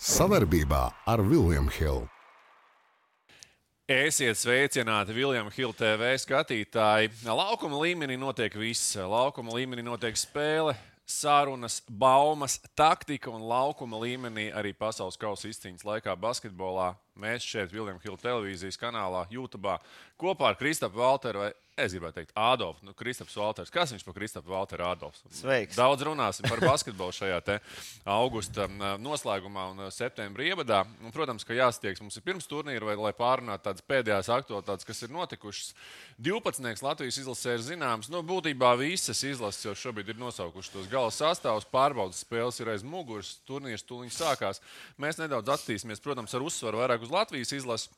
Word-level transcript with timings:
Savarbībā 0.00 0.86
ar 1.12 1.20
Vilniņu 1.20 1.72
Hildu. 1.76 2.06
Esiet 3.84 4.38
sveicināti, 4.40 5.12
Viljams 5.12 5.52
Hilde 5.52 5.76
TV 5.76 6.14
skatītāji. 6.22 7.10
Laukuma 7.26 7.82
līmenī 7.82 8.16
notiek 8.16 8.56
viss. 8.56 8.94
Laukuma 8.96 9.52
līmenī 9.58 9.84
notiek 9.84 10.16
spēle, 10.16 10.72
sarunas, 11.04 11.82
baumas, 11.84 12.56
taktika 12.72 13.28
un 13.28 13.44
laukuma 13.44 14.00
līmenī 14.00 14.46
arī 14.56 14.72
pasaules 14.72 15.20
kausa 15.20 15.50
izcīņas 15.52 15.84
laikā 15.84 16.16
basketbolā. 16.16 16.94
Mēs 17.20 17.44
šeit, 17.44 17.68
Viljams 17.68 18.00
Hilde 18.00 18.24
televīzijas 18.24 18.80
kanālā, 18.80 19.26
YouTube 19.28 19.76
kopā 20.16 20.54
ar 20.54 20.56
Kristapu 20.56 21.02
Valteru 21.02 21.50
Es 21.80 21.94
gribēju 21.94 22.12
teikt, 22.18 22.32
Ādams, 22.36 22.82
nu, 22.84 22.92
Kristaps 22.96 23.36
Valters. 23.38 23.70
Kas 23.72 23.92
viņš 23.94 24.04
par 24.04 24.16
Kristapu 24.16 24.52
Valteru 24.52 24.84
Ādams? 24.84 25.22
Sveiks. 25.32 25.78
Daudz 25.78 26.04
runāsim 26.04 26.44
par 26.44 26.60
basketbolu 26.60 27.14
šajā 27.16 27.38
augusta 28.04 28.66
noslēgumā 29.00 29.64
un 29.72 29.84
septembra 29.94 30.44
ievadā. 30.44 30.82
Un, 31.00 31.12
protams, 31.14 31.46
ka 31.46 31.56
jāstiegs 31.56 32.02
mums 32.04 32.18
ir 32.18 32.24
pirms 32.26 32.48
turnīra, 32.50 32.90
vai, 32.90 32.96
lai 33.00 33.14
pārunātu 33.16 33.64
tādas 33.68 33.86
pēdējās 33.88 34.28
aktualitātes, 34.34 34.88
kas 34.88 35.00
ir 35.06 35.14
notikušas. 35.14 35.72
12. 36.20 36.84
Latvijas 36.84 37.20
izlasē 37.22 37.56
ir 37.56 37.64
zināms, 37.64 38.10
nu, 38.12 38.20
būtībā 38.26 38.74
visas 38.80 39.22
izlases 39.24 39.64
jau 39.64 39.76
šobrīd 39.86 40.12
ir 40.12 40.20
nosaukušas 40.20 40.74
tos 40.74 40.90
gala 40.92 41.14
sastāvus, 41.14 41.68
pārbaudas 41.72 42.20
spēles 42.26 42.60
ir 42.60 42.74
aiz 42.74 42.84
muguras, 42.84 43.38
turnīrs 43.48 43.86
tūlīt 43.88 44.12
sākās. 44.14 44.60
Mēs 45.00 45.20
nedaudz 45.22 45.56
attīstīsimies, 45.56 46.04
protams, 46.04 46.36
ar 46.36 46.44
uzsvaru 46.44 46.82
vairāk 46.82 47.08
uz 47.08 47.14
Latvijas 47.14 47.56
izlasi. 47.56 47.90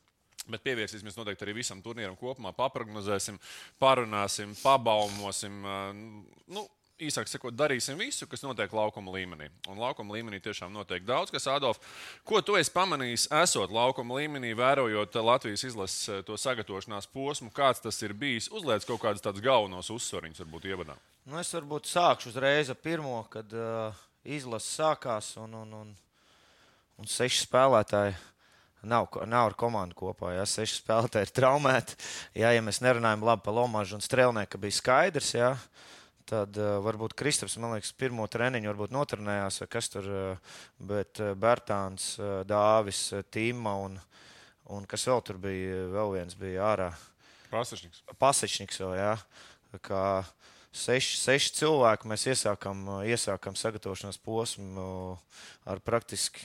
Bet 0.51 0.63
pievērsīsimies 0.65 1.15
noteikti 1.15 1.45
arī 1.45 1.53
visam 1.61 1.79
turnīram 1.83 2.17
kopumā. 2.19 2.51
Paprognozēsim, 2.57 3.37
parunāsim, 3.79 4.51
pabaumosim. 4.59 5.61
Nu, 6.51 6.65
īsāk 7.01 7.29
sakot, 7.29 7.55
darīsim 7.57 7.97
visu, 7.99 8.27
kas 8.29 8.43
notiek 8.43 8.71
laukuma 8.73 9.13
līmenī. 9.15 9.49
Un 9.71 9.79
laukuma 9.81 10.15
līmenī 10.15 10.39
tiešām 10.43 10.73
notiek 10.73 11.05
daudz, 11.07 11.31
kas, 11.33 11.47
Adolf, 11.51 11.79
ko 12.27 12.41
tu 12.45 12.57
esi 12.59 12.71
pamanījis, 12.73 13.27
esot 13.43 13.73
laukuma 13.73 14.19
līmenī, 14.19 14.53
vērojot 14.57 15.17
Latvijas 15.23 15.65
izlases 15.69 16.25
to 16.27 16.37
sagatavošanās 16.39 17.09
posmu, 17.13 17.51
kāds 17.55 17.83
tas 17.83 17.99
ir 18.05 18.15
bijis. 18.17 18.51
Uzliec 18.53 18.85
kaut 18.87 19.01
kādus 19.03 19.23
tādus 19.25 19.43
galvenos 19.43 19.91
uzsvariņus, 19.93 20.43
varbūt 20.45 20.69
ievadā. 20.69 20.97
Nu, 21.29 21.39
es 21.41 21.53
varbūt 21.55 21.89
sākšu 21.89 22.33
uzreiz 22.33 22.71
ar 22.73 22.79
pirmo, 22.83 23.21
kad 23.31 23.55
uh, 23.55 24.03
izlase 24.23 24.69
sākās 24.75 25.33
un, 25.41 25.55
un, 25.63 25.73
un, 25.81 25.95
un 26.99 27.09
seši 27.09 27.45
spēlētāji 27.47 28.19
Nav, 28.83 29.07
nav 29.31 29.47
ar 29.47 29.53
komandu 29.55 29.95
kopā. 29.95 30.33
Jā, 30.35 30.43
seši 30.49 30.81
spēlētāji 30.81 31.29
ir 31.29 31.33
traumēti. 31.37 31.95
Jā, 32.35 32.49
ja 32.51 32.63
mēs 32.65 32.81
nerunājam 32.83 33.23
labi 33.23 33.45
par 33.45 33.55
Lomažu 33.55 33.95
un 33.95 34.03
Strēlnieku, 34.03 34.59
bija 34.59 34.75
skaidrs. 34.75 35.29
Jā, 35.37 35.51
tad 36.27 36.57
uh, 36.59 36.75
varbūt 36.83 37.15
Kristaps, 37.15 37.55
man 37.63 37.77
liekas, 37.77 37.93
pirmo 37.95 38.27
treniņu 38.27 38.71
varbūt 38.73 38.95
notrenējās, 38.95 39.61
vai 39.63 39.69
kas 39.71 39.87
tur, 39.93 40.09
uh, 40.11 40.57
bet 40.83 41.21
uh, 41.23 41.31
Bērtāns, 41.39 42.09
uh, 42.19 42.41
Dāvis, 42.47 43.05
uh, 43.15 43.23
Tīma 43.23 43.77
un, 43.85 43.95
un 44.75 44.87
kas 44.89 45.07
vēl 45.07 45.23
tur 45.29 45.39
bija, 45.43 45.85
vēl 45.93 46.15
viens 46.17 46.35
bija 46.39 46.67
ārā. 46.73 46.89
Pasečniks. 47.53 48.03
Pasečniks 48.19 48.81
vēl, 48.83 48.97
jā. 48.99 49.13
Kā 49.85 50.03
seši, 50.75 51.21
seši 51.21 51.53
cilvēki 51.61 52.11
mēs 52.11 52.27
iesākam, 52.33 52.83
iesākam 53.07 53.55
sagatavošanās 53.57 54.19
posmu 54.25 54.89
ar 55.69 55.79
praktiski 55.85 56.43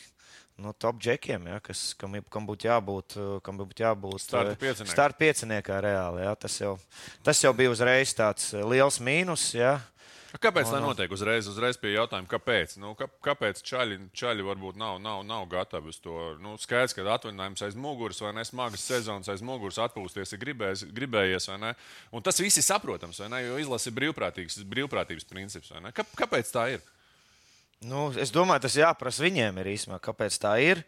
nu, 0.58 0.72
top 0.74 0.98
džekiem, 1.02 1.46
ja, 1.46 1.58
kas, 1.62 1.92
kam, 1.98 2.16
kam 2.32 2.46
būtu 2.48 2.66
jābūt, 2.68 3.18
kam 3.46 3.60
būtu 3.60 3.84
jābūt 3.84 4.24
starta 4.26 5.18
pieciniekā 5.18 5.78
reāli. 5.84 6.24
Ja, 6.26 6.34
tas, 6.34 6.58
jau, 6.60 6.74
tas 7.26 7.42
jau 7.44 7.54
bija 7.56 7.70
uzreiz 7.74 8.14
tāds 8.18 8.50
liels 8.66 8.98
mīnus. 9.02 9.52
Ja. 9.54 9.78
Kāpēc 10.36 10.68
tā 10.68 10.80
notiek 10.82 11.12
uzreiz, 11.14 11.46
uzreiz 11.48 11.78
pie 11.80 11.94
jautājuma, 11.94 12.28
kāpēc? 12.28 12.74
Nu, 12.82 12.92
kā, 12.98 13.06
kāpēc 13.24 13.62
čaļi, 13.64 13.96
čaļi 14.18 14.44
varbūt 14.44 14.76
nav, 14.76 14.98
nav, 15.00 15.22
nav 15.24 15.46
gatavi 15.48 15.88
uz 15.88 15.96
to? 16.04 16.34
Nu, 16.42 16.58
skaidrs, 16.60 16.92
ka 16.96 17.06
atvaļinājums 17.14 17.64
aiz 17.64 17.78
muguras 17.78 18.20
vai 18.20 18.34
ne 18.36 18.44
smagas 18.44 18.84
sezonas 18.90 19.30
aiz 19.32 19.40
muguras 19.46 19.80
atpūsties 19.86 20.34
ir 20.34 20.42
gribējis, 20.42 20.84
gribējies, 20.94 21.48
vai 21.54 21.58
ne? 21.62 21.72
Un 22.12 22.26
tas 22.26 22.42
viss 22.44 22.60
ir 22.60 22.66
saprotams, 22.66 23.22
vai 23.24 23.30
ne? 23.32 23.42
Jo 23.46 23.56
izlase 23.62 23.88
ir 23.88 23.96
brīvprātīgs, 24.02 24.60
brīvprātības 24.68 25.26
princips, 25.32 25.72
vai 25.72 25.86
ne? 25.86 25.96
Kā, 25.96 26.04
kāpēc 26.20 26.52
tā 26.52 26.68
ir? 26.76 26.84
Nu, 27.86 28.08
es 28.18 28.32
domāju, 28.34 28.64
tas 28.64 28.74
jāprasa 28.74 29.22
viņiem 29.22 29.60
ir 29.62 29.68
īstenībā, 29.70 30.00
kāpēc 30.02 30.34
tā 30.42 30.56
ir. 30.58 30.80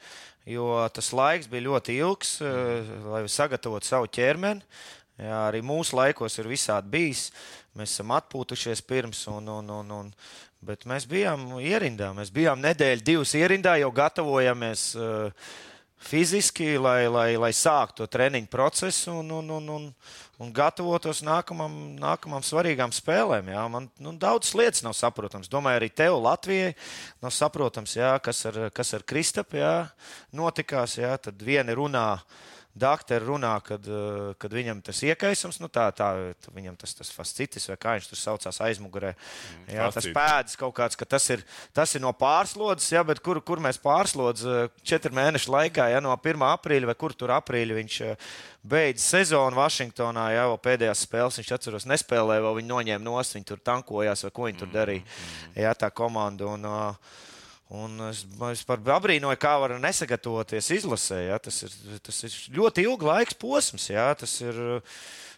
Jo 0.49 0.89
tas 0.91 1.13
laiks 1.15 1.47
bija 1.47 1.69
ļoti 1.69 1.95
ilgs, 2.01 2.41
eh, 2.43 2.89
lai 3.07 3.23
sagatavotu 3.31 3.87
savu 3.87 4.09
ķermeni. 4.11 4.65
Jā, 5.21 5.37
arī 5.47 5.61
mūsu 5.63 5.95
laikos 5.95 6.39
ir 6.41 6.49
visādi 6.51 6.91
bijis. 6.91 7.31
Mēs 7.77 7.95
esam 7.95 8.11
atpūtušies 8.17 8.83
pirms, 8.83 9.23
un, 9.31 9.47
un, 9.49 9.71
un, 9.71 9.91
un, 10.01 10.13
bet 10.61 10.83
mēs 10.89 11.07
bijām 11.07 11.61
ierindā. 11.61 12.11
Mēs 12.17 12.33
bijām 12.35 12.59
nedēļu, 12.65 13.05
divas 13.07 13.35
ierindā, 13.39 13.77
jau 13.79 13.93
gatavojamies 13.95 14.87
uh, 14.97 15.31
fiziski, 16.01 16.73
lai, 16.81 17.05
lai, 17.07 17.37
lai 17.37 17.53
sāktu 17.55 18.03
to 18.03 18.09
treniņu 18.11 18.49
procesu 18.51 19.13
un, 19.21 19.31
un, 19.31 19.51
un, 19.61 19.69
un, 19.77 19.87
un 20.41 20.53
gatavotos 20.57 21.21
nākamam, 21.27 21.75
nākamam 22.01 22.45
svarīgām 22.45 22.95
spēlēm. 22.97 23.51
Jā. 23.53 23.65
Man 23.73 23.91
nu, 24.01 24.15
daudz 24.17 24.55
lietas 24.57 24.85
nav 24.87 24.97
saprotams. 24.97 25.51
Domāju, 25.53 25.83
arī 25.83 25.91
tev, 25.93 26.17
Latvijai, 26.25 26.73
nav 27.21 27.35
saprotams, 27.37 27.97
jā, 27.99 28.15
kas 28.25 28.47
ar, 28.49 28.63
kas 28.75 28.95
ar 28.97 29.05
Kristapu 29.05 29.61
notikās. 30.33 30.97
Jā. 31.01 31.17
Tad 31.21 31.45
vieni 31.45 31.77
runā 31.77 32.07
Daktere 32.71 33.27
runā, 33.27 33.57
kad, 33.67 33.83
eh, 33.83 34.35
kad 34.39 34.53
viņam 34.55 34.79
tas 34.87 35.01
iekaisums, 35.03 35.59
nu 35.59 35.67
tā, 35.67 35.89
tā 35.91 36.35
viņam 36.55 36.77
tas, 36.79 36.95
tas 36.95 37.11
fascitis, 37.11 37.67
vai 37.67 37.77
kā 37.77 37.97
viņš 37.97 38.07
tur 38.07 38.19
saucās 38.21 38.61
aizmugurē. 38.63 39.11
Mm, 39.17 39.73
jā, 39.75 39.89
tas 39.91 40.07
pēdas 40.07 40.57
kaut 40.57 40.75
kāds, 40.77 40.97
ka 40.97 41.05
tas 41.05 41.27
ir, 41.31 41.43
tas 41.75 41.93
ir 41.95 42.01
no 42.01 42.13
pārslodzes, 42.13 42.93
jā, 42.95 43.03
bet 43.05 43.19
kur, 43.19 43.41
kur 43.43 43.59
mēs 43.59 43.81
pārslodz 43.83 44.45
eh, 44.47 44.69
četru 44.87 45.11
mēnešu 45.19 45.51
laikā, 45.51 45.89
ja 45.91 45.99
no 45.99 46.15
1. 46.15 46.47
aprīļa 46.47 46.87
vai 46.87 46.95
kur 46.95 47.13
tur 47.13 47.35
aprīļa 47.35 47.75
viņš 47.81 47.97
eh, 48.07 48.29
beidz 48.63 49.03
sezonu 49.03 49.59
Vašingtonā, 49.59 50.29
jau 50.37 50.55
pēdējās 50.63 51.03
spēles 51.09 51.41
viņš 51.43 51.51
atceros 51.57 51.89
nespēlēja, 51.91 52.45
vēl 52.47 52.61
viņi 52.61 52.71
noņēma 52.71 53.05
nost, 53.05 53.35
viņi 53.35 53.51
tur 53.51 53.59
tankojās 53.59 54.23
vai 54.29 54.31
ko 54.31 54.47
viņi 54.47 54.63
tur 54.63 54.71
darīja. 54.71 55.03
Mm, 55.03 55.43
mm. 55.43 55.59
Jā, 55.65 55.75
tā 55.75 55.91
komanda. 55.91 56.47
Un, 56.55 56.71
uh, 56.71 57.27
Un 57.71 58.01
es, 58.09 58.25
es 58.51 58.65
par 58.67 58.81
abrīnoju, 58.97 59.39
kā 59.39 59.53
var 59.63 59.77
nesagatavoties 59.79 60.73
izlasē. 60.81 61.21
Ja? 61.29 61.39
Tas, 61.39 61.63
ir, 61.69 61.75
tas 62.03 62.17
ir 62.27 62.35
ļoti 62.57 62.87
ilgs 62.89 63.07
laiks 63.07 63.39
posms. 63.39 63.87
Ja? 63.93 64.09
Tas 64.19 64.35
ir, 64.43 64.59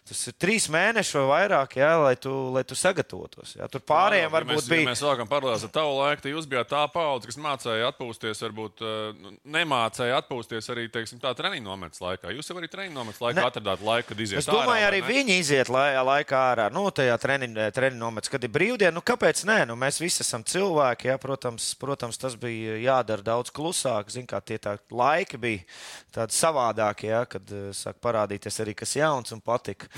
Tas 0.03 0.19
ir 0.27 0.33
trīs 0.35 0.65
mēneši 0.67 1.15
vai 1.15 1.23
vairāk, 1.29 1.77
jā, 1.79 1.89
lai, 2.01 2.15
tu, 2.19 2.29
lai 2.51 2.65
tu 2.67 2.75
sagatavotos. 2.75 3.53
Jā. 3.55 3.69
Tur 3.71 3.79
pārējiem 3.87 4.33
ja 4.35 4.41
mēs, 4.49 4.65
bija. 4.67 4.81
Ja 4.81 4.87
mēs 4.89 4.99
sākam 4.99 5.29
paralēli 5.31 5.63
ar 5.63 5.71
tavu 5.71 5.93
laiku, 5.95 6.23
tad 6.25 6.33
jūs 6.33 6.47
bijāt 6.51 6.67
tā 6.73 6.81
paudze, 6.91 7.29
kas 7.29 7.37
mācīja 7.39 7.87
atpūsties, 7.87 8.41
varbūt 8.43 8.83
uh, 8.83 9.29
nemācīja 9.55 10.17
atpūsties 10.19 10.67
arī 10.73 10.89
teiksim, 10.91 11.21
tā 11.23 11.31
treniņa 11.39 11.63
nometnes 11.63 12.03
laikā. 12.03 12.33
Jūs 12.35 12.51
jau 12.51 12.57
arī 12.59 12.67
treniņa 12.73 12.97
nometnes 12.97 13.23
laikā 13.23 13.39
ne. 13.39 13.45
atradāt 13.47 13.85
laiku, 13.87 14.09
kad 14.09 14.23
iziet. 14.25 14.41
Es 14.41 14.49
domāju, 14.49 14.73
ārā, 14.73 14.89
arī 14.89 14.99
ne? 15.05 15.07
viņi 15.07 15.39
iziet 15.39 15.71
lai, 15.71 15.85
laikā 16.11 16.43
ārā. 16.49 16.67
Nu, 16.75 16.83
tajā 16.91 17.15
treniņa, 17.23 17.69
treniņa 17.79 18.01
nometnes, 18.03 18.33
kad 18.35 18.43
ir 18.43 18.51
brīvdiena, 18.59 18.91
nu 18.97 19.05
kāpēc 19.07 19.45
nē? 19.47 19.57
Nu, 19.71 19.79
mēs 19.79 20.01
visi 20.03 20.19
esam 20.27 20.43
cilvēki, 20.43 21.13
jā, 21.13 21.17
protams, 21.23 21.69
protams, 21.79 22.19
tas 22.19 22.35
bija 22.43 22.75
jādara 22.89 23.23
daudz 23.31 23.55
klusāk. 23.55 24.11
Zin, 24.11 24.27
kā 24.27 24.43
tie 24.43 24.59
tā 24.59 24.75
laiki 24.91 25.39
bija 25.39 25.63
tādi 26.11 26.35
savādāki, 26.35 27.07
jā, 27.15 27.23
kad 27.37 27.55
uh, 27.55 27.71
sāk 27.71 28.03
parādīties 28.03 28.59
arī 28.59 28.75
kas 28.83 28.99
jauns 28.99 29.31
un 29.31 29.39
patika. 29.39 29.92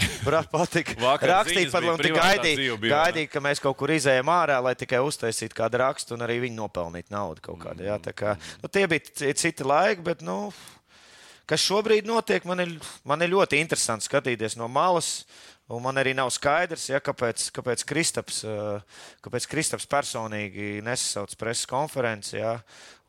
Patika 0.51 0.95
rakstīt, 1.21 1.71
pat 1.71 1.85
labi 1.85 2.11
gaidīt, 2.15 2.61
gaidīt, 2.83 3.29
ka 3.31 3.41
mēs 3.43 3.61
kaut 3.63 3.77
kur 3.79 3.93
izējām 3.95 4.29
ārā, 4.31 4.57
lai 4.63 4.75
tikai 4.77 4.99
uztaisītu 5.05 5.57
kādu 5.57 5.79
rakstu 5.81 6.17
un 6.17 6.25
arī 6.25 6.41
viņi 6.45 6.59
nopelnītu 6.59 7.13
naudu 7.15 7.43
kaut 7.45 7.61
kādā. 7.63 7.87
Jā, 7.87 7.97
tā 8.03 8.15
kā, 8.15 8.35
nu, 8.63 8.71
tie 8.71 8.85
bija 8.91 9.33
citi 9.39 9.67
laiki, 9.67 10.03
bet, 10.05 10.23
nu, 10.25 10.51
kas 11.49 11.63
šobrīd 11.63 12.07
notiek, 12.09 12.45
man 12.49 12.65
ir, 12.65 12.75
man 13.07 13.23
ir 13.23 13.33
ļoti 13.33 13.61
interesanti 13.63 14.09
skatīties 14.09 14.59
no 14.59 14.69
malas. 14.71 15.21
Un 15.65 15.81
man 15.81 15.97
arī 15.97 16.11
nav 16.13 16.27
skaidrs, 16.29 16.83
ja, 16.91 16.99
kāpēc, 17.01 17.47
kāpēc, 17.55 17.81
Kristaps, 17.89 18.43
kāpēc 19.25 19.47
Kristaps 19.49 19.87
personīgi 19.89 20.83
nesasauc 20.85 21.33
preses 21.41 21.65
konferenci. 21.65 22.35
Ja, 22.37 22.59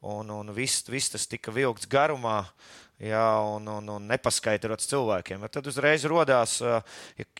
un 0.00 0.32
un 0.32 0.54
viss, 0.56 0.86
viss 0.88 1.12
tas 1.12 1.28
tika 1.28 1.52
vilkts 1.52 1.84
garumā. 1.92 2.38
Uh, 2.46 2.85
jā, 3.02 3.26
un, 3.56 3.68
un, 3.68 3.88
un 3.96 4.10
nepaskaidrots 4.10 4.88
cilvēkiem. 4.90 5.44
Ja 5.44 5.52
tad 5.52 5.68
uzreiz 5.70 6.06
radās, 6.08 6.58
ja, 6.62 6.82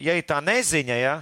ja 0.01 0.17
ir 0.19 0.27
tā 0.29 0.41
neziņa, 0.45 0.99
ja, 1.01 1.17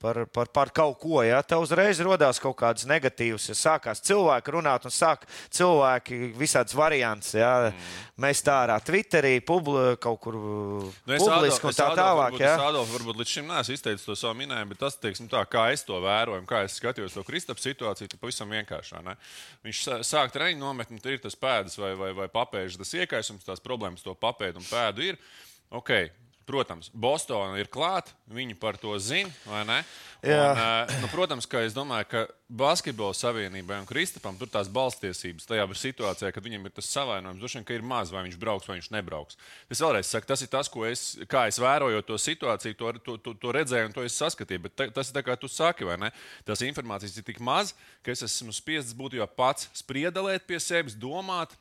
par, 0.00 0.20
par, 0.32 0.48
par 0.54 0.70
kaut 0.74 0.98
ko. 1.02 1.20
Ja? 1.26 1.40
Tev 1.46 1.64
uzreiz 1.64 2.00
radās 2.04 2.40
kaut 2.42 2.56
kādas 2.60 2.86
negatīvas, 2.88 3.48
ja 3.50 3.56
sākās 3.58 4.02
cilvēki 4.06 4.54
runāt 4.54 4.86
un 4.88 4.94
sāk 4.94 5.26
cilvēki 5.54 6.32
visādas 6.38 6.76
variants. 6.78 7.32
Ja? 7.36 7.70
Mm. 7.72 7.96
Mēs 8.24 8.42
tā 8.46 8.56
ārā 8.64 8.78
Twitterī, 8.84 9.38
publi, 9.44 9.96
kaut 10.02 10.20
kur 10.24 10.38
nu, 10.38 10.92
publiski 11.06 11.68
un 11.70 11.76
tā 11.76 11.88
tālāk. 11.98 12.36
Varbūt, 12.36 12.44
ja? 12.44 12.54
Es 12.54 12.64
Adolf, 12.68 12.92
varbūt 12.94 13.20
līdz 13.22 13.34
šim 13.34 13.50
neesmu 13.50 13.78
izteicis 13.78 14.06
to 14.06 14.16
savu 14.18 14.38
minējumu, 14.40 14.74
bet 14.74 14.82
tas, 14.84 14.98
teiksim, 15.02 15.30
tā, 15.32 15.42
kā 15.50 15.68
es 15.74 15.84
to 15.88 15.98
vēroju, 16.04 16.44
kā 16.48 16.62
es 16.66 16.78
skatījos 16.80 17.18
to 17.18 17.26
Kristapam 17.26 17.62
situāciju, 17.62 18.12
tad 18.12 18.22
pavisam 18.22 18.54
vienkāršā. 18.54 19.02
Ne? 19.06 19.18
Viņš 19.66 19.82
sāk 20.06 20.34
treniņu 20.34 20.62
nometni, 20.62 21.02
tur 21.02 21.16
ir 21.16 21.22
tas 21.22 21.38
pēdas 21.38 21.78
vai, 21.80 21.92
vai, 21.98 22.14
vai 22.16 22.30
papēžas, 22.32 22.80
tas 22.82 22.96
iekaisums, 22.98 23.46
tās 23.46 23.62
problēmas 23.64 24.06
to 24.06 24.14
papēdu 24.18 24.62
un 24.62 24.70
pēdu 24.70 25.10
ir. 25.10 25.20
Okay, 25.68 26.08
protams, 26.48 26.88
Bostonā 26.96 27.58
ir 27.60 27.68
klāta, 27.70 28.14
viņi 28.32 28.56
par 28.58 28.78
to 28.80 28.94
zina, 29.02 29.30
vai 29.46 29.64
ne? 29.68 29.78
Jā. 30.24 30.38
Un, 30.48 30.58
uh, 30.58 30.94
nu, 31.02 31.08
protams, 31.12 31.46
ka 31.46 31.60
es 31.62 31.76
domāju, 31.76 32.08
ka 32.10 32.22
Basketbola 32.48 33.14
savienībai 33.14 33.76
un 33.82 33.86
Kristapam 33.86 34.38
tur 34.40 34.50
tās 34.50 34.70
balstiesības 34.72 35.46
tajā 35.46 35.66
situācijā, 35.78 36.32
kad 36.34 36.42
viņam 36.42 36.64
ir 36.66 36.74
tas 36.74 36.88
savainojums, 36.90 37.38
droši 37.38 37.58
vien, 37.60 37.66
ka 37.68 37.76
ir 37.76 37.84
maz, 37.86 38.10
vai 38.10 38.24
viņš 38.26 38.38
brauks 38.40 38.66
vai 38.66 38.78
viņš 38.78 38.88
nebrauks. 38.96 39.38
Es 39.70 39.82
vēlreiz 39.84 40.10
saku, 40.10 40.26
tas 40.30 40.42
ir 40.42 40.50
tas, 40.50 40.72
ko 40.72 40.86
es, 40.88 41.04
kā 41.30 41.44
es 41.50 41.60
vēroju 41.62 42.02
to 42.08 42.18
situāciju, 42.18 42.78
to, 42.80 42.92
to, 43.04 43.16
to, 43.28 43.36
to 43.38 43.54
redzēju 43.54 43.90
un 43.90 43.94
to 43.94 44.06
es 44.08 44.18
saskatīju. 44.18 44.64
Bet 44.66 44.76
ta, 44.80 44.88
tas 44.98 45.12
ir 45.12 45.20
tā, 45.20 45.22
kā 45.28 45.36
tu 45.38 45.52
saki, 45.52 45.86
vai 45.86 46.00
ne? 46.00 46.10
Tas 46.48 46.64
informācijas 46.66 47.20
ir 47.20 47.28
tik 47.28 47.38
maz, 47.44 47.76
ka 48.02 48.14
es 48.14 48.24
esmu 48.26 48.56
spiests 48.56 48.96
būt 48.96 49.20
jau 49.20 49.28
pats 49.38 49.68
spriedelēt 49.84 50.48
pie 50.48 50.58
sevis, 50.62 50.98
domāt, 50.98 51.54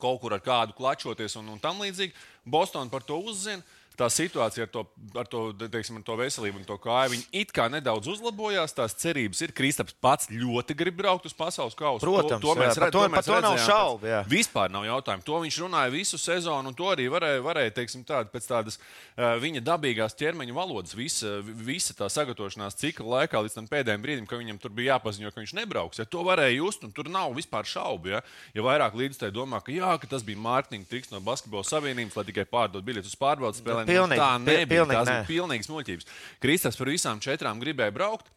kaut 0.00 0.20
kur 0.20 0.34
ar 0.34 0.42
kādu 0.44 0.76
klačoties 0.76 1.38
un, 1.40 1.54
un 1.54 1.62
tam 1.62 1.80
līdzīgi. 1.80 2.12
Bostonā 2.44 2.90
par 2.92 3.04
to 3.06 3.16
uzzina 3.22 3.62
tā 3.98 4.08
situācija 4.10 4.66
ar 4.66 4.70
to, 4.74 4.82
ar 5.20 5.28
to, 5.30 5.42
teiksim, 5.70 6.00
ar 6.00 6.04
to 6.06 6.16
veselību 6.18 6.60
un 6.62 6.66
to 6.68 6.76
kāju, 6.82 7.12
viņi 7.14 7.26
it 7.44 7.52
kā 7.54 7.68
nedaudz 7.72 8.08
uzlabojās. 8.14 8.74
Tās 8.74 8.96
cerības 8.98 9.40
ir. 9.46 9.52
Kristaps 9.54 9.94
pats 10.02 10.26
ļoti 10.32 10.74
grib 10.76 10.96
braukt 10.98 11.26
uz 11.28 11.34
pasaules 11.36 11.76
kausa. 11.78 12.02
Protams, 12.02 12.42
to, 12.42 12.54
to 12.54 12.58
mēs, 12.60 12.74
jā, 12.74 12.82
redz, 12.84 12.92
to, 12.96 13.04
mēs 13.12 13.28
to 13.28 13.36
nav 13.38 13.54
redzējām 13.54 13.68
šaubu. 13.68 14.00
pēc- 14.02 14.10
jā. 14.10 14.20
Vispār 14.34 14.70
nav 14.74 14.84
jautājumu. 14.88 15.24
To 15.28 15.40
viņš 15.44 15.58
runāja 15.62 15.92
visu 15.94 16.18
sezonu, 16.18 16.68
un 16.72 16.74
to 16.74 16.84
arī 16.90 17.06
varēja, 17.12 17.42
varēja 17.44 17.74
teiksim, 17.78 18.04
tād, 18.04 18.32
pēc 18.34 18.48
tādas 18.50 18.78
viņa 19.16 19.62
dabīgās 19.64 20.16
ķermeņa 20.18 20.54
valodas, 20.56 20.94
visa, 20.98 21.38
visa 21.44 21.94
tā 21.94 22.08
sagatavošanās 22.10 22.74
cikla 22.80 23.20
laikā, 23.22 23.42
līdz 23.46 23.54
tam 23.60 23.68
pēdējiem 23.70 24.02
brīdim, 24.02 24.26
kad 24.26 24.38
viņam 24.42 24.58
tur 24.60 24.70
bija 24.74 24.94
jāpaziņo, 24.98 25.30
ka 25.34 25.40
viņš 25.40 25.54
nebrauks. 25.60 26.00
Ja, 26.02 26.04
to 26.04 26.24
varēja 26.26 26.56
just, 26.58 26.82
un 26.84 26.90
tur 26.92 27.06
nav 27.12 27.32
vispār 27.36 27.64
šaubu. 27.68 28.10
Ja, 28.16 28.20
ja 28.54 28.62
vairāk 28.66 28.96
līdzstrādāji 28.98 29.36
domā, 29.38 29.62
ka, 29.64 29.70
jā, 29.74 29.92
ka 30.02 30.10
tas 30.10 30.22
bija 30.26 30.40
mārketinga 30.42 30.88
triks 30.90 31.12
no 31.14 31.20
Basketbola 31.24 31.64
savienības, 31.68 32.16
lai 32.18 32.24
tikai 32.28 32.44
pārdot 32.50 32.84
biļetes 32.84 33.14
uz 33.14 33.18
pārbaudas 33.20 33.60
spēlēm, 33.62 33.83
Pilnīgi, 33.88 34.20
tā 34.20 34.30
nebija. 34.42 34.70
pilnīgi 34.76 35.00
Tas 35.00 35.10
nē. 35.10 35.18
bija 35.18 35.30
pilnīgs 35.32 35.70
muļķības. 35.72 36.14
Kristaps 36.44 36.80
par 36.80 36.92
visām 36.92 37.22
četrām 37.24 37.62
gribēja 37.62 37.94
braukt. 37.94 38.30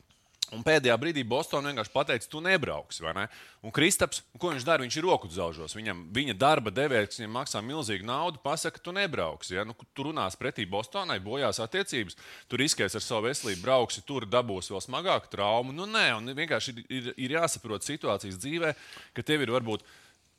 Un 0.55 0.61
pēdējā 0.63 0.95
brīdī 0.95 1.25
Bostonā 1.27 1.73
vienkārši 1.73 1.91
pateica, 1.91 2.27
tu 2.31 2.39
nebrauksi. 2.39 3.03
Ne? 3.17 3.25
Un 3.67 3.73
Kristaps, 3.75 4.21
ko 4.39 4.53
viņš 4.53 4.63
dara? 4.63 4.85
Viņš 4.85 4.95
ir 4.95 5.03
roku 5.03 5.27
zelžos. 5.27 5.75
Viņam, 5.75 6.05
viņa 6.15 6.37
darba 6.39 6.71
devējs, 6.71 7.19
viņam 7.19 7.33
maksā 7.35 7.59
milzīgu 7.67 8.07
naudu, 8.07 8.39
pasaka, 8.39 8.79
tu 8.79 8.93
nebrauksi. 8.95 9.57
Ja? 9.57 9.65
Nu, 9.67 9.75
tu 9.91 10.07
runās 10.07 10.39
pretī 10.39 10.63
Bostonai, 10.63 11.19
bojās 11.19 11.59
attiecības, 11.59 12.15
tu 12.47 12.61
riskēsi 12.63 12.95
ar 12.95 13.03
savu 13.03 13.27
veselību, 13.27 13.59
brauksi 13.65 14.05
tur, 14.07 14.23
dabūsi 14.23 14.71
vēl 14.71 14.85
smagāku 14.87 15.33
traumu. 15.35 15.75
Nu, 15.75 15.83
nē, 15.83 16.13
un 16.15 16.31
vienkārši 16.31 16.77
ir, 16.77 16.83
ir, 16.87 17.13
ir 17.27 17.35
jāsaprot 17.41 17.83
situācijas 17.83 18.39
dzīvē, 18.39 18.71
ka 19.19 19.27
tev 19.27 19.43
ir 19.43 19.51
varbūt 19.51 19.83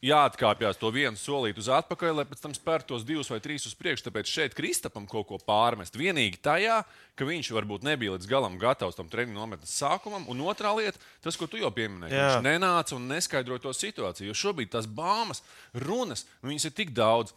jāatkāpjas 0.04 0.78
to 0.78 0.90
vienu 0.94 1.18
solīti 1.18 1.58
uz 1.62 1.68
atpakaļ, 1.74 2.12
lai 2.20 2.24
pēc 2.30 2.42
tam 2.44 2.52
spērtu 2.54 2.92
tos 2.94 3.04
divus 3.06 3.30
vai 3.32 3.40
trīs 3.42 3.66
uz 3.66 3.74
priekšu. 3.78 4.06
Tāpēc 4.06 4.30
šeit 4.30 4.54
Kristapam 4.54 5.08
kaut 5.10 5.26
ko 5.30 5.38
pārmest. 5.42 5.96
Vienīgi 5.98 6.38
tajā, 6.44 6.84
ka 7.18 7.26
viņš 7.26 7.50
varbūt 7.56 7.82
nebija 7.88 8.14
līdz 8.14 8.30
galam 8.30 8.58
gatavs 8.62 8.94
tam 8.98 9.10
treniņu 9.10 9.34
nometnes 9.40 9.74
sākumam, 9.74 10.28
un 10.30 10.44
otrā 10.46 10.70
lieta, 10.78 11.02
tas, 11.24 11.36
ko 11.36 11.50
tu 11.50 11.58
jau 11.58 11.72
pieminēji, 11.74 12.14
Jā. 12.14 12.28
viņš 12.38 12.46
nenāca 12.46 12.94
un 12.94 13.08
neskaidroja 13.10 13.64
to 13.66 13.74
situāciju. 13.74 14.30
Jo 14.30 14.38
šobrīd 14.38 14.70
tās 14.76 14.86
bāmas, 14.86 15.42
runas, 15.74 16.26
viņas 16.46 16.70
ir 16.70 16.78
tik 16.78 16.94
daudz. 16.94 17.34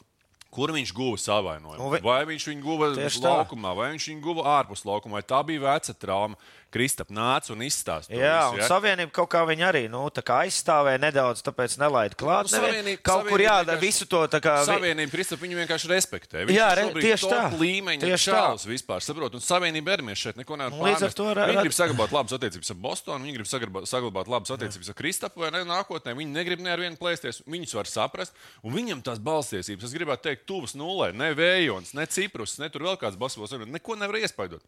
Kur 0.51 0.67
viņš 0.75 0.89
guva 0.91 1.15
savainojumu? 1.15 1.93
Vi- 1.93 2.01
Vai 2.03 2.25
viņš 2.27 2.45
viņu 2.51 2.61
guva 2.65 2.89
laukumā, 2.91 3.71
vai 3.73 3.85
viņš 3.93 4.07
viņu 4.11 4.21
guva 4.21 4.43
ārpus 4.59 4.83
laukuma, 4.83 5.13
vai 5.15 5.21
tā 5.23 5.39
bija 5.47 5.61
veca 5.63 5.93
trauma? 5.95 6.35
Kristap 6.71 7.09
nāca 7.11 7.51
un 7.51 7.59
izstāstīja. 7.65 8.15
Jā, 8.15 8.39
un 8.53 8.61
savienība 8.63 9.11
kaut 9.11 9.27
kā 9.33 9.41
viņa 9.43 9.65
arī 9.67 9.81
nu, 9.91 10.05
tā 10.09 10.21
kā 10.23 10.37
aizstāvēja 10.45 11.01
nedaudz, 11.03 11.41
tāpēc 11.43 11.75
nelaida 11.81 12.15
klāt. 12.15 12.47
Nu, 12.47 12.57
Savienība- 12.61 13.01
kaut 13.03 13.27
kur 13.27 13.39
Savienība 13.39 13.43
jādara 13.43 13.75
vienkārši- 13.75 13.81
visu 13.81 14.05
to. 14.07 14.21
tā 14.31 14.39
kā 14.39 14.53
vi- 14.63 14.71
Savienība 14.71 15.11
Kristap 15.11 15.39
viņu 15.43 15.55
vienkārši 15.59 15.87
respektē. 15.91 16.45
Viņš 16.47 16.55
Jā, 16.55 16.69
re- 16.75 16.93
tieši 16.95 17.27
tā. 17.27 17.41
līmeņa 17.59 18.01
Tieši 18.07 18.27
tā. 18.31 18.35
čalis 18.39 18.65
vispār, 18.65 18.99
saprot, 19.03 19.33
un 19.35 19.41
Savienība 19.41 19.97
mēs 19.99 20.15
šeit 20.23 20.37
neko 20.37 20.53
Un 20.53 20.71
līdz 20.71 21.01
ar 21.03 21.09
to 21.11 21.33
ra- 21.33 21.47
Viņi 21.47 21.61
grib 21.61 21.75
saglabāt 21.75 22.11
labas 22.11 22.31
attiecības 22.31 22.69
ar 22.71 22.75
Bostonu, 22.77 23.25
viņi 23.25 23.35
grib 23.35 23.47
saglabāt, 23.51 23.83
saglabāt 23.91 24.27
labas 24.27 24.49
attiecības 24.49 24.89
ar 24.89 24.95
Kristapu, 24.95 25.35
vai 25.43 25.51
ne 25.51 25.65
nākotnē. 25.65 26.15
Viņi 26.15 26.31
negrib 26.31 26.59
ne 26.59 26.71
ar 26.71 26.77
vienu 26.77 26.97
plēsties, 26.97 27.43
viņus 27.43 27.73
var 27.73 27.83
saprast, 27.83 28.31
un 28.63 28.71
viņam 28.73 29.03
tās 29.03 29.19
balstiesības, 29.19 29.83
es 29.83 29.91
gribētu 29.93 30.21
teikt, 30.23 30.45
tuvas 30.47 30.73
nulē, 30.73 31.13
ne 31.13 31.33
vējons, 31.35 31.93
ne 31.93 32.05
ciprus, 32.05 32.57
ne 32.59 32.69
tur 32.69 32.81
vēl 32.81 32.97
kāds 32.97 33.17
basketbols, 33.17 33.67
neko 33.67 33.97
nevar 33.97 34.15
iespaidot. 34.15 34.61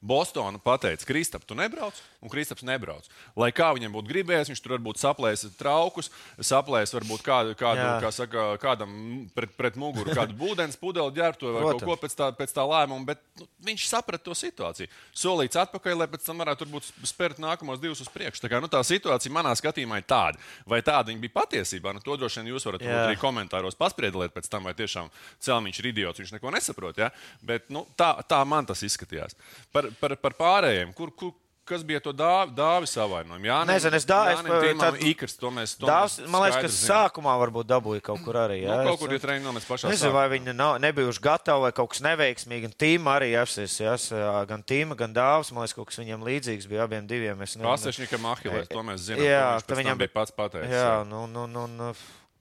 Bostona 0.00 0.56
pateica, 0.58 1.04
Kristap, 1.04 1.44
tu 1.44 1.52
nebrauc, 1.54 1.96
un 2.24 2.32
Kristaps 2.32 2.64
nebrauc. 2.64 3.04
Lai 3.36 3.50
kā 3.52 3.68
viņam 3.76 3.92
būtu 3.92 4.08
gribējies, 4.08 4.48
viņš 4.48 4.62
tur 4.64 4.72
varbūt 4.78 5.00
saplēs 5.00 5.44
traukus, 5.60 6.08
saplēs 6.40 6.94
varbūt 6.96 7.24
kādu, 7.24 7.52
kādu 7.60 7.82
Jā. 7.84 7.90
kā 8.00 8.12
saka, 8.16 8.44
kādam 8.62 8.94
pret, 9.36 9.52
pret 9.58 9.76
muguru, 9.80 10.14
kādu 10.16 10.36
būdens 10.40 10.80
pudeli 10.80 11.12
ģērbtu 11.18 11.52
vai 11.52 11.64
kaut 11.66 11.82
Protams. 11.82 11.88
ko 11.90 11.98
pēc 12.00 12.16
tā, 12.16 12.30
pēc 12.38 12.54
tā 12.56 12.64
lēmuma, 12.64 13.10
bet 13.12 13.20
nu, 13.36 13.44
viņš 13.68 13.84
saprata 13.90 14.24
to 14.24 14.36
situāciju. 14.40 14.88
Solīts 15.12 15.60
atpakaļ, 15.60 15.98
lai 16.00 16.08
pēc 16.14 16.24
tam 16.24 16.40
varētu 16.40 16.64
turbūt 16.64 16.88
spērt 17.12 17.42
nākamos 17.44 17.82
divus 17.84 18.00
uz 18.00 18.08
priekšu. 18.08 18.40
Tā, 18.46 18.52
kā, 18.54 18.62
nu, 18.64 18.72
tā 18.72 18.80
situācija 18.86 19.34
manā 19.36 19.52
skatījumā 19.60 20.00
ir 20.00 20.08
tāda. 20.08 20.40
Vai 20.64 20.80
tāda 20.80 21.12
viņa 21.12 21.24
bija 21.26 21.36
patiesībā? 21.36 21.92
Nu, 21.92 22.00
to 22.04 22.16
droši 22.16 22.40
vien 22.40 22.52
jūs 22.54 22.64
varat 22.70 22.88
arī 22.88 23.20
komentāros 23.20 23.76
paspriedzelēt 23.76 24.32
pēc 24.32 24.48
tam, 24.48 24.64
vai 24.64 24.72
tiešām 24.80 25.12
Celmiņš 25.44 25.82
ir 25.82 25.92
idiots, 25.92 26.24
viņš 26.24 26.34
neko 26.38 26.56
nesaprot. 26.56 27.04
Ja? 27.04 27.10
Bet 27.44 27.68
nu, 27.68 27.84
tā, 28.00 28.14
tā 28.24 28.40
man 28.48 28.68
tas 28.68 28.80
izskatījās. 28.86 29.36
Par, 29.74 29.89
par, 30.00 30.16
par 30.16 30.32
pārējiem, 30.38 30.94
kur, 30.94 31.10
kur, 31.12 31.32
kas 31.70 31.84
bija 31.86 32.00
to 32.02 32.10
dāvi, 32.12 32.50
dāvi 32.56 32.88
savainojumu? 32.90 33.46
Jā, 33.46 33.58
Nezinu, 33.68 33.94
es 33.94 34.04
dā- 34.04 34.32
es 34.32 34.40
pa- 34.42 34.60
tad- 34.90 34.96
Ikrs, 35.06 35.36
to 35.38 35.50
mēs 35.54 35.76
to 35.78 35.86
Dāvs, 35.86 36.16
mēs 36.18 36.28
man 36.28 36.42
liekas, 36.42 36.60
ka 36.64 36.66
zinām. 36.66 36.88
sākumā 36.90 37.34
varbūt 37.38 37.68
dabūja 37.70 38.02
kaut 38.02 38.24
kur 38.24 38.34
arī. 38.34 38.64
Nu, 38.66 38.72
Jā, 38.72 38.84
kaut 38.88 38.94
Es- 38.94 39.00
kur 39.04 39.12
ir 39.14 39.20
treniņš 39.22 39.44
nomets 39.46 39.66
pašā 39.68 39.88
Nezinu, 39.92 40.10
sākumā. 40.10 40.12
vai 40.18 40.28
viņi 40.38 40.54
nav, 40.56 40.80
nebijuši 40.82 41.20
gatavi 41.20 41.60
vai 41.62 41.70
kaut 41.72 41.90
kas 41.90 42.00
neveiksmīgi. 42.00 42.62
Gan 42.62 42.72
tīma 42.74 43.14
arī 43.20 43.30
apsies, 43.38 43.78
jas, 43.78 44.08
gan 44.48 44.62
tīma, 44.64 44.96
gan 44.96 45.14
dāvs. 45.14 45.52
Man 45.52 45.62
liekas, 45.62 45.74
kaut 45.74 45.86
kas 45.86 45.96
viņam 46.02 46.26
līdzīgs 46.26 46.66
bija 46.66 46.82
abiem 46.88 47.06
diviem. 47.06 47.40
Es 47.42 47.54
nezinu. 47.54 47.70
Pasešņikam 47.70 48.26
Ahilēs, 48.34 48.68
to 48.68 48.82
mēs 48.82 49.06
zinām. 49.06 49.22
Jā, 49.22 49.38
Jā, 49.60 49.62
ka 49.66 49.74
viņam 49.76 49.98
bija 49.98 50.12
pats 50.12 50.32
pateicis. 50.32 50.70
Jā, 50.74 51.06
nu, 51.06 51.26
nu, 51.28 51.46
nu, 51.46 51.66
nu, 51.68 51.94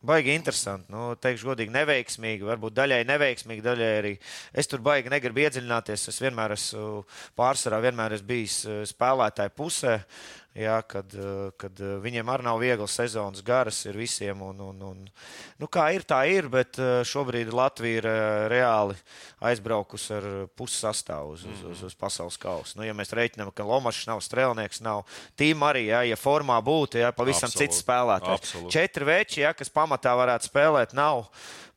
baigi 0.06 0.34
interesanti. 0.38 0.88
Nu, 0.94 1.14
teikšu, 1.20 1.52
godīgi, 1.52 1.74
neveiksmīgi. 1.76 2.48
Varbūt 2.48 2.76
daļai 2.78 3.02
neveiksmīgi, 3.10 3.64
daļai 3.66 3.90
arī. 4.00 4.14
Es 4.54 4.70
tur 4.72 4.84
baigi 4.86 5.12
negribu 5.12 5.44
iedziļināties. 5.44 6.08
Es 6.12 6.22
vienmēr 6.24 6.56
esmu 6.56 7.04
pārsvarā 7.40 7.82
vienmēr 7.84 8.18
esmu 8.18 8.30
bijis 8.30 8.60
eh, 8.66 8.82
spēlētāju 8.90 9.56
pusē. 9.58 9.98
Jā, 10.58 10.80
kad, 10.82 11.14
eh, 11.14 11.52
kad 11.62 11.78
eh, 11.78 12.00
viņiem 12.02 12.30
arī 12.34 12.44
nav 12.48 12.58
vieglas 12.58 12.96
sezonas 12.98 13.44
garas, 13.46 13.84
ir 13.86 13.98
visiem. 14.00 14.42
Un, 14.42 14.58
un, 14.66 14.80
un, 14.82 15.04
nu, 15.62 15.68
kā 15.70 15.86
ir, 15.94 16.02
tā 16.10 16.24
ir, 16.26 16.50
bet 16.50 16.80
eh, 16.82 17.04
šobrīd 17.06 17.52
Latvija 17.54 18.00
ir 18.02 18.08
reāli 18.50 18.98
aizbraukusi 19.46 20.16
ar 20.18 20.28
pusi 20.58 20.82
sastāvu 20.82 21.38
uz, 21.38 21.46
uz, 21.46 21.62
uz, 21.70 21.86
uz 21.92 21.96
pasaules 22.00 22.40
kausa. 22.42 22.80
Nu, 22.80 22.88
ja 22.88 22.98
mēs 22.98 23.14
reiķinām, 23.14 23.54
ka 23.54 23.68
Lomačs 23.68 24.10
nav 24.10 24.24
strēlnieks, 24.26 24.82
nav 24.82 25.06
tīma 25.38 25.70
arī, 25.70 25.86
jā, 25.92 26.02
ja 26.10 26.18
formā 26.18 26.58
būtu, 26.66 26.98
jā, 27.04 27.14
pavisam 27.14 27.48
Absolūti, 27.48 27.70
cits 27.70 27.86
spēlētājs. 27.86 28.42
absolūti. 28.42 28.74
Četri 28.74 29.10
veči, 29.14 29.44
ja, 29.46 29.54
kas 29.54 29.70
pamatā 29.70 30.18
varētu 30.18 30.50
spēlēt, 30.50 30.98
nav 30.98 31.28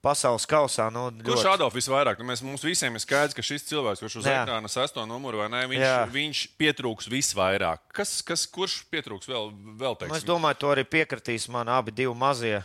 pasaules 0.03 0.45
kausā. 0.51 0.89
Nu, 0.93 1.07
Kurš 1.23 1.45
ļoti- 1.45 1.53
Adolfs 1.55 1.77
visvairāk? 1.79 2.19
Nu, 2.19 2.27
mēs, 2.27 2.43
mums 2.43 2.65
visiem 2.67 2.93
ir 2.99 3.03
skaidrs, 3.05 3.35
ka 3.39 3.43
šis 3.47 3.63
cilvēks, 3.69 4.03
kurš 4.03 4.17
uz 4.21 4.27
Jā. 4.27 4.43
ekrāna 4.45 4.69
sesto 4.69 5.05
numuru 5.07 5.39
vai 5.39 5.49
ne, 5.49 5.61
viņš, 5.71 5.85
Jā. 5.87 6.11
viņš 6.11 6.41
pietrūks 6.59 7.09
visvairāk. 7.13 7.79
Kas, 7.95 8.21
kas, 8.27 8.47
kurš 8.51 8.81
pietrūks 8.91 9.31
vēl, 9.31 9.53
vēl 9.79 9.95
Nu, 10.01 10.07
es 10.11 10.23
teiksim? 10.23 10.29
domāju, 10.35 10.59
to 10.59 10.73
arī 10.75 10.85
piekritīs 10.85 11.49
man 11.49 11.69
abi 11.69 11.93
divi 11.93 12.15
mazie, 12.15 12.65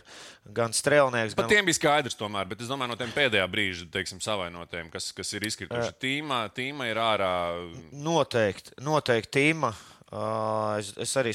gan 0.52 0.70
strēlnieks, 0.72 1.34
Pat 1.36 1.46
gan 1.46 1.56
tiem 1.56 1.64
bija 1.66 1.78
skaidrs, 1.78 2.16
tomēr, 2.18 2.48
bet 2.48 2.60
es 2.60 2.68
domāju, 2.68 2.88
no 2.88 2.96
tiem 2.96 3.12
pēdējā 3.14 3.46
brīža, 3.52 3.90
teiksim, 3.92 4.18
savainotiem, 4.20 4.90
kas, 4.90 5.12
kas 5.12 5.32
ir 5.34 5.40
izkrituši. 5.46 5.92
Tīma, 6.00 6.48
tīma 6.52 6.90
ir 6.90 6.96
ārā. 6.96 7.32
Noteikti, 7.92 8.72
noteikti 8.82 9.30
tīma. 9.38 9.74
Es, 10.08 10.94
es 10.96 11.10
arī 11.20 11.34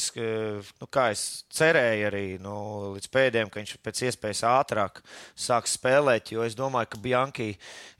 nu, 0.81 0.87
kā 0.89 1.11
es 1.13 1.43
cerēju, 1.53 2.05
arī 2.07 2.23
nu, 2.41 2.53
līdz 2.95 3.09
pēdējiem, 3.13 3.49
ka 3.53 3.59
viņš 3.59 3.73
pēc 3.85 3.99
iespējas 4.07 4.41
ātrāk 4.49 5.03
sāks 5.37 5.75
spēlēt. 5.77 6.31
Jo 6.33 6.41
es 6.41 6.57
domāju, 6.57 6.89
ka 6.89 7.01
Bianchi 7.03 7.51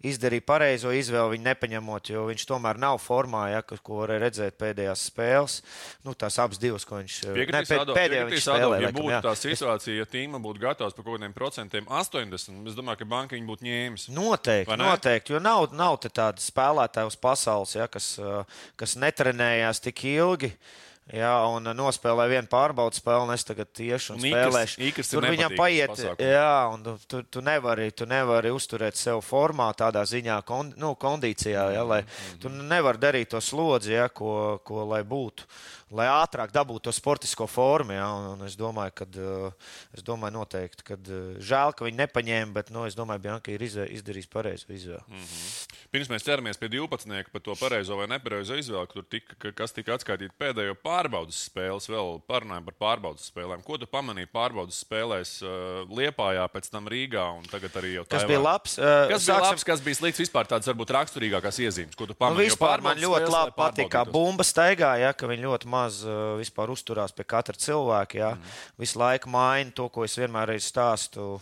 izdarīja 0.01 0.45
pareizo 0.47 0.89
izvēli, 0.89 1.35
viņu 1.35 1.45
nepaņemot, 1.45 2.09
jo 2.15 2.23
viņš 2.31 2.45
tomēr 2.49 2.81
nav 2.81 2.97
formā, 3.03 3.43
ja, 3.53 3.61
ko 3.61 3.99
varēja 3.99 4.23
redzēt 4.25 4.57
pēdējās 4.57 5.03
spēles. 5.11 5.59
Nu, 6.07 6.15
tās 6.17 6.39
abas 6.41 6.57
divas, 6.61 6.87
ko 6.89 6.97
viņš 7.03 7.19
pēdējā 7.21 7.85
piekritīs, 7.93 8.33
viņš 8.33 8.47
spēlēja. 8.47 8.87
ja 8.87 8.91
būtu 8.97 9.21
tā 9.27 9.35
situācija, 9.43 9.99
ja 10.01 10.09
tīma 10.09 10.41
būtu 10.41 10.63
gatavs 10.65 10.97
par 10.97 11.05
kaut 11.05 11.19
kādiem 11.19 11.37
procentiem 11.37 11.85
80, 11.85 12.65
es 12.73 12.79
domāju, 12.79 13.03
ka 13.03 13.09
banka 13.13 13.37
viņu 13.37 13.49
būtu 13.51 13.69
ņēmis. 13.69 14.07
Noteikti, 14.17 14.81
noteikti, 14.81 15.37
jo 15.37 15.43
nav, 15.43 15.69
nav 15.77 16.01
te 16.01 16.09
tāda 16.09 16.41
spēlētāja 16.41 17.13
uz 17.13 17.19
pasaules, 17.21 17.77
ja, 17.77 17.85
kas, 17.91 18.15
kas 18.79 18.97
netrenējās 18.97 19.85
tik 19.85 20.05
ilgi. 20.15 20.55
Jā, 21.11 21.33
un 21.51 21.65
nospēlēja 21.75 22.31
vienu 22.31 22.47
pārbaudas 22.47 23.01
spēli, 23.01 23.25
un 23.27 23.33
es 23.33 23.43
tagad 23.43 23.67
tiešu 23.75 24.13
un, 24.13 24.21
Un 24.21 24.23
spēlēšu. 24.23 24.77
Ikrs 24.87 25.09
ir 25.11 25.17
Tur 25.19 25.27
viņam 25.33 25.55
paiet, 25.59 25.91
pasākums. 25.91 26.23
jā, 26.31 26.53
un 26.71 26.85
tu, 27.11 27.19
tu, 27.27 27.41
nevari, 27.43 27.89
tu 27.91 28.05
nevari 28.07 28.53
uzturēt 28.55 28.95
sev 28.95 29.19
formā 29.19 29.67
tādā 29.75 30.05
ziņā, 30.07 30.37
kon, 30.47 30.71
nu, 30.79 30.93
kondīcijā, 30.95 31.65
ja, 31.75 31.83
lai 31.83 32.01
Mhm. 32.07 32.39
tu 32.39 32.49
nevari 32.49 32.97
darīt 33.03 33.27
to 33.35 33.41
slodzi, 33.43 33.91
ja, 33.99 34.07
ko, 34.07 34.61
ko 34.63 34.85
lai 34.87 35.03
būtu, 35.03 35.43
lai 35.95 36.07
ātrāk 36.11 36.53
dabūtu 36.55 36.87
to 36.87 36.93
sportisko 36.95 37.47
formu. 37.49 37.95
Ja, 37.95 38.07
un, 38.17 38.33
un 38.35 38.47
es 38.47 38.57
domāju, 38.59 38.93
ka, 38.97 39.07
es 39.95 40.05
domāju 40.05 40.39
noteikti, 40.39 40.85
ka 40.87 40.97
žēl, 41.43 41.73
ka 41.77 41.87
viņi 41.87 42.01
nepaņēma, 42.03 42.53
bet, 42.55 42.71
nu, 42.73 42.85
es 42.89 42.97
domāju, 42.97 43.23
Bianka 43.27 43.53
ir 43.53 43.63
izdarījis 43.65 44.29
pareizo 44.31 44.73
izvēli. 44.73 45.03
Pirms 45.93 46.09
mēs 46.09 46.25
ķeramies 46.25 46.57
pie 46.57 46.71
12. 46.73 47.29
par 47.33 47.43
to 47.45 47.55
pareizo 47.59 47.97
vai 47.99 48.07
nepareizo 48.09 48.57
izvēli, 48.57 48.89
tur 48.89 49.05
tika, 49.05 49.51
kas 49.53 49.75
tika 49.75 49.93
atskaitīta 49.97 50.33
pēdējo 50.41 50.73
pārbaudas 50.81 51.43
spēles, 51.49 51.85
vēl 51.91 52.17
parunājam 52.29 52.65
par 52.71 52.77
pārbaudas 52.81 53.27
spēlēm. 53.29 53.61
Ko 53.67 53.77
tu 53.77 53.85
pamanīji 53.91 54.31
pārbaudas 54.33 54.79
spēlēs 54.81 55.35
uh, 55.45 55.83
Liepājā, 55.93 56.47
pēc 56.53 56.71
tam 56.73 56.89
Rīgā 56.89 57.27
un 57.37 57.45
tagad 57.51 57.77
arī 57.81 57.93
jau 57.99 58.05
Kas 58.07 58.23
Taivānā? 58.23 58.31
bija 58.31 58.41
labs? 58.47 58.77
Uh, 58.79 59.05
Kas 59.13 59.27
bija 59.29 59.39
labs, 59.45 59.67
kas 59.67 59.83
bija 59.85 59.99
slikts, 59.99 60.21
vispār 60.23 60.49
tādas 60.49 60.69
varbūt 60.71 60.95
raksturīgākās 60.97 61.59
iezīmes, 61.67 61.93
ko 61.99 62.07
tu 62.09 62.15
Nu, 62.15 62.19
pamanīji? 62.23 62.49
Jo 62.49 62.55
vispār 62.55 62.83
man 62.85 62.97
ļoti 63.03 63.29
labi 63.33 63.53
patīk, 63.59 63.89
kā 63.93 64.01
bumba 64.09 64.45
staigā, 64.47 64.95
ja, 65.03 65.11
ka 65.13 65.29
viņi 65.29 65.43
ļoti 65.45 65.65
maz 65.69 65.82
uh, 66.05 66.35
vispār 66.39 66.71
uzturās 66.73 67.13
pie 67.15 67.25
katra 67.27 67.57
cilvēka. 67.59 68.17
Ja. 68.17 68.33
Mm. 68.37 68.57
Visu 68.83 68.99
laiku 69.01 69.31
maina 69.33 69.73
to, 69.75 69.89
ko 69.93 70.05
es 70.07 70.15
vienmēr 70.17 70.53
stāstu 70.63 71.37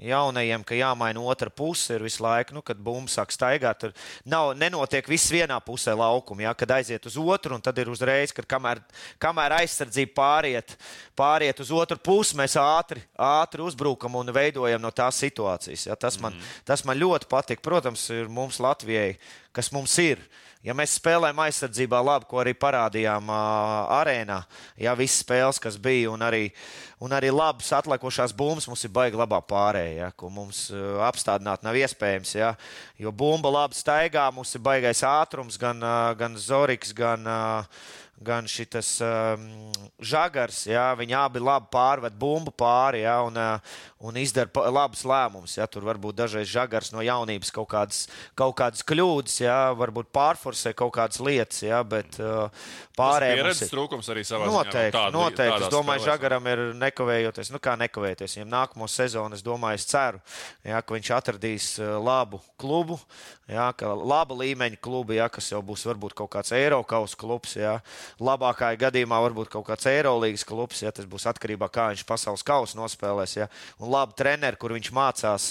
jaunajiem, 0.00 0.64
ka 0.66 0.74
jāmaina 0.74 1.22
otra 1.22 1.50
puse. 1.50 1.94
Ir 1.94 2.04
visu 2.04 2.24
laiku, 2.24 2.56
nu, 2.56 2.62
kad 2.66 2.80
bumba 2.80 3.10
sāk 3.12 3.32
staigāt, 3.34 3.80
tur 3.80 3.94
nav, 4.26 4.52
nenotiek 4.58 5.06
viss 5.08 5.30
vienā 5.32 5.56
pusē 5.64 5.94
laukuma, 5.96 6.48
ja, 6.48 6.54
kad 6.58 6.74
aiziet 6.76 7.06
uz 7.06 7.18
otru, 7.20 7.54
un 7.54 7.62
tad 7.62 7.78
ir 7.78 7.90
uzreiz, 7.92 8.34
kad 8.34 8.48
kamēr, 8.50 8.82
kamēr 9.22 9.58
aizsardzība 9.60 10.14
pāriet, 10.18 10.76
pāriet 11.18 11.62
uz 11.62 11.70
otru 11.74 11.98
pusi, 12.02 12.36
mēs 12.38 12.58
ātri, 12.60 13.04
ātri 13.14 13.64
uzbrukam 13.64 14.18
un 14.20 14.34
veidojam 14.34 14.82
no 14.82 14.90
tās 14.94 15.22
situācijas. 15.22 15.88
Ja. 15.90 15.98
Tas, 15.98 16.18
man, 16.22 16.34
mm. 16.34 16.56
tas 16.66 16.84
man 16.88 16.98
ļoti 16.98 17.30
patīk. 17.30 17.62
Protams, 17.64 18.08
ir 18.12 18.28
mums 18.28 18.60
Latvijai, 18.62 19.14
kas 19.54 19.70
mums 19.72 19.94
ir. 20.02 20.22
Ja 20.64 20.72
mēs 20.72 20.94
spēlējam 20.96 21.42
aizsardzībā 21.44 21.98
labi, 22.00 22.24
ko 22.24 22.38
arī 22.40 22.54
parādījām 22.56 23.28
arēnā, 23.90 24.40
ja 24.80 24.94
visas 24.98 25.22
spēles, 25.24 25.60
kas 25.62 25.78
bija, 25.80 26.12
un 26.12 26.24
arī, 26.24 26.48
un 27.02 27.14
arī 27.16 27.32
labas 27.34 27.72
atliekošās 27.76 28.34
bumbas, 28.36 28.68
mums 28.70 28.84
ir 28.86 28.92
baigi 28.94 29.18
labā 29.20 29.40
pārējā, 29.44 30.12
ko 30.16 30.30
mums 30.32 30.66
uh, 30.74 31.02
apstādināt 31.08 31.66
nav 31.66 31.76
iespējams. 31.80 32.36
Ja, 32.38 32.54
jo 33.00 33.12
bumba 33.12 33.52
labi 33.52 33.78
staigā, 33.78 34.30
mums 34.34 34.54
ir 34.54 34.64
baigais 34.64 35.04
ātrums, 35.06 35.60
gan, 35.60 35.82
uh, 35.82 36.14
gan 36.18 36.38
Zoriks, 36.40 36.94
gan. 36.96 37.28
Uh, 37.28 37.84
gan 38.24 38.46
šis 38.48 39.00
um, 39.02 39.42
žagars, 40.02 40.64
jā, 40.70 40.86
viņi 40.96 41.16
abi 41.18 41.42
labi 41.42 41.68
pārved 41.72 42.14
bumbu 42.18 42.52
pāri 42.54 43.02
jā, 43.02 43.16
un, 43.26 43.36
un 44.04 44.18
izdara 44.20 44.68
labus 44.74 45.04
lēmumus. 45.08 45.56
Jā. 45.56 45.66
Tur 45.70 45.86
varbūt 45.88 46.18
dažreiz 46.18 46.48
žagars 46.52 46.92
no 46.92 47.00
jaunības 47.04 47.50
kaut 47.54 47.68
kādas, 47.72 48.02
kaut 48.38 48.54
kādas 48.58 48.84
kļūdas, 48.86 49.38
jā, 49.46 49.58
varbūt 49.80 50.10
pārforsē 50.14 50.74
kaut 50.76 50.92
kādas 50.98 51.20
lietas, 51.24 51.62
jā, 51.64 51.80
bet 51.88 52.18
uh, 52.20 52.48
pārējiem 52.98 53.40
mums 53.40 53.58
pieredzes 53.58 53.68
ir- 53.68 53.72
trūkums 53.74 54.10
arī 54.12 54.24
savā 54.28 54.48
Noteikti, 54.50 54.92
ziņā. 54.98 55.12
noteikti. 55.14 55.64
Es 55.66 55.72
domāju, 55.72 56.04
Žagaram 56.04 56.46
ir 56.52 56.64
nekavējoties, 56.78 57.52
nu 57.54 57.58
kā 57.64 57.74
nekavējoties. 57.80 58.36
Viņam 58.38 58.52
nākamo 58.52 58.88
sezonu, 58.90 59.34
es 59.38 59.42
domāju, 59.46 59.80
es 59.80 59.88
ceru, 59.88 60.20
jā, 60.64 60.82
ka 60.84 60.94
viņš 60.98 61.12
atradīs 61.16 61.70
uh, 61.80 61.96
labu 62.04 62.42
klubu, 62.60 63.00
jā, 63.48 63.70
ka 63.76 63.94
laba 63.96 64.36
līmeņa 64.36 64.78
klubu, 64.84 65.16
jā, 65.16 65.28
kas 65.32 65.50
jau 65.52 65.62
būs 65.64 65.86
varbūt 65.88 66.14
kaut 66.20 66.30
kāds 66.36 66.52
Eiropas 66.54 67.16
klubs. 67.18 67.56
Jā. 67.56 67.78
Labākajā 68.20 68.78
gadījumā 68.84 69.18
varbūt 69.28 69.50
kaut 69.52 69.66
kāds 69.68 69.86
Eirolandes 69.90 70.44
klubs, 70.46 70.82
ja 70.84 70.92
tas 70.94 71.06
būs 71.08 71.26
atkarībā 71.30 71.64
no 71.64 71.68
tā, 71.68 71.74
kā 71.74 71.84
viņš 71.94 72.04
pasaules 72.04 72.42
kausu 72.44 72.76
nospēlēs. 72.78 73.36
Ja. 73.38 73.46
Un 73.80 73.93
labi 73.94 74.18
treneri, 74.18 74.58
kur 74.60 74.74
viņš 74.76 74.90
mācās, 74.94 75.48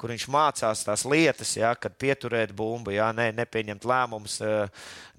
kur 0.00 0.14
viņš 0.14 0.26
mācās 0.32 0.86
tās 0.86 1.04
lietas, 1.08 1.56
ja, 1.58 1.74
kad 1.78 1.98
pieturēt 2.00 2.54
bumbu, 2.56 2.94
ja, 2.94 3.10
ne, 3.16 3.28
nepieņemt 3.36 3.86
lēmumus 3.86 4.40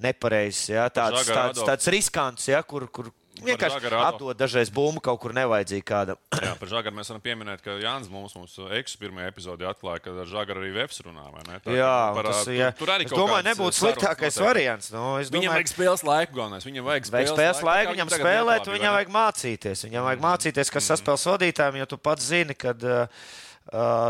nepareizs, 0.03 0.69
ja, 0.71 0.87
tāds, 0.93 1.27
tāds, 1.27 1.63
tāds 1.67 1.91
riskants, 1.93 2.49
ja, 2.51 2.63
kur, 2.65 2.87
kur 2.93 3.11
vienkārši 3.45 3.91
atdod 3.99 4.37
dažreiz 4.39 4.71
bumbu 4.73 5.01
kaut 5.03 5.19
kur 5.23 5.33
nevajadzīgi 5.37 5.85
kādam. 5.87 6.19
Jā, 6.45 6.53
par 6.59 6.71
Žagaru 6.71 6.97
mēs 6.97 7.11
varam 7.11 7.23
pieminēt, 7.23 7.63
ka 7.65 7.77
Jānis 7.81 8.11
mums, 8.11 8.35
mums 8.37 8.57
eksu 8.79 8.99
pirmajā 9.01 9.31
epizodē 9.31 9.69
atklāja, 9.71 10.03
ka 10.05 10.15
ar 10.23 10.29
Žagaru 10.31 10.63
arī 10.63 10.73
Vēfs 10.77 11.01
runā. 11.05 11.27
Tā, 11.47 11.75
Jā, 11.75 11.95
par, 12.17 12.29
tas, 12.29 12.43
tur, 12.47 12.55
ja, 12.57 12.69
tur 12.77 12.93
arī 12.93 13.07
kaut 13.09 13.21
domāju, 13.23 13.47
nebūtu 13.49 13.79
sliktākais 13.81 14.39
variants. 14.43 14.91
Nu, 14.93 15.05
es 15.21 15.31
Viņam 15.31 15.49
domāju, 15.49 15.55
vajag 15.55 15.73
spēles 15.73 16.05
laiku, 16.07 16.37
galvenais. 16.37 16.67
Viņam 16.67 16.87
vajag 16.87 17.11
Vajag 17.17 17.33
spēles 17.33 17.63
laiku, 17.65 17.95
viņam 17.95 18.11
tagad 18.11 18.25
spēlēt, 18.25 18.67
vai 18.67 18.77
viņam 18.77 18.95
vajag 18.97 19.11
mācīties. 19.15 19.83
Viņam 19.87 20.07
vajag 20.07 20.23
mācīties, 20.23 20.71
kas 20.73 20.89
saspēles 20.93 21.27
vadītājiem, 21.31 21.79
jo 21.81 21.89
tu 21.93 21.99
pats 22.01 22.29
zini, 22.31 22.55
kad 22.57 22.83
uh, 22.85 23.27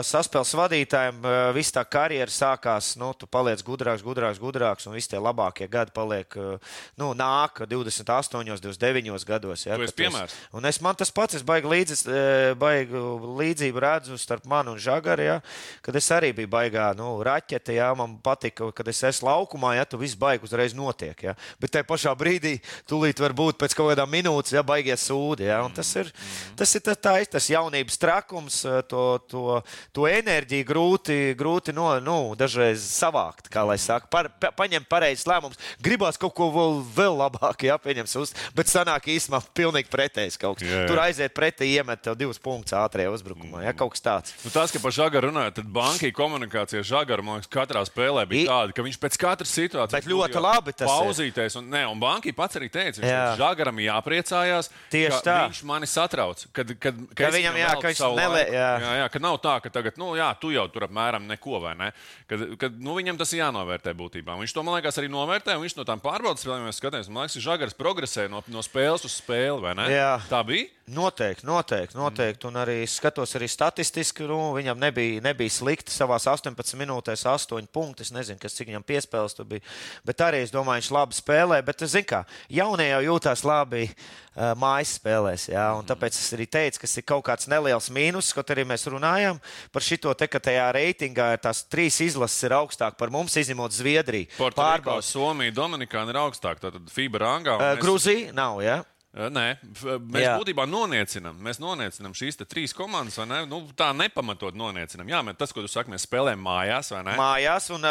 saspēles 0.05 0.53
vadītājiem 0.57 1.21
uh, 1.23 1.35
viss 1.55 1.73
tā 1.73 1.83
karjera 1.87 2.31
sākās, 2.31 2.93
nu, 2.99 3.09
tu 3.17 3.27
paliec 3.29 3.63
gudrāks, 3.65 4.03
gudrāks, 4.05 4.41
gudrāks, 4.41 4.85
un 4.87 4.93
visi 4.93 5.09
tie 5.11 5.21
labākie 5.21 5.67
gadi 5.71 5.93
paliek, 5.95 6.37
uh, 6.37 6.77
nu, 6.99 7.11
nāk 7.17 7.63
28, 7.65 8.43
29 8.61 9.25
gados. 9.27 9.65
Ja, 9.65 9.77
Tu 9.77 9.87
esi 9.87 9.97
piemērs. 9.97 10.35
Un 10.57 10.65
es 10.69 10.79
man 10.83 10.97
tas 10.97 11.11
pats, 11.13 11.37
es 11.37 11.45
baigi, 11.45 11.69
līdzi, 11.71 11.97
eh, 12.11 12.53
baigi 12.59 13.01
līdzību 13.39 13.81
redzu 13.81 14.17
starp 14.19 14.45
mani 14.49 14.73
un 14.73 14.81
Žagaru, 14.81 15.25
ja, 15.25 15.37
kad 15.85 15.95
es 15.95 16.09
arī 16.13 16.33
biju 16.35 16.49
baigā, 16.51 16.89
nu, 16.97 17.09
raķete, 17.25 17.75
ja, 17.77 17.89
man 17.97 18.17
patika, 18.23 18.69
kad 18.75 18.87
es 18.87 19.01
esmu 19.03 19.29
laukumā, 19.29 19.75
ja, 19.77 19.85
tu 19.85 19.99
viss 20.01 20.17
baigi 20.17 20.47
uzreiz 20.47 20.75
notiek, 20.77 21.17
ja. 21.23 21.35
Bet 21.61 21.73
tajā 21.75 21.87
pašā 21.87 22.13
brīdī 22.17 22.57
tūlīt 22.89 23.21
var 23.23 23.35
būt 23.37 23.59
pēc 23.61 23.75
kaut 23.77 23.91
kādām 23.91 24.11
minūtes, 24.13 24.55
ja, 24.55 24.63
baigies 24.65 25.07
sūdi, 25.09 25.47
ja, 25.49 25.59
un 25.65 25.73
tas 25.75 25.89
ir, 25.99 26.11
tas 26.57 26.75
ir 26.77 26.85
tas, 26.85 27.01
tā, 27.01 27.17
ir 27.21 27.31
tas 27.31 27.49
jaunības 27.51 27.99
trakums, 28.01 28.61
eh, 28.65 28.81
to, 28.89 29.05
to, 29.47 29.57
to 29.95 30.07
enerģiju 30.11 30.65
grūti, 30.67 31.17
grūti 31.39 31.73
no, 31.75 31.87
nu, 32.03 32.17
dažreiz 32.39 32.83
savākt, 32.83 33.47
kā 33.53 33.63
lai 33.67 33.77
saka, 33.81 34.07
par, 34.11 34.29
pa, 34.41 34.51
paņemt 34.59 34.87
pareizes 34.91 35.25
lēmumus. 35.29 35.59
Gribās 35.83 36.19
kaut 36.19 36.33
ko 36.37 36.49
vēl, 36.53 36.79
vēl 36.97 37.15
labāk, 37.23 37.63
ja, 37.69 37.77
pieņems 37.81 38.15
uz, 38.21 38.33
bet 38.57 38.69
sanāk 38.71 39.07
īstenībā 39.13 39.41
pilnīgi 39.57 39.91
pretējs 39.93 40.37
kaut 40.41 40.59
kas. 40.59 40.67
Jā, 40.67 40.83
jā. 40.83 40.87
Tur 40.91 41.01
aiziet 41.03 41.33
pretī, 41.37 41.69
iemet 41.77 42.01
tev 42.05 42.17
divus 42.19 42.39
punktus 42.41 42.75
ātrajā 42.77 43.11
uzbrukumā, 43.15 43.63
ja, 43.65 43.73
kaut 43.77 43.95
kas 43.95 44.03
tāds. 44.05 44.35
Nu, 44.43 44.51
tas, 44.53 44.73
ka 44.73 44.81
par 44.83 44.91
Žagaru 44.95 45.31
runājot, 45.31 45.57
tad 45.61 45.71
bankai 45.73 46.11
komunikācija 46.15 46.83
Žagaru, 46.87 47.23
man 47.27 47.39
liekas, 47.41 47.51
katrā 47.53 47.83
spēlē 47.87 48.25
bija 48.29 48.43
I- 48.43 48.49
tāda, 48.51 48.75
ka 48.77 48.85
viņš 48.85 48.99
pēc 49.03 49.17
katras 49.21 49.53
situācijas 49.55 49.95
Bet 49.97 50.09
ļoti 50.11 50.41
labi 50.43 50.73
pauzīties. 50.77 51.55
Un, 51.59 51.69
ne, 51.73 51.83
un 51.87 51.99
bankai 52.01 52.33
pats 52.35 52.57
arī 52.59 52.69
teica, 52.73 53.01
ka 53.01 53.07
Jā. 53.07 53.23
Žagaram 53.39 53.77
jāpriecājās, 53.81 54.69
Tieši 54.91 55.11
ka 55.11 55.21
tā. 55.25 55.37
viņš 55.47 55.61
mani 55.67 55.87
satrauc. 55.89 56.45
Kad, 56.53 56.73
kad, 56.81 56.97
Ka 57.15 57.27
es 57.29 57.35
viņam, 57.35 57.55
jā, 57.57 57.67
veltu 57.71 57.81
ka 57.81 57.91
viņš 57.91 58.01
nelē- 58.17 58.45
jā. 58.53 58.69
jā, 58.83 58.91
jā, 59.01 59.07
ka 59.13 59.19
nav 59.23 59.36
tā, 59.41 59.57
ka 59.63 59.71
tagad, 59.73 59.97
nu, 59.99 60.13
jā, 60.17 60.29
tu 60.41 60.51
jau 60.53 60.65
tur 60.71 60.87
apmēram 60.87 61.27
neko, 61.29 61.59
vai 61.63 61.73
ne? 61.79 61.91
Kad, 62.29 62.45
kad 62.61 62.79
nu, 62.79 62.95
viņam 62.97 63.19
tas 63.19 63.33
ir 63.33 63.43
jānovērtē 63.43 63.93
būtībā. 63.97 64.37
Viņš 64.39 64.55
to, 64.55 64.63
man 64.65 64.77
liekas, 64.77 64.99
arī 65.01 65.11
novērtē, 65.11 65.57
viņš 65.59 65.77
no 65.79 65.87
tām 65.87 66.01
pārbaudas 66.03 66.45
spēlēm, 66.45 66.71
skatāmies, 66.75 67.11
man 67.11 67.27
liekas, 67.27 67.43
Žagars 67.43 67.77
progresē 67.77 68.27
no, 68.31 68.43
no 68.51 68.63
spēles 68.65 69.05
uz 69.07 69.19
spēli, 69.19 69.59
vai 69.63 69.75
ne? 69.77 69.87
Jā. 69.93 70.15
Tā 70.31 70.41
bija. 70.47 70.69
Noteikti, 70.87 71.43
noteikti. 71.43 71.97
noteikti. 71.99 72.47
Un 72.47 72.61
arī 72.61 72.77
skatos 72.87 73.35
arī 73.35 73.49
statistiski, 73.51 74.23
nu, 74.29 74.53
viņam 74.55 74.79
nebija, 74.79 75.19
nebija 75.25 75.51
slikti 75.51 75.91
savā 75.91 76.15
18 76.15 76.79
minūtēs, 76.79 77.25
8 77.27 77.67
punkti. 77.75 78.05
Es 78.07 78.13
nezinu, 78.15 78.39
kas 78.39 78.55
cik 78.55 78.71
viņam 78.71 78.85
piespēles 78.87 79.35
tur 79.35 79.49
bija. 79.49 79.65
Bet 80.07 80.23
arī 80.23 80.45
es 80.45 80.53
domāju, 80.55 80.85
viņš 80.85 80.91
labi 80.95 81.17
spēlē. 81.17 81.59
Bet, 81.67 81.83
zināmā 81.83 82.07
kā, 82.07 82.21
jaunie 82.53 82.87
jau 82.87 83.01
jūtās 83.03 83.43
labi 83.47 83.83
uh, 83.89 84.07
mājas 84.37 84.95
spēlēs. 84.99 85.47
Jā, 85.49 85.65
un 85.79 85.85
tāpēc 85.89 86.13
es 86.19 86.27
arī 86.37 86.45
teicu, 86.45 86.79
ka 86.79 86.87
tas 86.87 86.97
ir 87.01 87.05
kaut 87.09 87.23
kāds 87.25 87.47
neliels 87.49 87.89
mīnus, 87.89 88.29
kaut 88.37 88.51
arī 88.53 88.65
mēs 88.69 88.85
runājam 88.87 89.39
par 89.73 89.81
šito 89.81 90.13
te, 90.17 90.27
ka 90.29 90.39
tajā 90.39 90.67
reitingā 90.77 91.31
ir 91.33 91.41
tās 91.41 91.63
trīs 91.65 91.97
izlases 92.05 92.43
ir 92.45 92.55
augstāk 92.57 92.97
par 92.97 93.09
mums, 93.09 93.33
izņemot 93.37 93.73
Zviedriju. 93.73 94.27
Pārbaudas. 94.37 95.09
Somija, 95.13 95.51
Dominikāna 95.51 96.13
ir 96.13 96.21
augstāk. 96.21 96.59
Tad 96.61 96.77
FIBA 96.93 97.19
rangā. 97.25 97.55
un 97.57 97.61
Uh, 97.61 97.75
mēs- 97.75 97.81
Grūzija 97.83 98.33
nav, 98.33 98.61
jā. 98.61 98.83
Nē, 99.17 99.45
mēs 99.73 100.21
Jā. 100.21 100.27
Jā. 100.27 100.33
būtībā 100.37 100.67
noniecinām. 100.69 101.39
Mēs 101.41 101.57
noniecinām 101.61 102.13
šīs 102.17 102.37
trīs 102.43 102.73
komandas, 102.77 103.17
vai 103.17 103.25
ne? 103.31 103.39
Nu, 103.49 103.63
tā 103.77 103.89
nepamatot 103.97 104.53
noniecinām. 104.57 105.09
Jā, 105.09 105.23
tas, 105.39 105.53
ko 105.55 105.63
tu 105.65 105.71
saki, 105.71 105.89
mēs 105.93 106.05
spēlējam 106.05 106.43
mājās, 106.45 106.91
vai 106.93 107.01
ne? 107.07 107.15
mājās, 107.17 107.71
un 107.73 107.87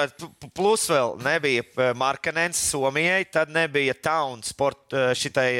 plus 0.55 0.87
vēl 0.93 1.17
nebija 1.27 1.91
Markanens 1.99 2.61
Somijai, 2.71 3.25
tad 3.27 3.51
nebija 3.55 3.97
Towns 3.99 4.55
sport 4.55 4.95
šitai 5.19 5.51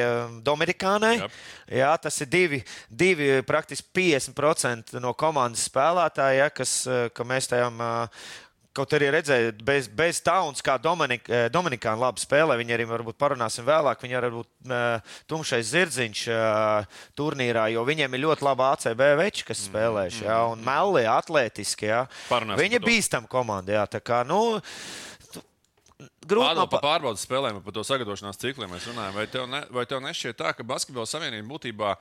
Dominikānai. 0.47 1.17
Jep. 1.25 1.43
Jā, 1.83 1.91
tas 1.99 2.21
ir 2.23 2.31
divi, 2.31 2.63
divi 2.87 3.31
praktiski 3.47 3.91
50% 3.99 5.01
no 5.03 5.17
komandas 5.19 5.67
spēlētāja, 5.67 6.45
ja, 6.45 6.51
kas, 6.55 6.79
ka 7.17 7.27
mēs 7.27 7.51
tajām. 7.51 7.83
Uh, 7.83 8.35
Kaut 8.77 8.93
arī 8.93 9.09
redzēju, 9.15 9.55
bez, 9.65 9.87
bez 9.89 10.19
Towns, 10.25 10.61
kā 10.65 10.75
Dominik, 10.83 11.25
eh, 11.33 11.47
Dominikāna 11.53 12.07
labi 12.07 12.21
spēlē, 12.21 12.59
viņi 12.61 12.77
arī 12.77 12.85
varbūt 12.91 13.17
parunāsim 13.21 13.65
vēlāk. 13.65 14.03
Viņi 14.05 14.19
arī 14.19 14.29
varbūt 14.29 14.69
uh, 14.69 15.15
tumšais 15.31 15.71
zirdziņš 15.71 16.25
uh, 16.35 17.01
turnīrā, 17.17 17.71
jo 17.73 17.87
viņiem 17.89 18.13
ir 18.19 18.25
ļoti 18.27 18.45
laba 18.45 18.75
ACB 18.75 19.03
veči, 19.23 19.47
kas 19.49 19.65
spēlējuši. 19.71 20.27
Jā, 20.29 20.43
un 20.53 20.65
melli, 20.67 21.07
atletiski. 21.09 21.89
Jā. 21.89 22.05
Viņi 22.29 22.83
par 22.83 22.89
bīstam 22.91 23.29
komanda. 23.31 23.79
Jā, 23.79 23.87
tā 23.97 24.03
kā, 24.05 24.21
nu, 24.29 24.59
grūti 26.27 26.45
Pārbaud, 26.45 26.61
man 26.61 26.73
pa 26.73 26.83
pārbaudas 26.85 27.25
spēlēm, 27.25 27.61
par 27.65 27.77
to 27.77 27.85
sagatavošanās 27.87 28.41
ciklu 28.43 28.69
mēs 28.71 28.89
runājam. 28.91 29.17
Vai 29.17 29.27
tev, 29.31 29.49
ne, 29.51 29.63
vai 29.73 29.87
tev 29.89 30.03
nešķiet 30.05 30.39
tā, 30.41 30.53
ka 30.57 30.67
Basketbola 30.67 31.09
savienība 31.09 31.49
būtībā 31.55 31.97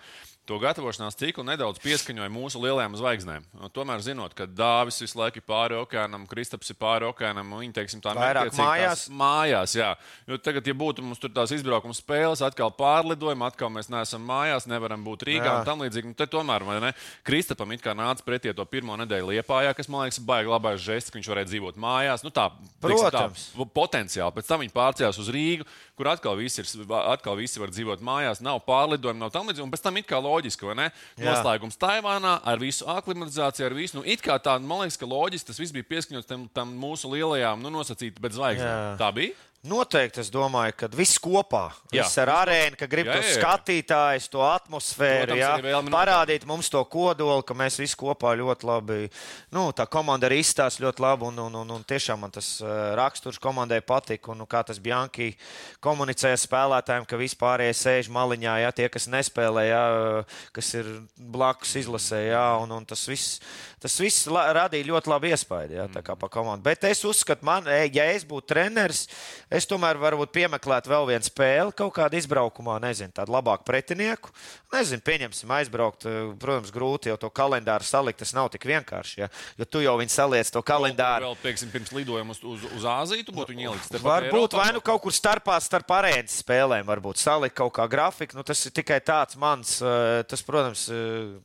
to 0.47 0.57
gatavošanās 0.61 1.17
ciklu 1.19 1.43
nedaudz 1.47 1.81
pieskaņoja 1.83 2.31
mūsu 2.31 2.61
lielajām 2.63 2.95
zvaigznēm? 2.99 3.45
Un 3.59 3.71
tomēr 3.73 4.03
zinot, 4.05 4.35
ka 4.37 4.45
Dāvis 4.45 5.01
visu 5.01 5.17
laiku 5.19 5.41
ir 5.41 5.45
pāri 5.47 5.77
okeānam, 5.79 6.27
Kristaps 6.29 6.69
ir 6.71 6.77
pāri 6.79 7.07
okeānam, 7.09 7.49
un 7.53 7.63
viņi, 7.63 7.73
teiksim, 7.75 8.03
tā 8.03 8.13
Vairāk 8.17 8.51
mājās? 8.57 9.05
Mājās, 9.09 9.75
jā. 9.77 9.91
Jo 10.29 10.37
tagad, 10.41 10.67
ja 10.69 10.75
būtu 10.77 11.05
mums 11.05 11.21
tur 11.21 11.33
tās 11.33 11.53
izbraukuma 11.55 11.95
spēles, 11.97 12.43
atkal 12.45 12.73
pārlidojumi, 12.77 13.45
atkal 13.47 13.71
mēs 13.73 13.89
neesam 13.93 14.23
mājās, 14.25 14.69
nevaram 14.69 15.03
būt 15.05 15.25
Rīgā 15.27 15.49
Jā. 15.49 15.55
un 15.59 15.67
tam 15.67 15.83
līdzīgi. 15.85 16.11
Nu, 16.11 16.17
te 16.17 16.29
tomēr, 16.29 16.65
ne, 16.83 16.93
Kristapam 17.25 17.73
it 17.75 17.83
kā 17.85 17.95
nāca 17.97 18.25
pretī 18.25 18.53
to 18.55 18.65
pirmo 18.69 18.97
nedēļu 19.01 19.33
Liepājā, 19.33 19.73
kas, 19.77 19.89
man 19.89 20.05
liekas, 20.05 20.21
baigi 20.25 20.51
labais 20.53 20.81
žests, 20.83 21.11
ka 21.11 21.19
viņš 21.19 21.31
varēja 21.33 21.51
dzīvot 21.51 21.81
mājās. 21.81 22.25
Nu, 22.25 22.33
tā, 22.33 22.49
teiksim, 22.83 23.09
tā, 23.09 23.25
Protams. 23.25 23.49
potenciāli. 23.75 24.35
Pēc 24.37 24.49
tam 24.49 24.63
viņi 24.63 24.75
pārcēlās 24.75 25.19
uz 25.21 25.31
Rīgu, 25.33 25.67
kur 25.95 26.09
atkal 26.11 26.35
visi, 26.39 26.61
ir, 26.61 26.85
atkal 27.01 27.37
visi 27.39 27.61
var 27.61 27.71
dzīvot 27.73 28.03
mājās, 28.05 28.41
nav 28.43 28.61
pārlidojumi, 28.67 29.21
nav 29.21 29.31
tam 29.33 29.47
līdzīgi. 29.49 29.65
Un 29.65 29.73
pēc 29.73 29.83
tam 29.85 29.99
it 30.01 30.07
kā 30.09 30.19
loģiski, 30.21 30.67
vai 30.67 30.75
ne? 30.83 30.87
Noslēgums 31.21 31.79
Taivānā 31.81 32.37
ar 32.43 32.61
visu 32.61 32.87
aklimatizāciju, 32.91 33.69
ar 33.69 33.77
visu. 33.77 33.99
Nu, 33.99 34.05
it 34.05 34.23
kā 34.25 34.37
tā, 34.43 34.57
man 34.59 34.83
liekas, 34.83 34.99
ka 34.99 35.09
loģiski 35.09 35.51
tas 35.51 35.61
viss 35.61 35.75
bija 35.75 35.87
pieskaņots 35.93 36.29
tam, 36.29 36.47
tam 36.55 36.75
mūsu 36.81 37.11
lielajām, 37.15 37.63
nu, 37.63 37.71
nosacīti 37.79 38.21
bez 38.21 38.35
zvaigznēm. 38.37 38.95
Tā 39.01 39.11
bija. 39.15 39.35
Noteikti 39.65 40.21
es 40.21 40.27
domāju, 40.29 40.75
ka 40.77 40.87
viss 40.93 41.17
kopā, 41.21 41.63
Jā. 41.89 42.03
viss 42.03 42.19
ar 42.21 42.29
arēnu, 42.35 42.77
ka 42.77 42.85
grib 42.89 43.07
Jā, 43.09 43.15
to 43.15 43.23
jā, 43.23 43.29
jā. 43.31 43.37
skatītājs, 43.39 44.27
to 44.29 44.43
atmosfēru, 44.45 45.33
Protams, 45.33 45.69
jā, 45.71 45.79
parādīt 45.95 46.45
mums 46.45 46.69
to 46.69 46.83
kodolu, 46.85 47.41
ka 47.41 47.57
mēs 47.57 47.79
visi 47.81 47.97
kopā 47.97 48.35
ļoti 48.37 48.69
labi, 48.69 48.97
nu, 49.55 49.63
tā 49.73 49.87
komanda 49.89 50.29
arī 50.29 50.37
izstāsta 50.43 50.85
ļoti 50.85 51.01
labi, 51.01 51.29
un, 51.31 51.41
un, 51.47 51.57
un, 51.63 51.73
un 51.79 51.85
tiešām 51.87 52.21
man 52.21 52.35
tas 52.35 52.51
uh, 52.61 52.93
raksturs 52.99 53.41
komandai 53.41 53.81
patika, 53.81 54.35
un 54.35 54.43
nu, 54.43 54.47
kā 54.49 54.61
tas 54.67 54.77
Bjanki 54.81 55.31
komunicēja 55.81 56.37
spēlētājiem, 56.43 57.09
ka 57.09 57.19
vispārējie 57.23 57.79
sēž 57.81 58.11
maliņā, 58.13 58.59
jā, 58.67 58.73
tie, 58.77 58.91
kas 58.93 59.09
nespēlē, 59.09 59.65
jā, 59.71 59.83
kas 60.53 60.73
ir 60.77 60.91
blakus 61.17 61.73
izlasē, 61.81 62.21
jā, 62.29 62.45
un, 62.61 62.77
un 62.77 62.85
tas 62.85 63.07
viss, 63.09 63.41
tas 63.81 63.97
viss 64.01 64.29
radīja 64.29 64.91
ļoti 64.91 65.09
labu 65.09 65.33
iespaidu, 65.33 65.79
jā, 65.79 65.89
tā 65.89 66.05
kā 66.05 66.13
pa 66.19 66.29
komandu. 66.29 66.65
Bet 66.69 66.85
es 66.85 67.01
uzskatu, 67.07 67.45
man, 67.47 67.65
e, 67.65 67.87
ja 67.93 68.05
es 68.13 68.25
būtu 68.27 68.53
treneris, 68.53 69.05
es 69.55 69.67
tomēr 69.69 69.97
varbūt 70.01 70.33
piemeklētu 70.35 70.91
vēl 70.91 71.07
vienu 71.13 71.25
spēli 71.25 71.73
kaut 71.77 71.93
kādā 71.95 72.19
izbraukumā, 72.19 72.77
nezinu, 72.83 73.13
tādu 73.15 73.33
labāku 73.35 73.65
pretinieku. 73.67 74.33
Nezinu, 74.73 75.01
pieņemsim, 75.05 75.51
aizbraukt. 75.57 76.05
eh, 76.09 76.33
Protams, 76.41 76.73
grūti 76.75 77.09
jau 77.11 77.17
to 77.21 77.29
kalendāru 77.31 77.87
salikt, 77.87 78.19
tas 78.19 78.33
nav 78.35 78.49
tik 78.53 78.67
vienkārši, 78.67 79.17
ja, 79.23 79.29
jo 79.57 79.65
tu 79.65 79.81
jau 79.85 79.95
viņu 80.01 80.13
saliec 80.13 80.51
to 80.51 80.61
kalendāru. 80.65 81.31
Vēl, 81.31 81.39
teiksim, 81.45 81.71
pirms 81.73 81.93
lidojuma 81.95 82.35
uz, 82.35 82.43
uz, 82.43 82.67
uz 82.75 82.85
Āziju, 82.85 83.25
tu 83.25 83.35
būtu 83.35 83.55
viņu 83.55 83.69
ielicis. 83.69 84.03
Varbūt 84.03 84.57
vai 84.59 84.69
nu 84.75 84.83
kaut 84.83 85.01
kur 85.05 85.15
starpā 85.15 85.57
starp 85.63 85.95
arēnas 85.95 86.41
spēlēm, 86.43 86.85
varbūt 86.85 87.21
salikt 87.23 87.55
kaut 87.55 87.73
kā 87.79 87.87
grafiku. 87.89 88.35
Nu, 88.37 88.43
tas 88.43 88.61
ir 88.67 88.75
tikai 88.75 88.99
tāds 88.99 89.39
mans, 89.39 89.79
eh, 89.81 90.23
tas, 90.27 90.43
protams, 90.45 90.89
eh, 90.91 91.35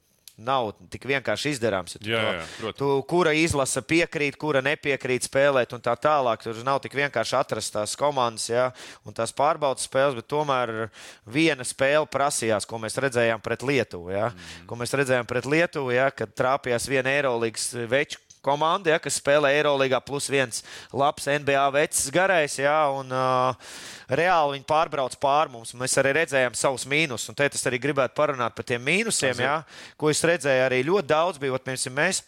nav 0.40 0.73
tik 0.90 1.04
vienkārši 1.11 1.52
izdarāms. 1.54 1.97
Ja 2.00 2.16
Jā, 2.16 2.20
to- 2.20 2.32
jā, 2.38 2.44
protams. 2.61 2.78
tu, 2.80 2.88
kura 3.09 3.32
izlase 3.37 3.82
piekrīt, 3.82 4.37
kura 4.40 4.62
nepiekrīt 4.64 5.26
spēlēt 5.28 5.75
un 5.76 5.80
tā 5.85 5.94
tālāk. 6.00 6.42
Tur 6.42 6.54
nav 6.64 6.80
tik 6.80 6.92
vienkārši 6.97 7.37
atrast 7.38 7.73
tās 7.76 7.94
komandas 7.97 8.49
jā, 8.49 8.73
un 9.04 9.12
tās 9.12 9.32
pārbaudas 9.37 9.87
spēles, 9.88 10.14
bet 10.16 10.28
tomēr 10.28 10.88
viena 11.26 11.62
spēle 11.64 12.09
prasījās, 12.09 12.66
ko 12.66 12.78
mēs 12.78 12.97
redzējām 12.97 13.42
pret 13.42 13.61
Lietuvu. 13.62 14.11
Jā, 14.11 14.32
Mhm. 14.32 14.66
ko 14.66 14.76
mēs 14.76 14.94
redzējām 14.97 15.26
pret 15.26 15.44
Lietuvu, 15.44 15.92
jā, 15.92 16.11
kad 16.14 16.35
trāpījās 16.35 16.88
viena 16.88 17.11
Eirolandes 17.11 17.73
veču 17.88 18.18
komanda, 18.44 18.94
ja, 18.94 18.99
kas 19.02 19.18
spēlē 19.20 19.52
Eirolandā, 19.59 20.00
plus 20.04 20.28
viens 20.32 20.64
labs 20.92 21.28
NBA 21.30 21.66
vecs 21.76 22.06
garais. 22.14 22.56
Ja, 22.61 22.78
un, 22.94 23.12
uh, 23.12 23.76
reāli 24.11 24.59
viņi 24.59 24.68
pārbrauc 24.68 25.16
pār 25.23 25.52
mums. 25.52 25.75
Mēs 25.78 25.97
arī 26.00 26.16
redzējām 26.20 26.56
savus 26.59 26.87
mīnusus. 26.90 27.30
Un 27.30 27.38
te 27.38 27.49
es 27.50 27.66
arī 27.68 27.80
gribētu 27.82 28.16
parunāt 28.18 28.56
par 28.56 28.66
tiem 28.66 28.82
mīnusiem, 28.85 29.44
ja, 29.44 29.61
ko 30.00 30.11
es 30.12 30.25
redzēju. 30.26 30.66
Arī 30.66 30.82
ļoti 30.88 31.12
daudz 31.12 31.42
bija. 31.42 31.59
Piemēram, 31.61 31.97
mēs 31.97 32.25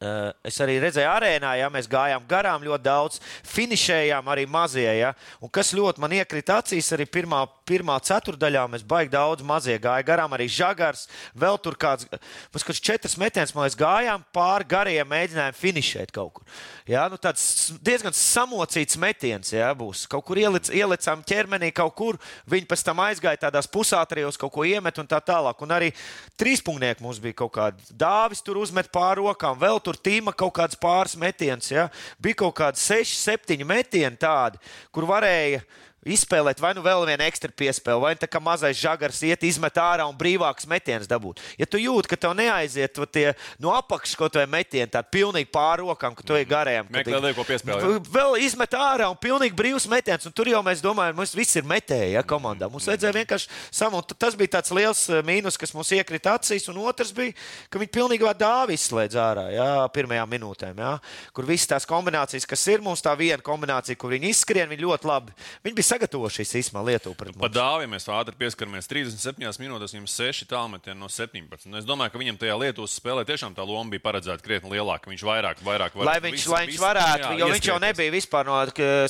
es 0.00 0.56
arī 0.64 0.78
redzēju, 0.80 1.08
arēnā, 1.12 1.52
ja 1.60 1.68
mēs 1.72 1.88
gājām 1.90 2.24
garām 2.28 2.62
ļoti 2.64 2.84
daudz, 2.86 3.18
finišējām 3.50 4.30
arī 4.32 4.46
mazie. 4.48 4.88
Ja, 4.96 5.12
un 5.44 5.52
kas 5.52 5.74
ļoti 5.76 6.00
man 6.00 6.14
iekrita 6.16 6.60
acīs, 6.62 6.88
arī 6.96 7.04
pirmā, 7.04 7.42
pirmā 7.68 7.98
ceturdaļā 8.08 8.64
mēs 8.72 8.84
baigi 8.88 9.12
daudz 9.12 9.44
mazie 9.46 9.76
gāja 9.82 10.06
garām. 10.06 10.32
Arī 10.36 10.48
žagars, 10.50 11.06
vēl 11.36 11.60
tur 11.60 11.76
kāds, 11.80 12.08
mums 12.52 12.66
kāds 12.66 12.80
četras 12.80 13.18
metienas, 13.20 13.52
liekas, 13.52 13.76
gājām 13.78 14.24
pāri 14.34 14.68
gariem, 14.70 15.10
mēģinājām 15.10 15.58
finišēt 15.58 16.14
kaut 16.16 16.38
kur. 16.38 16.60
Ja, 16.88 17.04
nu, 17.12 17.18
tāds 17.20 17.70
diezgan 17.84 18.14
samocīts 18.16 18.98
metiens 19.00 19.52
ja, 19.52 19.68
būs. 19.76 20.06
Kaut 20.10 20.24
kur 20.26 20.40
ielic, 20.40 20.72
ielicām 20.74 21.22
ķermenī, 21.28 21.70
kaut 21.76 21.94
kur 21.98 22.18
viņi 22.50 22.66
pēc 22.70 22.82
tam 22.88 23.04
aizgāja 23.04 23.44
tādās 23.44 23.68
pusātrijos, 23.70 24.40
kaut 24.40 24.54
ko 24.56 24.66
iemet 24.66 24.98
un 24.98 25.08
tā 25.10 25.20
tālāk. 25.22 25.60
Un 25.62 25.76
arī 25.76 25.92
trīspunktieki 26.40 27.04
mums 27.04 27.20
bija 27.22 27.38
kaut 27.44 27.54
kādi 27.54 27.94
dāvis, 28.00 28.42
tur 28.42 28.58
uzmet 28.62 28.90
pāri 28.90 29.20
rokām, 29.22 29.58
vēl 29.60 29.78
tur 29.84 29.89
tīma 29.98 30.34
kaut 30.36 30.54
kāds 30.58 30.78
pāris 30.78 31.16
metiens. 31.18 31.70
Ja? 31.72 31.88
Bija 32.22 32.42
kaut 32.44 32.56
kādi 32.60 32.82
seši, 32.82 33.16
septiņi 33.18 33.66
metieni 33.66 34.20
tādi, 34.20 34.60
kur 34.94 35.08
varēja. 35.10 35.64
Izspēlēt, 36.00 36.60
vai 36.62 36.72
nu 36.72 36.80
vēl 36.80 37.02
vienu 37.04 37.24
ekstra 37.26 37.52
piespēli, 37.52 38.00
vai 38.00 38.14
nu 38.16 38.20
tā 38.22 38.28
kā 38.30 38.40
mazais 38.40 38.78
žagars 38.80 39.18
iet, 39.28 39.42
izmet 39.44 39.76
ārā 39.76 40.06
un 40.08 40.16
brīvāks 40.16 40.64
metiens 40.70 41.04
dabūt. 41.10 41.42
Ja 41.60 41.66
tu 41.68 41.76
jūti, 41.76 42.08
ka 42.08 42.16
tev 42.16 42.32
neaiziet 42.38 42.96
tie 43.12 43.34
no 43.60 43.74
apakšas 43.76 44.16
kaut 44.16 44.38
vai 44.38 44.46
metieni, 44.48 44.88
tādi 44.88 45.12
pilnīgi 45.12 45.50
pāri 45.52 45.84
rokām, 45.84 46.16
ka 46.16 46.24
tu 46.24 46.38
ej 46.38 46.46
garajām. 46.48 46.88
ka 46.88 47.02
Meklē 47.02 47.20
lieko 47.26 47.44
piespēli. 47.44 48.00
Vēl 48.08 48.38
izmet 48.46 48.76
ārā 48.78 49.10
un 49.12 49.18
pilnīgi 49.20 49.56
brīvs 49.56 49.84
metiens. 49.92 50.24
Un 50.24 50.32
tur 50.32 50.48
jau 50.48 50.62
mēs 50.64 50.80
domājam, 50.80 51.18
mums 51.20 51.34
viss 51.36 51.58
ir 51.60 51.68
metēji 51.68 52.14
ja, 52.14 52.24
komandā. 52.24 52.70
Mums 52.72 52.88
vajadzēja 52.88 53.18
vienkārši 53.18 53.52
sam, 53.68 53.98
un 53.98 54.06
t- 54.06 54.16
tas 54.16 54.38
bija 54.38 54.56
tāds 54.56 54.72
liels 54.72 55.04
eh, 55.12 55.20
mīnus, 55.26 55.60
kas 55.60 55.74
mums 55.76 55.92
iekrita 55.96 56.38
acīs. 56.38 56.68
Un 56.72 56.80
otrs 56.80 57.12
bija, 57.16 57.36
ka 57.68 57.82
viņi 57.82 57.92
pilnīgi 57.92 58.32
dāvi 58.40 58.78
izslēdz 58.78 59.20
ārā 59.20 59.46
jā, 59.52 59.68
pirmajām 59.92 60.32
minūtēm. 60.32 60.80
Jā, 60.80 60.96
kur 61.36 61.48
visas 61.48 61.68
tās 61.74 61.88
kombinācijas, 61.88 62.48
kas 62.48 62.66
ir 62.72 62.80
mums, 62.84 63.04
tā 63.04 63.12
viena 63.18 63.42
kombinācija, 63.44 63.98
kur 64.00 64.14
viņi 64.14 64.32
izskrien, 64.32 64.70
viņi 64.70 64.86
ļoti 64.86 65.10
labi. 65.10 65.36
Viņi 65.66 65.76
bija 65.76 65.89
sagatavojušies 65.90 66.54
īstenībā 66.60 66.82
Lietuvu 66.86 67.16
pret 67.18 67.34
Pa 67.36 67.46
mums. 67.46 67.54
dāvim 67.56 67.90
mēs 67.94 68.06
ātri 68.10 68.34
pieskaramies. 68.40 68.88
37 68.90 69.60
minūtēs 69.62 69.94
viņam 69.96 70.08
6 70.10 70.46
tālmetieni 70.50 70.98
no 70.98 71.08
17. 71.10 71.66
Un 71.70 71.74
es 71.80 71.84
domāju, 71.88 72.12
ka 72.14 72.18
viņam 72.22 72.38
tajā 72.40 72.56
Lietuvas 72.60 72.94
spēlē 73.00 73.24
tiešām 73.28 73.54
tā 73.56 73.66
loma 73.66 73.90
bija 73.90 74.04
paredzēta 74.08 74.42
krietni 74.44 74.70
lielāka. 74.74 75.10
Viņš 75.10 75.24
vairāk, 75.26 75.62
vairāk 75.66 75.94
var, 75.98 76.06
Lai 76.06 76.18
viņš, 76.20 76.36
visu- 76.38 76.52
lai 76.54 76.66
viņš 76.66 76.80
varētu, 76.80 77.26
jā, 77.34 77.38
jo 77.38 77.46
viņš 77.54 77.68
jau 77.72 77.78
nebija 77.82 78.10
vispār 78.14 78.44
no 78.46 78.56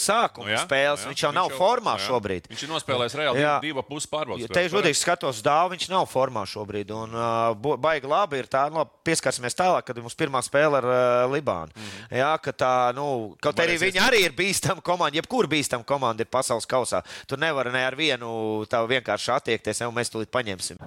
sākuma 0.00 0.46
Nu 0.46 0.54
jā, 0.54 0.64
spēles. 0.66 1.04
jā, 1.04 1.08
Viņš 1.10 1.22
jau 1.26 1.32
nav 1.32 1.50
formā 1.54 1.96
jā. 1.98 2.06
šobrīd. 2.08 2.48
Viņš 2.50 2.62
ir 2.64 2.70
nospēlējis 2.70 3.16
reāli 3.20 3.40
Jā. 3.42 3.60
divu 3.60 3.82
pusi 3.82 4.08
pārbaudas. 4.10 4.40
Ja 4.42 4.48
te 4.48 4.68
godīgi 4.68 4.96
skatos, 4.96 5.42
dāvā 5.42 5.70
viņš 5.74 5.88
nav 5.90 6.06
formā 6.10 6.44
šobrīd. 6.46 6.90
Un, 6.90 7.14
uh, 7.14 7.76
baigi 7.76 8.06
labi 8.06 8.38
ir 8.38 8.46
tā, 8.46 8.70
nu, 8.72 8.84
pieskarsimies 9.04 9.54
tālāk, 9.54 9.84
kad 9.84 9.96
mums 9.98 10.14
pirmā 10.14 10.40
spēle 10.42 10.78
ar 10.80 10.84
uh, 10.86 11.32
Libānu. 11.32 11.70
Mm. 11.74 11.82
-hmm. 11.82 12.16
Jā, 12.18 12.32
ka 12.42 12.52
tā, 12.52 12.94
nu, 12.94 13.36
kaut 13.42 13.56
arī 13.56 13.76
viņi 13.78 14.00
arī 14.00 14.24
ir 14.24 14.32
bīstama 14.32 14.82
komanda. 14.82 15.16
Jebkur 15.18 15.46
bīstama 15.46 15.84
komanda 15.84 16.22
ir 16.22 16.26
pasaules 16.30 16.66
kausā. 16.70 17.02
Tur 17.26 17.40
nevar 17.42 17.72
ne 17.74 17.84
ar 17.86 17.96
vienu 17.98 18.30
tā 18.70 18.82
vienkārši 18.86 19.34
attiekties, 19.36 19.82
jau 19.82 19.90
mēs 19.94 20.12
tūlīt 20.12 20.32
paņemsim. 20.34 20.80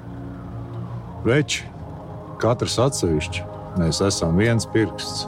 Veči, 1.23 1.63
katrs 2.41 2.79
atsevišķi, 2.83 3.45
mēs 3.79 4.01
esam 4.03 4.39
viens 4.39 4.67
pirksts. 4.73 5.25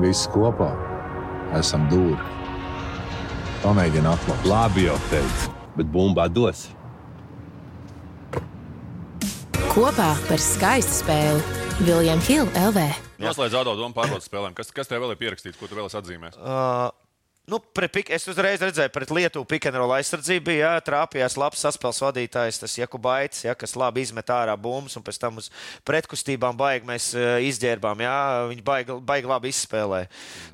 Visi 0.00 0.28
kopā 0.32 0.72
esam 1.56 1.86
dūri. 1.92 2.20
Pamēģini 3.62 4.08
atklāt. 4.10 4.46
Labi, 4.48 4.86
jau 4.88 4.96
teicu, 5.10 5.52
bet 5.76 5.90
bumbā 5.92 6.26
dos. 6.32 6.66
Kopā 9.72 10.10
par 10.26 10.42
skaistu 10.42 10.98
spēli 10.98 11.60
Viljams 11.86 12.26
Hilde 12.28 12.64
LV. 12.68 12.82
Noslēdz 13.22 13.54
Ado 13.60 13.76
domu 13.78 13.94
pārbaudas 13.96 14.26
spēlēm. 14.28 14.56
Kas, 14.58 14.72
kas 14.74 14.90
tev 14.90 15.04
vēl 15.04 15.14
ir 15.14 15.20
pierakstīts, 15.20 15.56
ko 15.56 15.68
tu 15.70 15.78
vēl 15.78 15.86
esi 15.88 15.96
atzīmējis? 16.00 16.36
Uh, 16.42 16.90
Nu, 17.42 17.58
pik, 17.58 18.06
es 18.14 18.22
uzreiz 18.30 18.60
redzēju, 18.62 18.90
pret 18.94 19.10
Lietuvu 19.10 19.42
pikantrola 19.50 19.96
aizsardzību 19.98 20.44
bija 20.46 20.68
jā, 20.76 20.82
trāpījās 20.86 21.34
labs 21.34 21.64
saspēles 21.64 21.98
vadītājs, 22.04 22.60
tas 22.62 22.76
Jakubaitis, 22.78 23.40
jā, 23.42 23.54
kas 23.58 23.74
labi 23.74 24.04
izmet 24.06 24.28
ārā 24.30 24.54
bumbas, 24.54 24.94
un 24.94 25.02
pēc 25.02 25.18
tam 25.18 25.40
uz 25.42 25.48
pretkustībām 25.82 26.54
baigi 26.54 26.86
mēs 26.86 27.08
uh, 27.16 27.42
izģērbām. 27.42 28.04
Jā, 28.06 28.18
viņi 28.46 28.62
baigi, 28.62 28.94
baigi 29.08 29.30
labi 29.32 29.50
izspēlēja. 29.50 30.06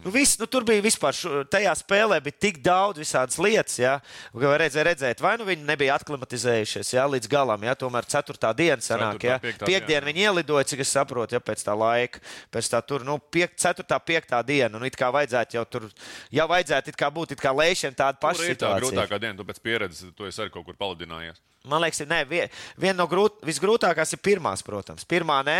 Nu, 0.06 0.12
viss, 0.14 0.38
nu, 0.40 0.48
tur 0.48 0.64
bija 0.64 0.86
vispār, 0.86 1.12
šo, 1.18 1.42
tajā 1.52 1.74
spēlē 1.76 2.22
bija 2.24 2.38
tik 2.46 2.62
daudz 2.64 3.02
visādas 3.04 3.36
lietas, 3.36 3.76
jā, 3.82 3.98
ka 4.32 4.54
redzēt, 4.64 4.86
redzēt, 4.88 5.20
vai 5.20 5.34
nu 5.36 5.44
viņi 5.50 5.68
nebija 5.68 6.00
aklimatizējušies 6.00 6.94
jā, 6.96 7.04
līdz 7.04 7.28
galam, 7.28 7.68
jā, 7.68 7.76
tomēr 7.84 8.08
ceturtā 8.08 8.54
diena 8.56 8.80
sanāk, 8.80 9.28
jā, 9.28 9.36
diena. 9.68 10.00
viņi 10.08 10.24
ielidoja, 10.24 10.64
cik 10.72 10.86
es 10.86 10.96
saprotu, 10.96 11.36
ja 11.36 11.44
pēc 11.44 11.68
tā 11.68 11.76
laika, 11.76 12.24
pēc 12.48 12.72
tā 12.72 12.80
tur, 12.80 13.04
nu, 13.04 13.20
piek, 13.20 13.52
ceturtā, 13.60 14.00
piektā 14.00 14.40
diena, 14.40 14.80
nu, 14.80 14.88
it 14.88 14.96
kā 14.96 15.12
vajadzētu 15.12 15.60
jau 15.60 15.68
tur, 15.68 15.90
jau 16.32 16.48
vajadzētu 16.48 16.77
kā 16.98 17.10
būt 17.14 17.34
it 17.34 17.42
kā 17.42 17.52
lēšana 17.54 17.98
tāda 17.98 18.20
paša 18.22 18.48
ir 18.52 18.58
tā 18.60 18.72
grūtākā 18.78 19.18
diena? 19.22 19.36
Tu 19.38 19.46
pēc 19.48 19.60
pieredzes, 19.64 20.12
tu 20.16 20.28
esi 20.28 20.42
arī 20.44 20.54
kaut 20.54 20.66
kur 20.68 20.78
palidinājies. 20.78 21.42
Man 21.68 21.82
liekas, 21.84 22.02
ne, 22.08 22.22
vie- 22.28 22.46
viena 22.80 22.96
no 23.02 23.06
grūt, 23.10 23.38
visgrūtākās 23.46 24.12
ir 24.16 24.20
pirmās, 24.24 24.62
protams. 24.66 25.04
Pirmā 25.08 25.38
nē, 25.46 25.58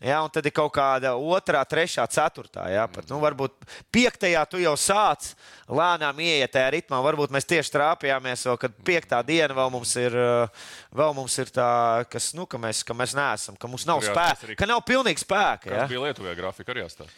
jā, 0.00 0.18
un 0.24 0.30
tad 0.30 0.46
ir 0.46 0.54
kaut 0.56 0.72
kāda 0.76 1.12
otrā, 1.18 1.60
trešā, 1.68 2.06
ceturtā. 2.10 2.68
Jā, 2.72 2.86
pat, 2.92 3.08
nu, 3.10 3.18
varbūt 3.22 3.52
piektajā 3.92 4.44
tu 4.50 4.60
jau 4.62 4.74
sāc 4.78 5.32
lēnām 5.70 6.18
ieiet 6.22 6.52
tajā 6.54 6.70
ritmā. 6.76 7.02
Varbūt 7.04 7.34
mēs 7.34 7.46
tieši 7.50 7.74
trāpījāmies, 7.76 8.46
vēl, 8.48 8.58
kad 8.62 8.78
piektā 8.86 9.20
diena 9.26 9.54
vēl 9.58 9.70
mums 9.74 9.94
ir, 10.00 10.16
uh, 10.16 10.66
vēl 10.96 11.14
mums 11.18 11.36
ir 11.42 11.52
tā, 11.54 11.68
kas, 12.10 12.32
nu, 12.38 12.46
ka, 12.50 12.58
mēs, 12.62 12.82
ka 12.86 12.96
mēs 12.96 13.14
neesam, 13.18 13.58
ka 13.60 13.70
mums 13.70 13.86
nav 13.88 14.02
spēka, 14.06 14.56
ka 14.58 14.70
nav 14.70 14.82
pilnīgi 14.86 15.22
spēka. 15.26 15.70
Kas 15.70 15.90
bija 15.90 16.06
Lietuvā 16.08 16.34
grafika 16.38 16.74
arī 16.74 16.86
jāstāsta. 16.86 17.10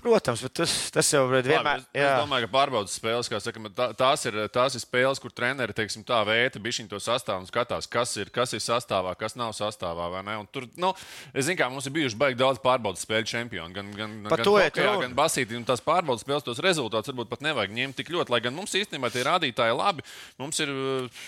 Protams, 0.00 0.40
bet 0.46 0.54
tas, 0.56 0.72
tas 0.94 1.08
jau 1.12 1.26
ir 1.36 1.44
vienmēr. 1.44 1.82
Labi, 1.82 1.88
es, 1.92 2.04
es 2.06 2.14
domāju, 2.22 2.46
ka 2.46 2.52
pārbaudas 2.54 2.94
spēles, 2.96 3.28
kā 3.28 3.40
saka, 3.42 3.60
tā, 3.76 3.88
tās, 3.98 4.22
ir, 4.30 4.38
tās 4.54 4.76
ir 4.78 4.80
spēles, 4.80 5.20
kur 5.20 5.32
treneri 5.34 5.74
teiksim, 5.76 6.04
tā 6.08 6.22
vēta 6.24 6.62
bišķiņ 6.62 6.88
to 6.88 7.00
sastāvu 7.04 7.44
skatās, 7.70 7.88
kas 7.90 8.16
ir, 8.18 8.30
kas 8.34 8.52
ir 8.54 8.62
sastāvā, 8.62 9.14
kas 9.18 9.36
nav 9.38 9.52
sastāvā. 9.54 10.08
Tur, 10.52 10.66
nu, 10.76 10.92
es 11.32 11.46
zinu, 11.46 11.58
kā 11.58 11.68
mums 11.70 11.86
ir 11.86 11.94
bijuši 11.94 12.18
baigi 12.18 12.38
daudz 12.40 12.60
pārbaudas 12.62 13.04
spēļu 13.06 13.28
čempioni. 13.30 13.74
Gan, 13.74 13.92
gan, 13.94 14.16
gan, 14.24 14.34
runa. 14.82 15.06
gan 15.06 15.16
basītī. 15.16 15.56
Un 15.58 15.66
tās 15.68 15.82
pārbaudas 15.84 16.24
spēles, 16.24 16.44
tos 16.46 16.62
rezultātus 16.62 17.12
varbūt 17.12 17.30
pat 17.30 17.44
nevajag 17.46 17.74
ņemt 17.76 17.98
tik 18.00 18.10
ļoti. 18.14 18.34
Lai 18.34 18.42
gan 18.42 18.56
mums 18.56 18.74
īstenībā 18.74 19.10
tie 19.12 19.24
rādītāji 19.26 19.76
labi. 19.76 20.06
Mums 20.40 20.60
ir 20.64 20.72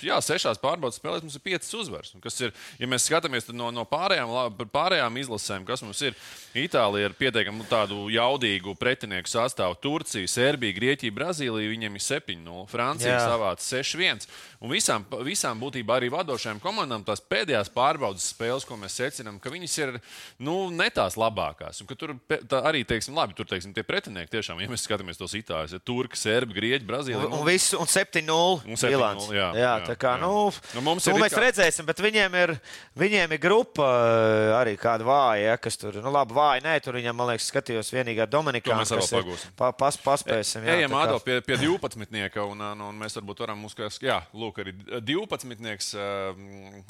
jā, 0.05 0.19
sešās 0.25 0.61
pārbaudas 0.63 0.99
spēlēs, 1.01 1.25
mums 1.25 1.39
ir 1.39 1.45
piecas 1.45 1.73
uzvaras. 1.79 2.15
Kas 2.23 2.41
ir, 2.43 2.55
ja 2.83 2.91
mēs 2.91 3.07
skatāmies 3.09 3.49
no, 3.53 3.71
no 3.75 3.87
pārējām, 3.89 4.33
pārējām 4.73 5.21
izlasēm, 5.23 5.67
kas 5.69 5.85
mums 5.87 6.03
ir, 6.07 6.19
Itālija 6.59 7.09
ir 7.09 7.15
pietiekami 7.17 7.65
tādu 7.65 8.11
jaudīgu 8.13 8.75
pretinieku 8.77 9.31
sastāvu. 9.31 9.79
Turcija, 9.83 10.29
Serbija, 10.29 10.77
Grieķija, 10.77 11.15
Brazīlija 11.17 11.71
viņiem 11.71 11.97
ir 11.97 12.05
7-0, 12.05 12.67
Francija 12.69 13.17
savāca 13.23 13.65
6-1. 13.65 14.27
Un 14.63 14.71
visām, 14.71 15.07
visām 15.27 15.59
būtībā 15.63 15.97
arī 15.97 16.11
vadošajām 16.23 16.61
komandām 16.63 17.05
tās 17.07 17.21
pēdējās 17.21 17.69
pārbaudas 17.75 18.31
spēles, 18.33 18.65
ko 18.69 18.79
mēs 18.81 18.97
secinām, 18.99 19.39
ka 19.43 19.51
viņas 19.53 19.77
ir 19.83 19.95
nu, 20.43 20.71
ne 20.73 20.89
tās 20.95 21.19
labākās. 21.21 21.83
Un 21.83 21.91
tur 21.99 22.15
arī, 22.63 22.85
teiksim, 22.89 23.15
labi, 23.19 23.35
tur 23.39 23.47
teiksim, 23.51 23.75
tie 23.77 23.85
pretinieki 23.87 24.33
tiešām, 24.39 24.61
ja 24.63 24.71
mēs 24.73 24.87
skatāmies 24.87 25.19
tos 25.21 25.35
itāļus, 25.39 25.77
ir 25.77 25.83
Turki, 25.87 26.17
Serbi, 26.19 26.55
Grieķi, 26.57 26.87
Brazīlija. 26.89 27.27
Un, 27.29 27.37
un, 27.41 27.47
visu, 27.47 27.77
un 27.83 27.91
7-0 27.91 28.63
Un 28.63 28.79
7:0, 28.79 28.89
bilants. 28.93 29.29
jā, 29.35 29.49
jā, 29.53 29.63
jā, 29.63 29.73
tā 29.91 29.97
kā, 29.99 30.17
jā. 30.17 30.23
nu, 30.25 30.33
Nu, 30.77 30.81
mums 30.87 31.07
nu, 31.07 31.15
ir 31.17 31.23
mēs 31.25 31.35
kā- 31.35 31.43
redzēsim, 31.45 31.87
bet 31.89 31.99
viņiem 32.01 32.35
ir, 32.43 32.53
viņiem 32.99 33.33
ir 33.37 33.41
grupa 33.43 33.87
eh, 33.89 34.53
arī 34.61 34.77
kāda 34.81 35.05
vāja, 35.07 35.51
ja, 35.53 35.57
kas 35.61 35.77
tur, 35.81 35.99
nu, 36.03 36.11
labi, 36.15 36.35
vāja, 36.37 36.63
nē, 36.65 36.77
tur 36.85 36.97
viņam, 36.99 37.17
man 37.19 37.33
liekas, 37.33 37.51
skatījos 37.53 37.91
vienīgā 37.93 38.27
Dominikā. 38.31 38.77
Mēs 38.79 38.93
vēl 38.95 39.09
pagūsim. 39.19 39.53
Pa, 39.59 39.73
pas, 39.77 39.97
paspēsim. 40.01 40.65
jā, 40.67 40.79
Ejam 40.81 40.95
kā- 40.95 41.03
ātrāk 41.07 41.25
pie, 41.27 41.41
pie 41.47 41.57
12. 41.61 42.47
Un, 42.53 42.61
un, 42.61 42.81
un 42.89 42.99
mēs 43.03 43.17
varbūt 43.19 43.43
varam 43.45 43.65
uzskatīt, 43.67 44.07
jā, 44.09 44.21
lūk, 44.35 44.63
arī 44.63 44.73
12. 45.03 45.59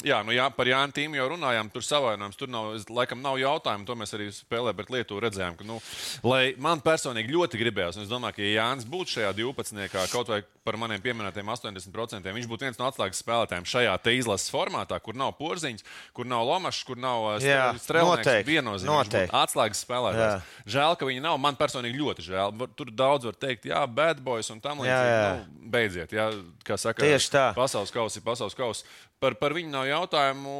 Jā, 0.06 0.22
nu 0.26 0.34
jā, 0.34 0.46
par 0.56 0.66
Jānu 0.66 0.94
Tīmu 0.96 1.18
jau 1.18 1.28
runājām, 1.34 1.70
tur 1.72 1.84
savainojums, 1.86 2.38
tur 2.38 2.50
nav, 2.50 2.72
laikam 2.90 3.20
nav 3.22 3.38
jautājumu. 3.40 3.86
To 3.86 3.96
mēs 3.98 4.14
arī 4.16 4.28
spēlē 4.34 4.72
pret 4.76 4.90
Lietuvu 4.94 5.22
redzējām. 5.22 5.58
Ka, 5.58 5.66
nu, 5.68 5.78
lai 6.26 6.54
man 6.62 6.82
personīgi 6.84 7.32
ļoti 7.34 7.60
gribējās, 7.60 7.98
un 7.98 8.06
es 8.06 8.10
domāju, 8.10 8.38
ka 8.38 8.46
ja 8.46 8.54
Jānis 8.62 8.88
būtu 8.88 9.18
šajā 9.18 9.32
12. 9.38 9.88
kaut 10.12 10.32
vai 10.32 10.40
par 10.62 10.78
maniem 10.78 11.02
pieminētiem 11.02 11.48
80%, 11.50 12.32
viņš 12.34 12.48
būtu 12.50 12.66
viens 12.68 12.78
no 12.78 12.86
atslēgas 12.86 13.22
spēlētājiem 13.22 13.66
šajā 13.66 13.94
te 14.02 14.14
izlases 14.14 14.50
formātā, 14.52 14.98
kur 15.02 15.16
nav 15.18 15.34
porziņš, 15.38 15.82
kur 16.14 16.28
nav 16.30 16.46
lomašs, 16.46 16.84
kur 16.86 17.00
nav 17.02 17.26
Jā, 17.42 17.72
strēlnieks. 17.82 18.46
Viennozīmīgi 18.46 19.24
atslēgas 19.42 19.82
spēlētājs. 19.82 20.50
Žēl, 20.70 20.96
ka 20.98 21.08
viņi 21.08 21.24
nav. 21.24 21.38
Man 21.42 21.58
personīgi 21.58 21.98
ļoti 21.98 22.26
žēl. 22.28 22.54
Tur 22.78 22.92
daudz 22.94 23.26
var 23.26 23.38
teikt, 23.42 23.66
jā, 23.70 23.82
bad 23.90 24.22
boys 24.22 24.50
un 24.54 24.62
tam 24.62 24.84
līdzīgi. 24.84 25.08
Jā, 25.10 25.16
jā. 25.18 25.32
Nu, 25.42 25.70
beidziet, 25.74 26.14
jā, 26.14 26.28
kā 26.66 26.78
saka, 26.78 27.02
Tieši 27.02 27.32
tā. 27.34 27.46
Pasaules 27.58 27.94
kausa 27.94 28.20
ir 28.20 28.26
pasaules 28.26 28.56
kausa. 28.58 28.86
Par, 29.22 29.36
par 29.38 29.54
viņu 29.54 29.70
nav 29.70 29.86
jautājumu. 29.86 30.52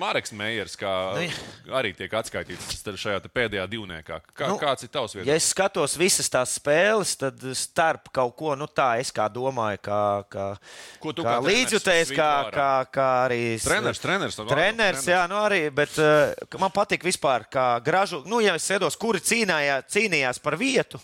Marks 0.00 0.34
Meijers, 0.36 0.74
kā 0.76 0.90
Nu, 1.16 1.22
nu, 1.24 1.74
arī 1.78 1.94
tiek 1.96 2.12
atskaitīts 2.20 2.82
šajā 3.00 3.22
pēdējā 3.32 3.64
divniekā. 3.70 4.20
Kā, 4.36 4.50
Nu, 4.50 4.58
kāds 4.60 4.84
ir 4.84 4.90
tavs 4.92 5.14
Ja 5.14 5.22
viedoklis? 5.22 5.40
es 5.40 5.48
skatos 5.54 5.96
visas 5.96 6.28
tās 6.28 6.52
spēles, 6.58 7.14
tad 7.20 7.40
starp 7.56 8.10
kaut 8.12 8.36
ko, 8.36 8.52
nu 8.60 8.68
tā 8.68 8.90
es 9.00 9.12
kā 9.14 9.30
domāju, 9.32 9.80
kā, 9.88 10.02
kā, 10.28 10.46
Ko 11.00 11.14
tu 11.16 11.24
kā 11.24 11.38
kā 11.38 11.46
līdzjutējs, 11.48 12.12
kā, 12.16 12.30
kā, 12.52 12.70
kā 12.92 13.08
arī. 13.24 13.40
Treneris, 13.64 14.02
treneris, 14.04 14.36
tā 14.36 14.48
Treneris, 14.50 15.08
jā, 15.08 15.24
nu 15.30 15.40
arī, 15.40 15.62
bet 15.74 15.96
uh, 16.02 16.34
man 16.60 16.72
patīk 16.74 17.06
vispār, 17.06 17.48
kā 17.48 17.66
gražu, 17.84 18.22
nu, 18.28 18.42
ja 18.44 18.56
es 18.60 18.68
sēdos, 18.68 18.98
kuri 19.00 19.22
cīnājā, 19.24 19.80
cīnījās 19.88 20.42
par 20.44 20.58
vietu, 20.60 21.00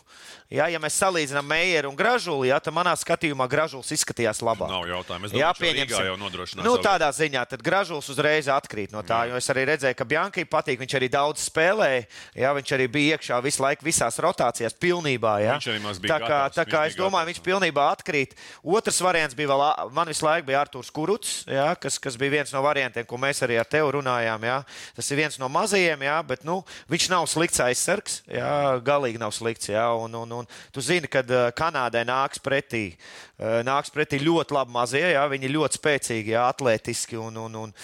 jā, 0.51 0.69
ja 0.73 0.81
mēs 0.83 0.99
salīdzinām 1.01 1.47
Meijeru 1.47 1.91
un 1.93 1.99
Gražuli, 1.99 2.51
jā, 2.51 2.59
tad 2.63 2.75
manā 2.77 2.93
skatījumā 2.99 3.49
Gražuls 3.51 3.91
izskatījās 3.97 4.43
labāk. 4.45 4.71
Nav 4.71 4.87
jautājumu. 4.91 5.29
Es 5.29 5.37
Jā, 5.37 5.53
domāju, 5.57 5.87
ka 5.91 6.05
jau 6.07 6.17
nodrošināja 6.21 6.67
Nu, 6.67 6.77
tādā 6.83 7.09
ziņā 7.15 7.45
tad 7.51 7.63
Gražuls 7.65 8.09
uzreiz 8.13 8.49
atkrīt 8.53 8.95
no 8.95 9.03
tā, 9.07 9.25
jo 9.31 9.39
es 9.39 9.51
arī 9.53 9.67
redzēju, 9.73 9.97
ka 9.99 10.07
Bjankai 10.09 10.47
patīk. 10.49 10.81
Viņš 10.83 10.97
arī 10.99 11.09
daudz 11.13 11.47
spēlēja. 11.49 12.05
Jā, 12.37 12.53
viņš 12.57 12.73
arī 12.77 12.87
bija 12.93 13.17
iekšā 13.17 13.41
visu 13.45 13.63
laiku 13.65 13.87
visās 13.87 14.19
rotācijās 14.23 14.77
pilnībā. 14.81 15.37
Jā. 15.45 15.57
Viņš 15.57 15.71
arī 15.73 15.83
maz 15.85 16.01
bija 16.03 16.15
tā 16.15 16.19
kā, 16.23 16.29
gatavs, 16.29 16.59
tā 16.59 16.67
kā 16.69 16.85
es 16.91 16.99
domāju, 16.99 17.27
gatavs, 17.27 17.33
viņš 17.33 17.43
pilnībā 17.47 17.87
atkrīt. 17.95 18.37
Otrs 18.77 19.01
variants 19.05 19.37
bija 19.39 19.51
vēl, 19.53 19.65
man 19.97 20.11
visu 20.11 20.27
laiku 20.27 20.49
bija 20.51 20.63
Artūrs 20.65 20.93
Kuruts, 20.95 21.35
jā, 21.51 21.69
kas, 21.81 21.99
kas 22.03 22.19
bija 22.21 22.39
viens 22.39 22.53
no 22.55 22.63
variantiem, 22.65 23.07
ko 23.09 23.19
mēs 23.21 23.43
arī 23.47 23.59
ar 23.61 23.69
tevi 23.69 23.97
runājām. 23.99 24.47
Jā. 24.47 24.59
Tas 24.97 25.11
ir 25.11 25.21
viens 25.23 25.39
no 25.43 25.51
mazajiem, 25.53 26.07
jā, 26.07 26.17
bet 26.27 26.47
nu, 26.47 26.61
viņš 26.93 27.09
nav 27.13 27.27
slikts 27.31 27.63
aizsargs. 27.65 28.21
Jā, 28.31 28.79
galīgi 28.85 29.21
nav 29.23 29.35
slikts. 29.37 29.71
Jā, 29.73 29.89
un, 29.97 30.15
un, 30.23 30.36
un, 30.41 30.49
tu 30.75 30.83
zini, 30.85 31.09
ka 31.11 31.23
Kanādai 31.57 32.05
nāks 32.09 32.43
pretī, 32.43 32.85
eh, 33.39 33.63
nāks 33.67 33.93
pretī 33.95 34.21
ļoti 34.23 34.57
labi 34.57 34.75
mazie. 34.75 35.05
Jā, 35.15 35.25
viņi 35.31 35.53
ļoti 35.55 35.81
spēcīgi, 35.81 36.35
jā, 36.37 36.47
atletiski. 36.51 37.19
Un, 37.21 37.37
un, 37.47 37.59
un, 37.65 37.75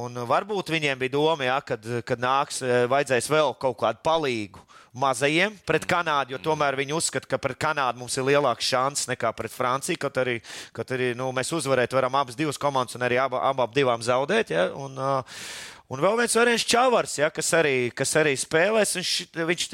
un 0.00 0.22
varbūt 0.30 0.72
viņiem 0.74 0.98
bija 1.00 1.16
doma, 1.16 1.46
jā, 1.48 1.58
kad, 1.72 1.86
kad 2.06 2.22
nāks, 2.22 2.62
eh, 2.62 2.84
vajadzēs 2.90 3.30
vēl 3.30 3.54
kaut 3.60 3.78
kādu 3.82 4.02
palīgu. 4.06 4.66
Mazajiem 4.90 5.54
pret 5.62 5.84
Kanādu, 5.86 6.34
jo 6.34 6.38
tomēr 6.42 6.74
viņi 6.74 6.96
uzskata, 6.96 7.28
ka 7.30 7.38
pret 7.38 7.58
Kanādu 7.62 8.00
mums 8.02 8.16
ir 8.18 8.24
lielāks 8.26 8.66
šans 8.72 9.04
nekā 9.06 9.30
pret 9.38 9.52
Franciju. 9.54 10.00
Kaut 10.02 10.18
arī, 10.18 10.40
kaut 10.74 10.90
arī 10.90 11.12
nu, 11.14 11.28
mēs 11.30 11.52
uzvarēt 11.54 11.94
varam 11.94 12.16
abas 12.18 12.34
divas 12.34 12.58
komandas 12.58 12.98
un 12.98 13.06
arī 13.06 13.20
abām 13.22 13.44
aba 13.52 13.68
divām 13.70 14.02
zaudēt. 14.02 14.50
Ja? 14.50 14.66
Un, 14.74 14.98
Un 15.90 15.98
vēl 15.98 16.20
viens 16.20 16.36
variants 16.38 16.64
Čavars, 16.70 17.16
ja, 17.18 17.32
kas, 17.34 17.48
arī, 17.58 17.90
kas 17.90 18.12
arī 18.20 18.36
spēlēs. 18.38 18.92
Viņš, 18.94 19.14
viņš, 19.48 19.64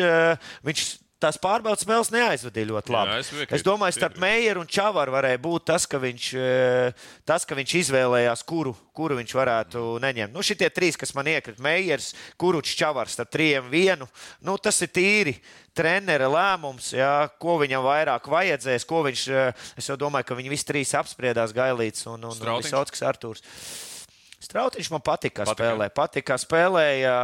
viņš 0.64 0.84
tās 1.22 1.38
pārbaudas 1.40 1.82
spēles 1.86 2.10
neaizvadīja 2.12 2.68
ļoti 2.68 2.92
labi. 2.92 3.12
Jā, 3.14 3.20
es 3.22 3.30
piekrītu, 3.32 3.56
es 3.56 3.64
domāju, 3.64 3.96
starp. 3.96 4.18
Meijeru 4.20 4.60
un 4.60 4.68
Čavaru 4.68 5.14
varēja 5.14 5.40
būt 5.40 5.64
tas, 5.72 5.86
ka 5.88 6.00
viņš, 6.02 6.26
eh, 6.36 7.06
tas, 7.24 7.46
ka 7.48 7.56
viņš 7.56 7.74
izvēlējās, 7.80 8.44
kuru, 8.44 8.74
kuru 8.96 9.16
viņš 9.16 9.32
varētu 9.38 9.84
neņemt. 10.04 10.34
Nu, 10.36 10.44
šitie 10.44 10.68
trīs, 10.70 10.98
kas 11.00 11.14
man 11.16 11.26
iekrita, 11.32 11.62
Meijers, 11.64 12.12
Kuručs, 12.36 12.76
Čavars, 12.76 13.16
starp 13.16 13.32
trījiem 13.32 13.70
vienu, 13.72 14.08
nu, 14.42 14.58
tas 14.58 14.80
ir 14.82 14.88
tīri. 14.88 15.36
Trenera 15.76 16.24
lēmums, 16.32 16.94
jā, 16.96 17.28
ko 17.38 17.58
viņam 17.60 17.82
vairāk 17.84 18.28
vajadzēs, 18.32 18.86
ko 18.88 19.02
viņš. 19.04 19.26
eh, 19.28 19.52
Es 19.76 19.88
domāju, 19.88 20.24
ka 20.24 20.34
viņi 20.34 20.48
visi 20.52 20.64
trīs 20.64 20.94
apspriedās 20.96 21.52
Gailīts 21.52 22.06
un, 22.06 22.20
un, 22.24 22.30
un 22.30 22.36
Strautiņš? 22.36 22.70
Visotskis 22.72 23.02
Artūrs. 23.04 23.95
Strautiņš 24.44 24.90
man 24.92 25.00
patīk, 25.00 25.32
kā 25.38 25.46
Patika? 25.46 25.56
spēlē. 25.56 25.86
Patīk, 25.96 26.26
kā 26.28 26.36
spēlēja. 26.38 27.14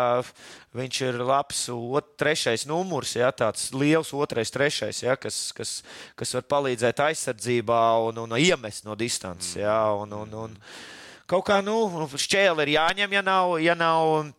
Viņš 0.76 1.00
ir 1.04 1.18
labs, 1.28 1.66
ot, 1.72 2.14
trešais 2.20 2.64
numurs, 2.68 3.12
ja, 3.18 3.28
tāds 3.36 3.68
liels 3.76 4.14
otrais, 4.16 4.50
trešais, 4.50 5.02
ja, 5.04 5.18
kas, 5.20 5.50
kas, 5.52 5.74
kas 6.16 6.32
var 6.38 6.46
palīdzēt 6.54 7.02
aizsardzībā 7.04 7.82
un, 8.08 8.22
un 8.24 8.36
iemest 8.40 8.88
no 8.88 8.96
distances. 8.96 9.58
Ja, 9.60 9.92
un, 9.92 10.14
un, 10.24 10.38
un, 10.46 10.56
kaut 11.28 11.44
kā 11.50 11.60
nu, 11.64 12.08
šķēle 12.08 12.64
ir 12.64 12.78
jāņem, 12.78 13.18
ja 13.18 13.24
nav. 13.28 13.58
Ja 13.60 13.76
nav 13.76 14.32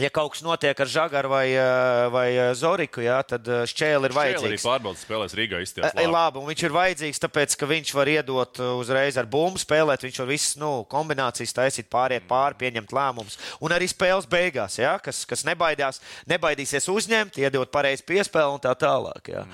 Ja 0.00 0.08
kaut 0.08 0.30
kas 0.32 0.40
notiek 0.40 0.78
ar 0.80 0.88
Zagaru 0.88 1.28
vai, 1.28 1.52
eh, 1.52 2.06
vai 2.08 2.28
eh, 2.32 2.54
Zoriku, 2.56 3.02
jā, 3.04 3.18
tad 3.28 3.44
eh, 3.44 3.66
šķēle 3.68 4.08
ir 4.08 4.14
Šķēl 4.14 4.16
arī 4.16 4.16
vajadzīga. 4.16 4.60
pārbaudas 4.64 5.02
spēlēs 5.04 5.36
Rīgā. 5.36 5.60
Labi. 5.82 6.06
labi, 6.08 6.40
un 6.40 6.48
viņš 6.48 6.62
ir 6.64 6.72
vajadzīgs, 6.72 7.20
tāpēc, 7.20 7.56
ka 7.60 7.68
viņš 7.68 7.92
var 7.98 8.08
iedot 8.08 8.62
uzreiz 8.80 9.20
ar 9.20 9.28
bumbu 9.28 9.60
spēlēt. 9.60 10.06
Viņš 10.08 10.22
var 10.22 10.30
visas 10.30 10.56
nu, 10.56 10.70
kombinācijas 10.88 11.52
taisīt, 11.52 11.90
pāriet 11.92 12.24
pāri, 12.24 12.56
pieņemt 12.64 12.96
lēmumus. 12.96 13.36
Un 13.60 13.76
arī 13.76 13.90
spēles 13.92 14.24
beigās, 14.32 14.78
ja, 14.80 14.96
kas, 14.96 15.26
kas 15.28 15.44
nebaidās, 15.44 16.00
nebaidīsies 16.24 16.88
uzņemt, 16.88 17.36
iedot 17.44 17.68
pareizi 17.68 18.08
piespēli 18.08 18.56
un 18.56 18.64
tā 18.64 18.72
tālāk. 18.72 19.28
Ja. 19.28 19.44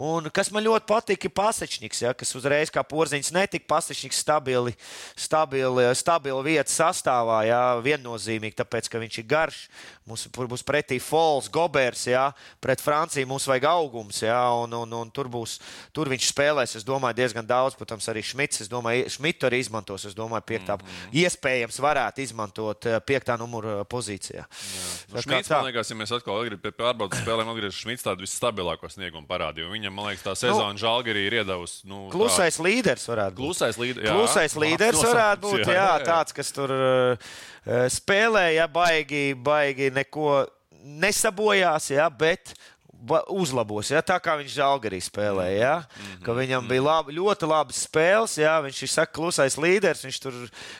Un 0.00 0.24
kas 0.32 0.48
man 0.50 0.64
ļoti 0.64 0.88
patīk, 0.88 1.28
ir 1.28 1.36
pasečniks, 1.36 2.00
ja, 2.02 2.16
kas 2.16 2.32
uzreiz 2.38 2.72
kā 2.72 2.80
porziņš 2.80 3.28
netika 3.36 3.68
pasečniks 3.70 4.24
stabili, 4.24 4.72
stabili, 5.20 5.84
stabili 6.00 6.42
vietas 6.48 6.80
sastāvā, 6.80 7.42
ja, 7.44 7.60
viennozīmīgi, 7.84 8.56
tāpēc, 8.56 8.88
ka 8.88 9.02
viņš 9.02 9.20
ir 9.20 9.28
garš. 9.28 9.60
Mums 10.08 10.26
būs 10.34 10.64
pretī 10.66 10.98
Falls, 10.98 11.46
Gobers, 11.52 12.06
jā, 12.10 12.24
pret 12.62 12.80
Franciju 12.82 13.28
mums 13.30 13.46
vajag 13.46 13.68
augums, 13.70 14.18
jā, 14.24 14.40
un, 14.58 14.72
un, 14.74 14.94
un 14.98 15.10
tur, 15.14 15.28
būs, 15.30 15.60
tur 15.94 16.10
viņš 16.10 16.26
spēlēs, 16.32 16.74
es 16.80 16.86
domāju, 16.86 17.20
diezgan 17.20 17.46
daudz. 17.46 17.76
Protams, 17.78 18.08
arī 18.10 18.24
Šmits, 18.26 18.64
es 18.64 18.70
domāju, 18.70 19.06
Šmitu 19.14 19.46
arī 19.46 19.60
izmantos, 19.62 20.08
es 20.10 20.16
domāju, 20.18 20.42
piektā, 20.48 20.74
mm 20.74 20.82
-hmm. 20.88 21.20
iespējams 21.22 21.78
varētu 21.78 22.24
izmantot 22.26 22.86
eh, 22.86 22.98
piektā 23.00 23.38
numura 23.38 23.84
pozīcijā. 23.84 24.42
Nu, 25.12 25.22
Šmits, 25.22 25.50
man 25.50 25.70
liekas, 25.70 25.90
ja 25.90 25.96
mēs 25.96 26.14
atkal 26.16 26.44
gribam 26.44 26.62
pie 26.66 26.74
pārbaudas 26.82 27.22
spēlēm, 27.22 27.48
atgriežamies 27.54 27.82
Šmits 27.82 28.02
tādu 28.02 28.26
visstabilāko 28.26 28.90
sniegumu 28.90 29.26
parādīju. 29.26 29.70
Viņam, 29.70 29.94
man 29.94 30.10
liekas, 30.10 30.26
tā 30.26 30.34
sezona 30.34 30.72
nu, 30.72 30.78
Žalgirī 30.82 31.26
ir 31.30 31.34
iedavusi. 31.42 31.86
Nu, 31.86 32.08
klusais 32.10 32.58
tā... 32.58 32.66
līderis 32.66 33.08
varētu 33.08 33.36
būt. 33.36 33.44
Klusais, 33.44 33.78
līd... 33.78 34.02
jā, 34.02 34.12
klusais 34.18 34.56
līderis 34.56 35.02
varētu 35.02 35.40
būt, 35.46 35.66
jā, 35.66 35.78
jā, 35.78 35.88
tāds, 36.04 36.32
kas 36.32 36.52
tur 36.52 36.72
uh, 36.74 37.32
spēlēja 37.62 38.66
baigi, 38.72 39.34
baigi 39.34 39.71
neko 39.74 40.42
nesabojās, 40.82 41.90
ja, 41.94 42.08
bet 42.10 42.54
uzlabos. 43.30 43.90
Ja? 43.90 44.02
Tā 44.04 44.16
kā 44.22 44.36
viņš 44.38 44.54
žēlgarī 44.54 45.00
spēlēja. 45.02 45.58
Ja? 45.58 45.74
Mm 45.82 46.06
-hmm. 46.06 46.24
Ka 46.24 46.32
viņam 46.32 46.68
bija 46.68 46.82
labi, 46.82 47.16
ļoti 47.18 47.48
labas 47.48 47.82
spēles. 47.86 48.38
Ja? 48.38 48.60
Viņš 48.62 48.82
ir 48.82 48.88
saka, 48.88 49.12
klusais 49.12 49.56
līderis. 49.58 50.04
Viņš 50.04 50.20
tur, 50.22 50.34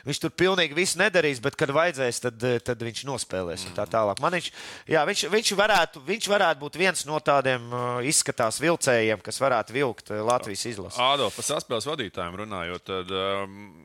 viņš 0.05 0.19
tur 0.19 0.31
pilnīgi 0.31 0.73
visu 0.73 0.99
nedarīs, 0.99 1.41
bet, 1.41 1.55
kad 1.55 1.69
vajadzēs, 1.69 2.21
tad, 2.21 2.63
tad 2.63 2.77
viņš 2.79 3.03
nospēlēs. 3.05 3.67
Tā 3.75 3.85
tālāk. 3.85 4.19
Man 4.21 4.33
viņš, 4.33 4.51
jā, 4.87 5.05
viņš, 5.05 5.27
viņš, 5.29 5.53
varētu, 5.55 6.03
viņš 6.05 6.29
varētu 6.29 6.59
būt 6.59 6.75
viens 6.75 7.05
no 7.05 7.19
tādiem 7.19 7.61
izskatās 8.03 8.59
vilcējiem, 8.59 9.19
kas 9.21 9.39
varētu 9.39 9.73
vilkt 9.73 10.09
Latvijas 10.09 10.65
izlasi. 10.65 10.99
Ādo, 10.99 11.29
par 11.29 11.43
saspēles 11.43 11.87
vadītājiem 11.87 12.35
runājot, 12.35 12.83
tad 12.83 13.11
um, 13.11 13.75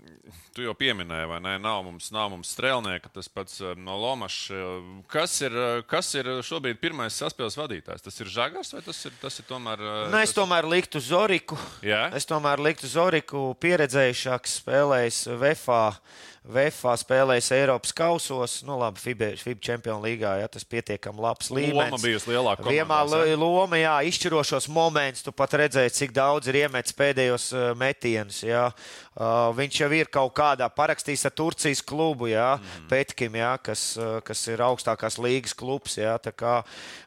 tu 0.59 0.66
jau 0.66 0.75
pieminēji, 0.77 1.29
vai 1.31 1.38
ne? 1.44 1.55
Nav 1.62 1.85
mums, 1.87 2.11
nav 2.14 2.33
mums 2.33 2.51
strēlnieka, 2.55 3.12
tas 3.14 3.31
pats 3.31 3.61
eh, 3.62 3.75
no 3.79 3.97
Lomaša. 4.03 4.62
Kas 5.11 5.37
ir, 5.47 5.55
eh, 5.55 5.83
kas 5.88 6.11
ir 6.18 6.31
šobrīd 6.47 6.81
pirmais 6.83 7.18
saspēles 7.23 7.59
vadītājs? 7.59 8.05
Tas 8.05 8.18
ir 8.23 8.33
Žagars 8.35 8.75
vai 8.75 8.83
tas 8.87 9.03
ir, 9.07 9.14
tas 9.23 9.38
ir 9.38 9.47
tomēr? 9.49 9.83
Eh, 9.83 10.01
nu, 10.11 10.18
es 10.18 10.33
tas... 10.33 10.38
tomēr 10.40 10.68
liktu 10.71 11.03
Zoriku. 11.05 11.59
Jā? 11.87 12.09
Es 12.18 12.27
tomēr 12.29 12.62
liktu 12.64 12.90
Zoriku 12.90 13.53
pieredzējušāks 13.62 14.59
spēlējis 14.62 15.23
VFA. 15.38 15.85
VFA 16.49 16.94
spēlējis 16.97 17.51
Eiropas 17.53 17.92
kausos, 17.92 18.53
nu 18.64 18.79
labi, 18.81 19.01
FIBA, 19.03 19.35
čempionu 19.61 20.01
līgā, 20.07 20.31
ja 20.40 20.47
tas 20.49 20.64
pietiekami 20.64 21.21
labs 21.21 21.51
līmenis. 21.53 21.90
Loma 21.92 21.99
bijusi 22.01 22.31
lielāka. 22.33 22.64
Vienmēr 22.64 23.35
loma, 23.37 23.77
jā, 23.77 23.99
izšķirošos 24.09 24.71
momentus, 24.73 25.27
tu 25.27 25.35
pat 25.37 25.59
redzēji, 25.61 25.92
cik 25.99 26.14
daudz 26.16 26.49
ir 26.49 26.62
iemetis 26.62 26.97
pēdējos 26.97 27.51
metienus, 27.77 28.40
jā. 28.49 28.64
Uh, 29.18 29.48
viņš 29.50 29.81
jau 29.83 29.88
ir 29.96 30.07
kaut 30.14 30.31
kādā 30.38 30.68
parakstījis 30.70 31.26
ar 31.26 31.33
Turcijas 31.35 31.81
klubu, 31.83 32.28
jā, 32.31 32.52
mm. 32.54 32.85
Petkim, 32.87 33.35
jā, 33.40 33.50
kas, 33.59 33.83
kas 34.22 34.44
ir 34.46 34.62
augstākās 34.62 35.18
līgas 35.18 35.57
klubs. 35.59 35.96
Jā, 35.98 36.14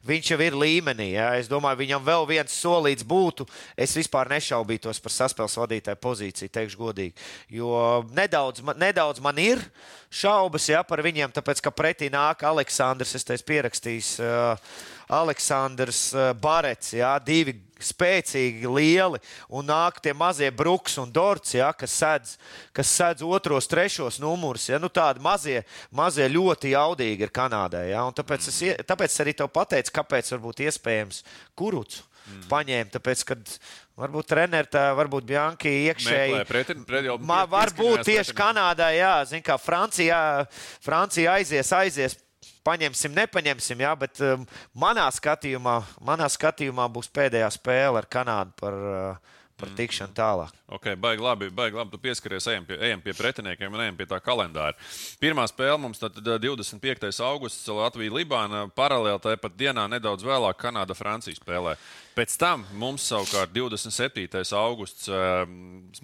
viņš 0.04 0.34
jau 0.34 0.40
ir 0.44 0.58
līmenī. 0.60 1.14
Jā. 1.16 1.30
Es 1.40 1.48
domāju, 1.52 1.80
viņam 1.86 2.04
vēl 2.04 2.28
viens 2.28 2.58
solīts 2.60 3.08
būtu. 3.08 3.48
Es 3.80 3.96
vispār 3.96 4.28
nešaubītos 4.34 5.00
par 5.00 5.16
saspēles 5.16 5.56
vadītāju 5.62 6.02
pozīciju, 6.04 6.52
teikšu 6.52 6.82
godīgi. 6.84 7.16
Jo 7.56 8.04
nedaudz, 8.12 8.60
nedaudz 8.76 9.24
man 9.24 9.40
ir 9.40 9.64
šaubas 10.12 10.68
jā, 10.68 10.84
par 10.84 11.00
viņiem, 11.06 11.32
tāpēc 11.32 11.64
ka 11.64 11.72
pretī 11.72 12.12
nāk 12.12 12.44
Aleksandrs, 12.44 13.16
es 13.16 13.28
teicu, 13.28 13.48
pierakstījis 13.54 14.14
uh, 14.20 14.72
Aleksandrs 15.22 16.10
uh, 16.16 16.32
Barets, 16.36 16.92
jā, 17.00 17.14
divi 17.24 17.56
spēcīgi, 17.86 18.70
lieli, 18.70 19.22
un 19.50 19.68
nāk 19.70 20.02
tie 20.04 20.14
mazie 20.18 20.52
bruks 20.56 20.98
un 21.02 21.12
dorts, 21.14 21.56
ja, 21.58 21.72
kas, 21.78 21.96
sedz, 22.02 22.36
kas 22.76 22.94
sedz 23.00 23.26
otros, 23.26 23.70
trešos 23.72 24.20
numurus. 24.24 24.70
Ja, 24.72 24.80
nu, 24.82 24.92
tādi 24.94 25.24
mazie, 25.24 25.62
mazie 25.96 26.30
ļoti 26.32 26.76
jaudīgi 26.76 27.28
ir 27.28 27.34
Kanādai. 27.36 27.90
Ja, 27.92 28.06
tāpēc, 28.16 28.50
es, 28.52 28.62
tāpēc 28.88 29.12
es 29.12 29.24
arī 29.24 29.36
tev 29.38 29.52
pateicu, 29.54 29.96
kāpēc 30.00 30.34
varbūt 30.36 30.66
iespējams 30.68 31.24
kurucu 31.58 32.04
mm. 32.04 32.50
paņēma. 32.52 32.94
Tāpēc, 32.98 33.26
kad 33.32 33.56
Varbūt 34.02 34.32
treneris, 34.32 34.78
varbūt 34.98 35.26
Bjanki 35.30 35.72
iekšēji. 35.92 36.42
Pret, 36.50 36.72
pret 36.88 37.10
varbūt 37.52 38.06
tieši 38.08 38.34
Kanādā, 38.34 38.88
jā, 38.96 39.14
zin 39.30 39.44
kā 39.46 39.60
Francijā, 39.62 40.48
Francija 40.82 41.36
aizies, 41.38 41.70
aizies 41.76 42.16
paņemsim, 42.66 43.14
nepaņemsim, 43.18 43.84
jā, 43.86 43.92
bet 44.00 44.22
um, 44.26 44.46
manā, 44.78 45.08
skatījumā, 45.14 45.82
manā 46.06 46.30
skatījumā 46.32 46.88
būs 46.94 47.12
pēdējā 47.14 47.50
spēle 47.58 48.02
ar 48.02 48.08
Kanādu 48.12 48.56
par, 48.60 48.78
uh, 48.78 49.38
par 49.62 49.72
tikšanu 49.78 50.16
tālāk. 50.18 50.56
Ok, 50.72 50.92
baigi 51.02 51.26
labi, 51.26 51.50
baigi 51.54 51.78
labi. 51.78 51.94
Tu 51.94 52.02
pieskaries, 52.02 52.48
ejam 52.50 52.66
pie, 52.66 52.78
ejam 52.82 53.02
pie 53.04 53.14
pretiniekiem 53.18 53.74
un 53.74 53.84
ejam 53.86 53.98
pie 54.00 54.08
tā 54.10 54.18
kalendāra. 54.24 54.74
Pirmā 55.22 55.46
spēle 55.52 55.78
mums 55.82 56.02
tad 56.02 56.18
25. 56.18 57.12
augusts 57.28 57.70
Latvija-Libāna. 57.70 58.68
Paralēli 58.78 59.22
tāpat 59.26 59.58
dienā 59.60 59.86
nedaudz 59.92 60.26
vēlāk 60.26 60.58
Kanāda-Francija 60.62 61.38
spēlē. 61.38 61.76
Pēc 62.16 62.34
tam 62.40 62.66
mums 62.76 63.06
savukārt 63.08 63.54
27. 63.56 64.42
augusts 64.60 65.08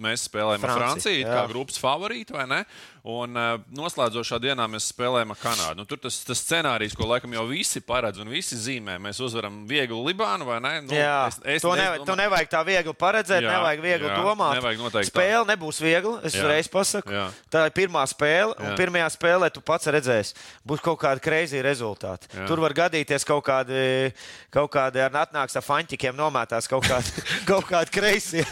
mēs 0.00 0.28
spēlējam 0.28 0.64
Francija, 0.64 0.84
Franciju 0.84 1.24
jā. 1.24 1.34
kā 1.34 1.42
grupas 1.50 1.80
favorītu, 1.82 2.36
vai 2.38 2.46
ne? 2.48 2.62
Un 3.08 3.36
noslēdzošā 3.72 4.36
dienā 4.42 4.66
mēs 4.68 4.90
spēlējam 4.92 5.30
ar 5.32 5.38
Kanādu. 5.40 5.78
Nu, 5.78 5.86
tur 5.88 6.00
tas, 6.02 6.18
tas 6.28 6.40
scenārijs, 6.42 6.96
ko 6.98 7.06
laikam 7.08 7.32
jau 7.32 7.44
visi 7.48 7.80
paredz 7.84 8.20
un 8.20 8.28
visi 8.28 8.58
zīmē, 8.58 8.98
mēs 9.00 9.20
uzvaram 9.24 9.62
vieglu 9.68 10.02
Libānu, 10.04 10.44
vai 10.48 10.58
ne? 10.60 10.72
Nu, 10.84 10.92
jā, 10.92 11.14
es, 11.30 11.38
es, 11.56 11.64
to, 11.64 11.72
ne, 11.78 11.86
to 12.04 12.16
nevajag 12.18 12.50
tā 12.52 12.60
viegli 12.68 12.94
paredzēt, 12.98 13.44
jā, 13.46 13.54
nevajag 13.54 13.84
viegli 13.84 14.10
jā, 14.10 14.18
domāt 14.20 14.58
nevajag 14.58 14.82
noteikti. 14.82 15.12
Spēle 15.12 15.44
tā. 15.44 15.48
nebūs 15.52 15.80
viegla. 15.80 16.14
Es 16.28 16.36
uzreiz 16.36 16.68
pasaku. 16.72 17.14
Jā. 17.14 17.24
Tā 17.52 17.64
ir 17.70 17.74
pirmā 17.78 18.02
spēle, 18.10 18.56
un 18.58 18.72
jā. 18.72 18.76
pirmajā 18.82 19.08
spēlē 19.14 19.50
tu 19.54 19.64
pats 19.64 19.88
redzēsi, 19.94 20.36
būs 20.68 20.84
kaut 20.84 21.00
kādi 21.00 21.24
kreizi 21.24 21.62
rezultāti. 21.64 22.28
Jā. 22.34 22.44
Tur 22.50 22.60
var 22.64 22.76
gadīties 22.76 23.24
kaut 23.28 23.46
kādi, 23.48 24.12
kaut 24.54 24.72
kādi 24.74 25.02
ar 25.06 25.16
atnāks 25.24 25.56
ar 25.56 25.64
faņķikiem 25.98 26.16
nomētās 26.16 26.68
kaut 26.68 26.86
kādi, 26.86 27.10
kaut 27.50 27.66
kādi 27.66 27.90
kreisi. 27.90 28.44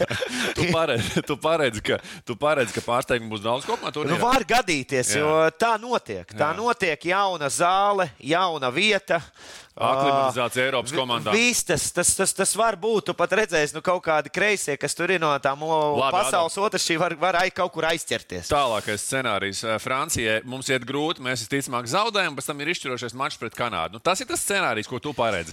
tu, 0.55 0.67
paredzi, 0.73 1.23
tu, 1.23 1.37
paredzi, 1.37 1.83
ka, 1.83 1.99
tu 2.25 2.37
paredzi, 2.37 2.75
ka 2.75 2.83
pārsteigumi 2.83 3.31
būs 3.31 3.45
daudz 3.45 3.67
kopumā. 3.67 3.93
Nu, 4.07 4.19
var 4.19 4.45
gadīties, 4.45 5.15
jā. 5.15 5.21
jo 5.21 5.51
tā 5.57 5.77
notiek. 5.79 6.27
Tā 6.33 6.53
jā. 6.53 6.57
notiek 6.57 7.07
jauna 7.13 7.49
zāle, 7.49 8.11
jauna 8.19 8.71
vieta. 8.71 9.21
Aklimatizācija 9.77 10.65
Eiropas 10.71 10.93
komandā. 10.97 11.33
Viss 11.37 11.67
tas, 11.69 11.91
tas, 11.93 12.15
tas, 12.17 12.33
tas 12.33 12.53
var 12.57 12.79
būt. 12.81 13.11
Tu 13.11 13.15
pat 13.17 13.35
redzēsi, 13.43 13.75
nu, 13.77 13.83
kaut 13.85 14.01
kādi 14.07 14.33
kreisie, 14.33 14.79
kas 14.81 14.97
tur 14.97 15.13
ir 15.13 15.21
no 15.21 15.29
tām 15.43 15.61
Labi, 15.67 16.09
pasaules 16.15 16.57
otras, 16.57 16.87
var, 16.97 17.13
var 17.21 17.37
ai, 17.43 17.51
kaut 17.53 17.75
kur 17.75 17.85
aizķerties. 17.91 18.49
Tālākais 18.49 19.05
scenārijs. 19.05 19.61
Francijai 19.85 20.39
mums 20.49 20.71
iet 20.73 20.87
grūti, 20.89 21.21
mēs 21.25 21.45
visticamāk 21.45 21.91
zaudējam, 21.93 22.39
pēc 22.39 22.49
tam 22.49 22.63
ir 22.65 22.73
izšķirošais 22.73 23.17
mačs 23.21 23.41
pret 23.41 23.59
Kanādu. 23.59 23.99
Nu, 23.99 24.01
tas 24.01 24.23
ir 24.25 24.31
tas 24.31 24.41
scenārijs, 24.41 24.89
ko 24.89 25.01
tu 25.03 25.13
paredzi. 25.17 25.53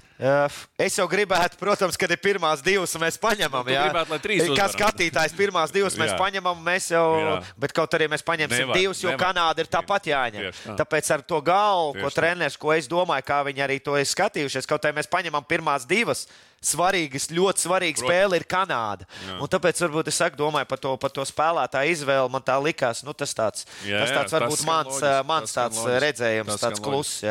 Es 0.79 0.95
jau 0.99 1.07
gribētu, 1.11 1.59
protams, 1.59 1.99
kad 1.99 2.15
ir 2.15 2.21
pirmās 2.23 2.63
divas, 2.63 2.95
mēs 3.01 3.19
paņemam. 3.19 3.67
Nu, 3.67 3.75
jā, 3.75 3.83
gribētu, 3.89 4.15
lai 4.15 4.21
trīs. 4.23 4.47
Kā 4.55 4.69
skatītājs, 4.71 5.35
pirmās 5.35 5.75
divas 5.75 5.99
mēs 5.99 6.13
jā. 6.13 6.19
paņemam, 6.21 6.63
mēs 6.63 6.89
jau, 6.93 7.03
jā. 7.19 7.35
bet 7.59 7.75
kaut 7.75 7.99
arī 7.99 8.07
mēs 8.13 8.23
paņemsim 8.23 8.67
nevar, 8.69 8.79
divas, 8.79 9.03
jo 9.03 9.11
nevar. 9.11 9.23
Kanāda 9.27 9.63
ir 9.63 9.71
tāpat 9.71 10.09
jāņem. 10.13 10.47
Tieši, 10.47 10.63
tā. 10.69 10.75
Tāpēc 10.83 11.11
ar 11.17 11.23
to 11.27 11.39
galvu, 11.43 11.93
ko 11.99 12.11
treneris, 12.13 12.59
ko 12.59 12.73
es 12.75 12.87
domāju, 12.91 13.27
kā 13.27 13.39
viņi 13.47 13.65
arī 13.67 13.79
to 13.83 13.97
ir 13.99 14.07
skatījušies. 14.13 14.69
Kaut 14.69 14.85
arī 14.85 14.97
mēs 14.99 15.11
paņemam 15.11 15.45
pirmās 15.49 15.87
divas, 15.89 16.27
svarīgas, 16.67 17.29
ļoti 17.33 17.65
svarīga 17.65 17.99
Prot. 17.99 18.09
spēle 18.09 18.39
ir 18.39 18.45
Kanāda. 18.49 19.07
Jā. 19.27 19.39
Tāpēc 19.53 19.81
varbūt 19.85 20.09
es 20.09 20.17
saku, 20.19 20.39
domāju 20.39 20.67
par 20.69 20.81
to, 20.81 20.93
par 21.01 21.13
to 21.13 21.25
spēlētāju 21.27 21.93
izvēli. 21.93 22.31
Man 22.33 22.43
tā 22.45 22.57
likās, 22.63 23.03
nu, 23.05 23.13
tas 23.17 23.35
tāds, 23.37 23.67
jā, 23.85 24.01
tas 24.01 24.13
tāds 24.15 24.33
jā, 24.33 24.39
varbūt 24.39 24.59
tas 24.59 24.67
mans, 24.67 24.93
loģis, 24.97 25.27
mans 25.29 25.55
tāds 25.55 25.81
loģis, 25.81 25.99
redzējums, 26.03 26.51
tas 26.53 26.65
tāds 26.65 26.83
kluss. 26.83 27.21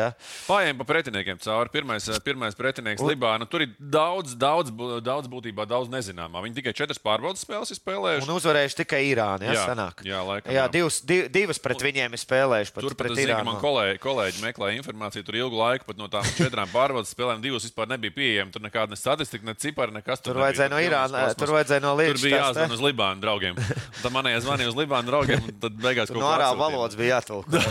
Pājiem 0.47 0.79
pa 0.79 0.87
pretiniekiem 0.87 1.41
cauri. 1.43 1.73
Pirmais, 1.73 2.07
pirmais 2.23 2.57
pretinieks 2.57 3.03
Un... 3.03 3.11
Libāna. 3.11 3.47
Tur 3.49 3.65
ir 3.65 3.73
daudz, 3.77 4.35
daudz, 4.39 4.71
daudz 5.03 5.29
būtībā 5.31 5.65
daudz 5.69 5.91
nezināmā. 5.91 6.41
Viņi 6.45 6.59
tikai 6.61 6.73
četras 6.77 7.01
pārbaudas 7.03 7.43
spēles 7.43 7.73
ir 7.73 7.79
spēlējuši. 7.79 8.27
Un 8.27 8.35
uzvarējuši 8.37 8.79
tikai 8.83 9.01
Irānu. 9.09 9.49
Jā, 9.49 9.65
sanāk. 9.69 10.03
jā, 10.07 10.21
laikam, 10.25 10.53
jā, 10.55 10.65
divas, 10.71 10.99
div, 11.03 11.27
divas 11.33 11.59
pret 11.63 11.83
viņiem 11.83 12.15
ir 12.15 12.21
spēlējuši. 12.21 12.73
Pat 12.75 12.87
tur 12.87 12.97
pat 12.99 13.15
zinu, 13.17 13.37
man 13.47 13.59
kolēģi, 13.61 13.99
kolēģi 14.03 14.43
meklēja 14.45 14.79
informāciju. 14.79 15.25
Tur 15.27 15.39
ilgu 15.41 15.59
laiku 15.59 15.89
pat 15.89 15.99
no 15.99 16.09
tām 16.11 16.27
četrām 16.37 16.71
pārbaudas 16.77 17.13
spēlēm 17.13 17.43
divas 17.43 17.67
vispār 17.67 17.89
nebija 17.91 18.15
pieejamas. 18.15 18.53
Tur 18.55 18.63
nekāda 18.65 18.93
ne 18.93 18.99
statistika, 19.23 19.45
ne 19.45 19.53
cipari, 19.53 19.93
nekas. 19.93 20.21
Tur, 20.21 20.33
tur 20.33 20.43
vajadzēja 20.43 20.71
no 20.71 20.79
Irānas, 20.83 21.35
tur 21.39 21.53
vajadzēja 21.55 21.83
no 21.83 21.93
Līdzes. 21.97 22.19
Tur 22.19 22.27
bija 22.27 22.41
jāzvan 22.41 22.75
uz 22.75 22.83
Libānu 22.83 23.23
draugiem. 23.23 23.59
Tad 24.01 24.13
manējā 24.13 24.41
zvanīja 24.43 24.71
uz 24.71 24.77
Libānu 24.77 25.09
draugiem, 25.09 25.43
un 25.47 25.59
tad 25.63 25.77
beigās 25.79 26.11
kaut 26.11 26.19
kā. 26.19 26.23
No 26.23 26.31
ārā 26.33 26.49
valodas 26.57 26.97
bija 26.99 27.19
jātulko. 27.19 27.61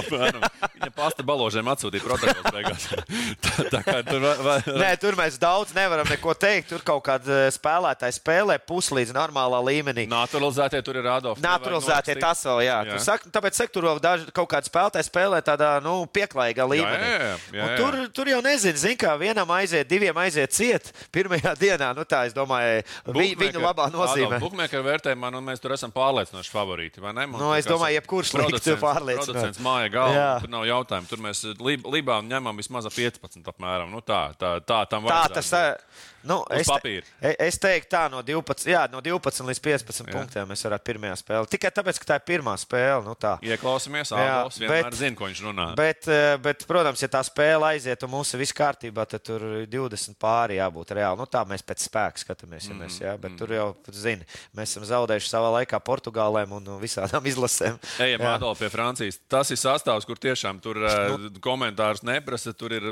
Viņa 0.80 0.92
pasta 0.96 1.24
baložiem 1.26 1.68
atsūtīja 1.68 2.04
protokols 2.04 2.54
beigās. 2.54 2.86
tā, 3.44 3.66
tā 3.74 3.80
kā 3.84 3.96
tur, 4.06 4.24
vai... 4.46 4.56
Nē, 4.80 4.90
tur 5.02 5.18
mēs 5.18 5.36
daudz 5.40 5.74
nevaram 5.76 6.08
neko 6.08 6.34
teikt. 6.38 6.70
Tur 6.70 6.84
kaut 6.86 7.02
kāda 7.08 7.42
eh, 7.46 7.50
spēlētāja 7.52 8.16
spēlē 8.16 8.56
puslīdz 8.68 9.12
normālā 9.16 9.60
līmenī. 9.66 10.06
Naturalizētie 10.10 10.80
tur 10.86 11.00
ir 11.00 11.04
Rādovs. 11.04 11.42
Naturalizētie 11.44 12.16
tas 12.22 12.44
vēl, 12.48 12.62
jā. 12.64 12.78
jā. 12.88 13.00
Sak, 13.04 13.26
tāpēc 13.34 13.60
sek, 13.60 13.74
tur 13.74 13.90
vēl 13.90 14.00
daži 14.00 14.30
kaut 14.36 14.48
kāda 14.54 14.70
spēlētāja 14.70 15.08
spēlē 15.08 15.42
tādā, 15.44 15.74
nu, 15.84 15.98
pieklājīgā 16.14 16.68
līmenī. 16.70 17.10
Jā, 17.10 17.18
jā, 17.20 17.36
jā, 17.58 17.60
jā. 17.60 17.68
Tur, 17.80 17.98
tur 18.16 18.32
jau 18.32 18.40
nezinu, 18.44 18.80
zin, 18.80 18.96
kā 19.00 19.12
vienam 19.20 19.52
aiziet, 19.58 19.88
diviem 19.90 20.16
aiziet 20.24 20.54
ciet 20.56 20.92
pirmajā 21.14 21.54
dienā. 21.60 21.90
Nu, 21.96 22.04
tā, 22.08 22.24
es 22.28 22.36
domāju, 22.36 22.82
vi, 23.16 23.32
viņu 23.38 23.62
labā 23.62 23.88
nozīmē. 23.92 24.40
Bukmēkara 24.42 24.86
vērtējumā 24.86 25.32
nu, 25.34 25.42
mēs 25.44 25.62
tur 25.62 25.74
esam 25.76 25.94
pārliecinoši 25.94 26.52
favorīti. 26.52 27.02
Mums, 27.04 27.38
nu, 27.40 27.50
es 27.56 27.68
domāju, 27.68 27.98
jebkurš 28.00 28.34
liks 28.40 28.66
tur 28.66 28.80
pārliecināt. 28.82 29.30
Producents 29.30 29.64
māja 29.64 29.92
galva, 29.94 30.28
tur 30.44 30.52
nav 30.52 30.68
jautājumu. 30.68 31.10
Tur 31.10 31.24
mēs 31.24 31.44
lib, 31.58 31.88
Libā 31.90 32.20
ņemam 32.26 32.60
vismaz 32.60 32.88
15 32.90 33.52
apmēram. 33.54 33.90
Nu, 33.92 34.04
tā, 34.04 34.30
tā, 34.40 34.56
tā 34.64 34.84
tam 34.90 35.08
vajag. 35.08 35.30
Tā 35.30 35.40
tas 35.40 35.52
ir. 35.58 35.84
Nu, 36.22 36.42
es, 36.52 36.68
te, 36.68 37.00
es 37.40 37.56
teiktu, 37.56 37.88
tā 37.94 38.02
no 38.12 38.20
12, 38.24 38.66
jā, 38.68 38.82
no 38.92 39.00
12 39.00 39.46
līdz 39.48 39.60
15 39.64 40.04
jā. 40.04 40.12
punktiem 40.12 40.50
mēs 40.50 40.64
varētu 40.66 40.84
pirmā 40.90 41.14
spēle. 41.16 41.48
Tikai 41.48 41.70
tāpēc, 41.72 42.00
ka 42.02 42.08
tā 42.10 42.18
ir 42.20 42.26
pirmā 42.28 42.52
spēle. 42.60 43.00
Nu, 43.06 43.14
tā. 43.16 43.38
Ieklausāmies, 43.46 44.12
Ābols 44.12 44.60
vienmēr 44.60 44.98
zina, 44.98 45.16
ko 45.16 45.30
viņš 45.30 45.40
runā. 45.46 45.70
Bet, 45.78 46.04
eh, 46.12 46.34
bet, 46.44 46.66
protams, 46.68 47.00
ja 47.00 47.08
tā 47.12 47.22
spēle 47.24 47.70
aiziet 47.72 48.04
un 48.04 48.12
mums 48.12 48.34
ir 48.34 48.42
viss 48.42 48.56
kārtībā, 48.56 49.06
tad 49.08 49.24
tur 49.24 49.46
20 49.64 50.18
pāri 50.20 50.60
jābūt 50.60 50.89
reāli. 50.96 51.20
Nu, 51.20 51.26
tā 51.30 51.42
mēs 51.48 51.64
pēc 51.66 51.84
spēka 51.86 52.22
skatāmies. 52.22 52.68
Ja 52.70 52.76
mēs, 52.78 53.00
jā, 53.02 53.14
bet 53.20 53.32
mm. 53.32 53.40
tur 53.40 53.54
jau, 53.54 53.66
zini, 53.94 54.26
mēs 54.56 54.74
esam 54.74 54.86
zaudējuši 54.88 55.30
savā 55.32 55.52
laikā 55.58 55.80
Portugālēm 55.86 56.54
un 56.58 56.72
visādām 56.82 57.26
izlasēm. 57.30 57.80
Ejam 58.06 58.26
atdal 58.32 58.56
pie 58.58 58.70
Francijas. 58.72 59.20
Tas 59.30 59.52
ir 59.52 59.60
sastāvs, 59.60 60.08
kur 60.08 60.20
tiešām 60.20 60.62
tur 60.64 60.80
nu, 60.82 60.88
uh, 61.30 61.42
komentārus 61.44 62.04
neprasa. 62.06 62.54
Tur 62.56 62.74
ir 62.76 62.90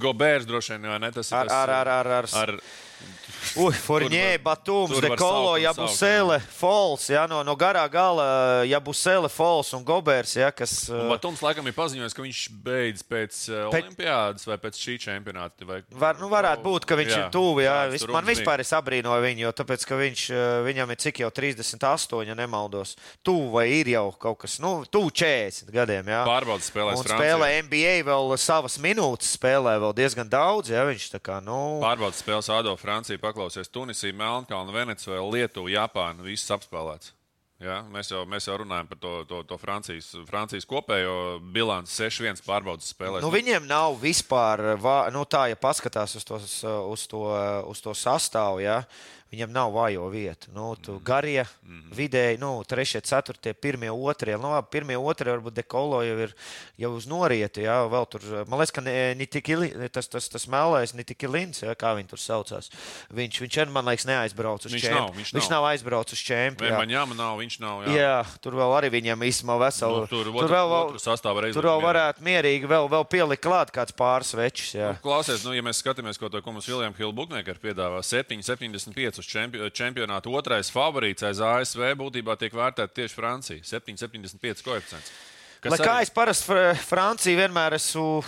Gobērs 0.00 0.48
droši 0.48 0.76
vien, 0.76 0.90
vai 0.94 1.00
ne? 1.02 1.12
Tas 1.14 1.32
ir 1.32 1.36
tas, 1.38 1.56
ar, 1.56 1.74
ar, 1.80 1.94
ar, 2.00 2.14
ar, 2.20 2.30
ar, 2.30 2.56
ar 2.56 3.19
Ui, 3.60 3.72
Forņē, 3.74 4.38
Batūms, 4.44 5.00
Dekolo, 5.02 5.56
Jabusele, 5.60 6.38
Fols, 6.54 7.08
ja, 7.10 7.24
no, 7.30 7.40
no 7.46 7.54
garā 7.58 7.82
gala 7.90 8.26
Jabusele, 8.68 9.30
Fols 9.32 9.72
un 9.76 9.84
Gobers. 9.86 10.36
Ja, 10.38 10.50
kas, 10.54 10.74
un 10.92 11.10
Batūms 11.10 11.42
laikam 11.44 11.66
ir 11.66 11.74
paziņojis, 11.76 12.14
ka 12.16 12.24
viņš 12.24 12.42
beidz 12.64 13.04
pēc, 13.06 13.38
pēc 13.50 13.70
olimpiādas 13.70 14.46
vai 14.48 14.58
pēc 14.62 14.78
šī 14.80 14.96
čempionāta. 15.06 15.66
Vai... 15.68 15.80
Var, 15.90 16.20
nu, 16.22 16.30
varētu 16.32 16.64
būt, 16.64 16.86
ka 16.88 16.98
viņš 17.00 17.12
jā, 17.12 17.22
ir 17.24 17.32
tuvu. 17.34 17.64
Jā, 17.64 17.76
vis, 17.92 18.06
man 18.10 18.28
vispār 18.28 18.62
es 18.64 18.72
abrīnoju 18.76 19.24
viņu, 19.26 19.44
jo 19.46 19.52
tāpēc, 19.60 19.86
ka 19.88 19.98
viņš, 20.00 20.26
viņam 20.68 20.94
ir 20.94 21.00
cik 21.06 21.22
jau 21.24 21.32
38, 21.40 22.22
ja 22.30 22.38
nemaldos. 22.38 22.94
Tuvu 23.26 23.50
vai 23.56 23.66
ir 23.80 23.90
jau 23.94 24.06
kaut 24.20 24.40
kas, 24.44 24.58
nu, 24.62 24.80
tuvu 24.90 25.12
40 25.22 25.72
gadiem. 25.74 26.12
Jā. 26.12 26.22
Pārbaudas 26.28 26.70
spēlēs. 26.70 27.02
Un 27.02 27.10
spēlē 27.10 27.50
NBA 27.66 27.96
vēl 28.06 28.36
savas 28.40 28.78
minūtes, 28.82 29.34
spēlē 29.36 29.76
vēl 29.82 29.96
diezgan 29.96 30.30
daudz. 30.30 30.72
Jā, 30.72 30.84
viņš 30.88 31.10
tā 31.16 31.22
kā, 31.22 31.40
nu. 31.44 31.80
Pārbaudas 31.82 32.22
spēles 32.22 32.50
Ado 32.54 32.76
Francija 32.80 33.20
paklausies 33.30 33.70
Tunisija, 33.70 34.16
Melnkalna, 34.16 34.74
Venecuēla, 34.74 35.30
Lietuva, 35.30 35.70
Japāna. 35.78 36.26
Viss 36.26 36.50
apspēlēts. 36.50 37.14
Ja, 37.60 37.82
mēs, 37.92 38.08
jau, 38.08 38.22
mēs 38.24 38.46
jau 38.48 38.54
runājam 38.62 38.86
par 38.88 38.98
to, 39.02 39.12
to, 39.28 39.42
to 39.44 39.58
Francijas, 39.60 40.08
Francijas 40.28 40.64
kopējo 40.68 41.14
bilanci 41.52 41.92
6-1 42.06 42.40
pārbaudas 42.46 42.88
spēlēs. 42.94 43.20
Nu, 43.20 43.28
viņiem 43.34 43.68
nav 43.68 43.98
vispār, 44.00 44.62
nu, 45.12 45.26
tā, 45.28 45.50
ja 45.52 45.60
paskatās 45.60 46.16
uz 46.16 46.24
to, 46.24 46.40
uz 46.88 47.04
to, 47.10 47.24
uz 47.68 47.84
to 47.84 47.92
sastāvu. 47.92 48.62
Ja, 48.64 48.80
Viņam 49.30 49.52
nav 49.54 49.68
vājo 49.70 50.08
vietu. 50.10 50.48
Nu, 50.50 50.72
tu 50.74 50.96
mm. 50.96 51.02
garie, 51.06 51.44
mm 51.62 51.76
-hmm. 51.80 51.94
vidēji, 51.94 52.38
nu, 52.42 52.64
trešie, 52.66 53.00
ceturtie, 53.00 53.52
pirmie, 53.54 53.90
otrie. 53.90 54.34
Nu, 54.34 54.50
labi, 54.50 54.66
pirmie, 54.70 54.96
otrie, 54.98 55.30
varbūt 55.30 55.54
dekolo 55.54 56.02
jau 56.02 56.16
ir 56.18 56.34
jau 56.76 56.90
uz 56.96 57.06
norieti. 57.06 57.62
Jā, 57.62 57.86
vēl 57.86 58.08
tur, 58.10 58.20
man 58.48 58.58
liekas, 58.58 58.74
ka 58.74 58.80
ne, 58.80 59.14
ne 59.14 59.26
tik 59.26 59.48
ili, 59.48 59.88
tas, 59.88 60.08
tas, 60.08 60.28
tas 60.28 60.48
mēlējs, 60.50 60.94
ne 60.94 61.04
tik 61.04 61.22
ilins, 61.22 61.62
jā, 61.62 61.74
kā 61.78 61.94
viņi 61.94 62.08
tur 62.10 62.18
saucās. 62.18 62.70
Viņš, 63.14 63.40
viņš 63.40 63.70
man 63.70 63.86
liekas, 63.86 64.06
neaizbrauc 64.06 64.66
uz 64.66 64.72
čempionu. 64.72 65.14
Viņš, 65.14 65.16
viņš, 65.16 65.32
viņš 65.38 65.50
nav 65.50 65.64
aizbraucis 65.64 66.18
uz 66.18 66.26
čempionu. 66.26 66.74
Viņš 67.50 67.58
nav. 67.58 67.80
Jā, 67.90 67.94
jā 67.98 68.38
tur 68.38 68.54
vēl 68.54 68.72
arī 68.76 68.88
viņam 68.94 69.24
īstenībā 69.26 69.56
veselu. 69.64 70.02
Nu, 70.04 70.10
tur, 70.10 70.28
tur 70.28 70.36
otru, 70.38 70.52
vēl, 70.54 70.74
otru 70.76 71.00
sastāvu 71.02 71.42
tur 71.50 71.66
vēl 71.66 71.80
varētu 71.82 72.22
mierīgi 72.22 72.70
vēl, 72.70 72.86
vēl 72.92 73.06
pielikt 73.10 73.42
klāt 73.42 73.72
kāds 73.74 73.96
pāris 73.96 74.30
večus. 74.38 74.76
Nu, 74.78 74.92
klausies, 75.02 75.42
nu, 75.42 75.56
ja 75.56 75.64
mēs 75.66 75.80
skatāmies, 75.82 76.20
ko, 76.20 76.30
to, 76.30 76.38
ko 76.44 76.54
mums 76.54 76.68
Viljams 76.70 77.00
Hilbuknēkar 77.00 77.58
piedāvā, 77.58 78.04
7, 78.06 78.38
75 78.46 79.18
uz 79.18 79.32
čempionāta 79.74 80.30
otrais 80.30 80.70
favorīts 80.70 81.26
aiz 81.26 81.42
ASV 81.42 81.90
būtībā 81.98 82.38
tiek 82.38 82.54
vērtēta 82.54 82.94
tieši 83.00 83.18
Francija. 83.18 83.66
7,75 83.66 84.62
koeficients. 84.68 85.10
Kas 85.60 85.74
Lai 85.74 85.76
arī... 85.76 85.88
kā 85.90 85.94
es 86.06 86.10
parasti 86.16 86.54
Franciju 86.88 87.36
vienmēr 87.36 87.74
esmu 87.76 88.22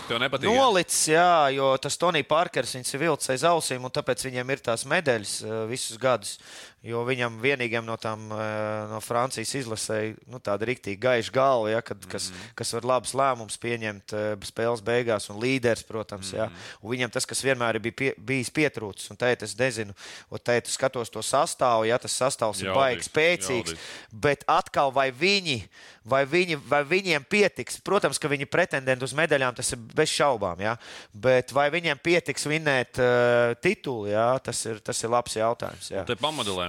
nolicis, 0.45 1.07
jā, 1.15 1.49
jo 1.57 1.71
tas 1.81 1.97
Tonijs 1.97 2.29
Parkers 2.29 2.75
ir 2.77 3.01
vilcis 3.01 3.33
aiz 3.33 3.47
ausīm, 3.49 3.87
un 3.89 3.95
tāpēc 3.95 4.27
viņiem 4.27 4.53
ir 4.53 4.61
tās 4.67 4.85
medaļas 4.89 5.33
uh, 5.47 5.55
visus 5.71 5.97
gadus. 6.01 6.37
Jo 6.83 7.05
viņam 7.07 7.37
vienīgajam 7.39 7.87
no 7.87 7.95
tām 8.01 8.25
uh, 8.35 8.41
no 8.91 8.99
Francijas 9.05 9.53
izlasēja 9.55 10.17
nu, 10.27 10.41
tāda 10.43 10.67
rīktīgi 10.67 10.99
gaiša 10.99 11.31
galva, 11.35 11.69
ja, 11.71 11.83
kad, 11.87 12.03
kas, 12.11 12.27
mm 12.31 12.35
-hmm. 12.35 12.57
kas 12.59 12.73
var 12.75 12.89
labus 12.91 13.13
lēmumus 13.15 13.61
pieņemt 13.63 14.15
uh, 14.17 14.25
spēles 14.43 14.83
beigās, 14.83 15.31
un 15.31 15.39
līderis, 15.39 15.87
protams. 15.87 16.33
Mm 16.33 16.39
-hmm. 16.39 16.43
ja. 16.43 16.81
Un 16.83 16.91
viņam 16.91 17.15
tas, 17.15 17.27
kas 17.27 17.45
vienmēr 17.45 17.79
ir 17.79 17.95
pie, 17.95 18.15
bijis 18.19 18.51
pietrūcis, 18.51 19.11
un 19.11 19.17
teikt, 19.17 19.43
es 19.43 19.55
nezinu, 19.59 19.95
un 20.31 20.39
teikt, 20.39 20.67
skatos 20.67 21.11
to 21.11 21.23
sastāvu, 21.23 21.87
ja 21.87 21.99
tas 21.99 22.19
sastāvs 22.19 22.63
ir 22.63 22.75
baigi 22.75 23.07
spēcīgs, 23.07 23.71
jaudīgs. 23.71 23.81
bet 24.11 24.45
atkal 24.47 24.91
vai 24.91 25.13
viņi 25.13 25.63
vai, 26.05 26.23
viņi, 26.27 26.59
vai 26.69 26.83
viņiem 26.87 27.25
pietiks. 27.31 27.79
Protams, 27.85 28.19
ka 28.21 28.31
viņi 28.31 28.49
pretendenti 28.51 29.07
uz 29.07 29.15
medaļām, 29.17 29.55
tas 29.57 29.73
ir 29.75 29.81
bez 29.95 30.13
šaubām. 30.13 30.61
Ja? 30.63 30.77
Bet 31.13 31.53
vai 31.55 31.69
viņiem 31.75 32.01
pietiks 32.03 32.47
vinēt 32.51 33.01
uh, 33.03 33.55
titulu, 33.63 34.11
ja? 34.11 34.27
tas, 34.43 34.65
ir, 34.69 34.83
tas 34.85 35.03
ir 35.03 35.13
labs 35.13 35.37
jautājums. 35.39 35.91
Ja? 35.93 36.05
Te 36.09 36.17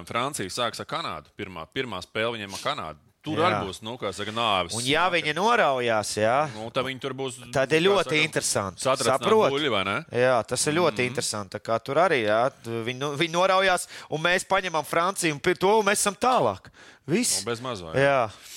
pamodelējam, 0.03 0.07
Francija 0.07 0.49
sāks 0.49 0.81
ar 0.81 0.87
Kanādu. 0.87 1.31
Pirmā, 1.37 1.65
pirmā 1.73 2.01
spēle 2.03 2.37
viņiem 2.37 2.53
ar 2.53 2.63
Kanādu. 2.63 2.99
Tur 3.23 3.39
jā. 3.39 3.47
arī 3.47 3.69
būs, 3.69 3.77
nu, 3.81 3.95
saka, 4.11 4.31
nāves. 4.35 4.73
Un, 4.75 4.83
ja 4.83 5.07
viņi 5.07 5.31
noraujās, 5.33 6.17
jā, 6.17 6.49
nu, 6.57 6.69
tad 6.75 6.83
viņi 6.83 6.99
tur 6.99 7.13
būs. 7.15 7.37
Tad 7.55 7.71
ir 7.71 7.85
ļoti 7.85 8.09
saka, 8.09 8.17
interesanti. 8.19 8.83
Saprot, 8.83 9.53
buļļi, 9.53 9.69
jā, 10.11 10.43
tas 10.43 10.67
ir 10.67 10.75
ļoti 10.75 10.91
mm 10.91 10.99
-hmm. 10.99 11.07
interesanti. 11.07 11.59
Tur 11.85 12.01
arī, 12.03 12.25
jā, 12.27 12.51
viņi, 12.65 12.99
nu, 12.99 13.13
viņi 13.15 13.31
noraujās, 13.31 13.87
un 14.09 14.19
mēs 14.19 14.43
paņemam 14.43 14.83
Franciju, 14.83 15.39
un 15.39 15.39
to 15.39 15.81
mēs 15.83 16.03
esam 16.03 16.15
tālāk. 16.19 16.67
Viss. 17.03 17.41
Nu, 17.41 17.49
bez 17.49 17.59
mazā. 17.59 17.91
Jā. 17.99 18.03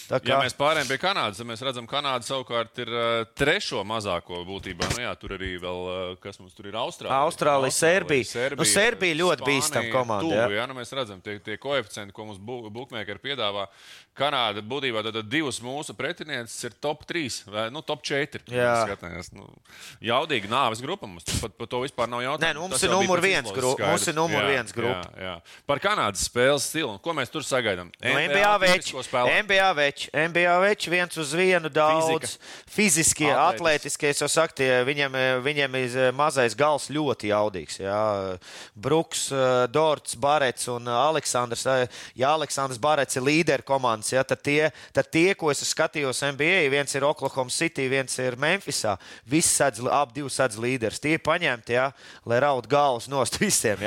jā. 0.07 0.19
Kā... 0.21 0.21
Ja 0.31 0.37
mēs 0.39 0.55
pārējām 0.55 0.87
pie 0.87 0.99
Kanādas, 1.03 1.41
tad 1.41 1.49
mēs 1.49 1.63
redzam, 1.67 1.87
ka 1.91 1.99
Kanāda 1.99 2.23
savukārt 2.23 2.79
ir 2.79 2.93
trešo 3.35 3.83
mazāko 3.83 4.45
būtībā. 4.47 4.87
Nu, 4.95 5.03
jā, 5.03 5.11
tur 5.19 5.35
arī 5.35 5.57
vēl, 5.59 5.81
kas 6.23 6.39
mums 6.39 6.55
tur 6.55 6.71
ir 6.71 6.79
Austrālija. 6.79 7.19
Austrālija, 7.27 7.75
Serbija. 7.75 8.29
Serbija, 8.31 8.61
nu, 8.63 8.69
Serbija 8.71 9.19
ļoti 9.19 9.49
bīstama 9.51 9.91
komanda. 9.91 10.29
Tuvu, 10.29 10.39
jā. 10.39 10.61
jā, 10.61 10.67
nu, 10.71 10.79
mēs 10.79 10.95
redzam, 10.95 11.23
tie, 11.25 11.41
tie 11.43 11.59
koeficienti, 11.59 12.15
ko 12.15 12.29
mums 12.29 12.39
bookmakeri 12.39 13.25
piedāvā. 13.33 13.67
Kanāda 14.17 14.63
būtībā 14.65 15.03
tad 15.05 15.19
divas 15.29 15.59
mūsu 15.61 15.93
pretinieces 15.99 16.57
ir 16.65 16.77
top 16.81 17.03
3 17.05 17.51
vai 17.53 17.67
nu, 17.75 17.83
top 17.85 18.01
4. 18.07 18.47
Skatāmies, 18.49 19.29
nu, 19.37 19.45
jaudīga 20.01 20.49
nāves 20.49 20.81
grupa 20.81 21.11
mums 21.11 21.27
pat 21.43 21.53
par 21.59 21.69
to 21.69 21.83
vispār 21.83 22.09
nav 22.09 22.23
jautājums. 22.25 22.47
Nē, 22.47 22.55
nu, 22.57 22.65
mums, 22.65 22.87
ir 22.87 22.95
numur 22.95 23.21
viens 23.21 23.53
grupa, 23.53 23.91
mums 23.91 24.09
ir 24.09 24.17
numur 24.17 24.49
viens 24.49 24.73
grupa. 24.73 25.11
Jā, 25.13 25.35
jā. 25.35 25.61
Par 25.69 25.83
Kanādas 25.85 26.25
spēles 26.31 26.71
stilu, 26.71 26.95
ko 27.05 27.13
mēs 27.19 27.35
tur 27.35 27.45
sagaidām? 27.45 27.93
No 28.01 28.17
NBA 28.37 28.59
veči, 28.61 28.95
NBA 29.43 29.69
veči, 29.77 30.11
NBA 30.13 30.55
veči 30.63 30.91
viens 30.93 31.17
uz 31.21 31.33
vienu 31.37 31.71
daudz. 31.73 32.37
Fizika. 32.67 32.77
Fiziskie, 32.77 33.31
atletiskie, 33.33 34.11
es 34.13 34.21
jau 34.21 34.29
saku, 34.31 34.59
tie, 34.61 34.69
viņiem, 34.87 35.15
viņiem 35.45 35.77
ir 35.81 35.95
mazais 36.17 36.55
gals 36.59 36.89
ļoti 36.93 37.31
jaudīgs. 37.31 37.79
Jā. 37.81 38.01
Bruks, 38.75 39.29
Dorts, 39.73 40.17
Barets 40.21 40.69
un 40.73 40.89
Aleksandrs. 40.93 41.65
Ja 42.19 42.35
Aleksandrs 42.37 42.81
Barets 42.83 43.17
ir 43.17 43.25
līderi 43.27 43.65
komandas. 43.67 44.13
Ja, 44.13 44.25
tad, 44.27 44.43
tie, 44.45 44.69
tad 44.97 45.09
tie, 45.13 45.33
ko 45.39 45.51
es 45.53 45.65
skatījos 45.67 46.21
NBA, 46.35 46.67
viens 46.73 46.93
ir 46.97 47.07
Oklahoma 47.09 47.53
City, 47.53 47.89
viens 47.91 48.13
ir 48.23 48.37
Memphisā. 48.41 48.97
Visi 49.25 49.55
sedz, 49.55 49.81
ap 49.89 50.13
divi 50.17 50.31
sedz 50.33 50.61
līderis. 50.61 51.01
Tie 51.03 51.17
ir 51.17 51.25
paņemti, 51.25 51.77
ja, 51.79 51.89
lai 52.29 52.43
raud 52.45 52.69
galvas 52.71 53.09
nost 53.09 53.41
visiem. 53.41 53.81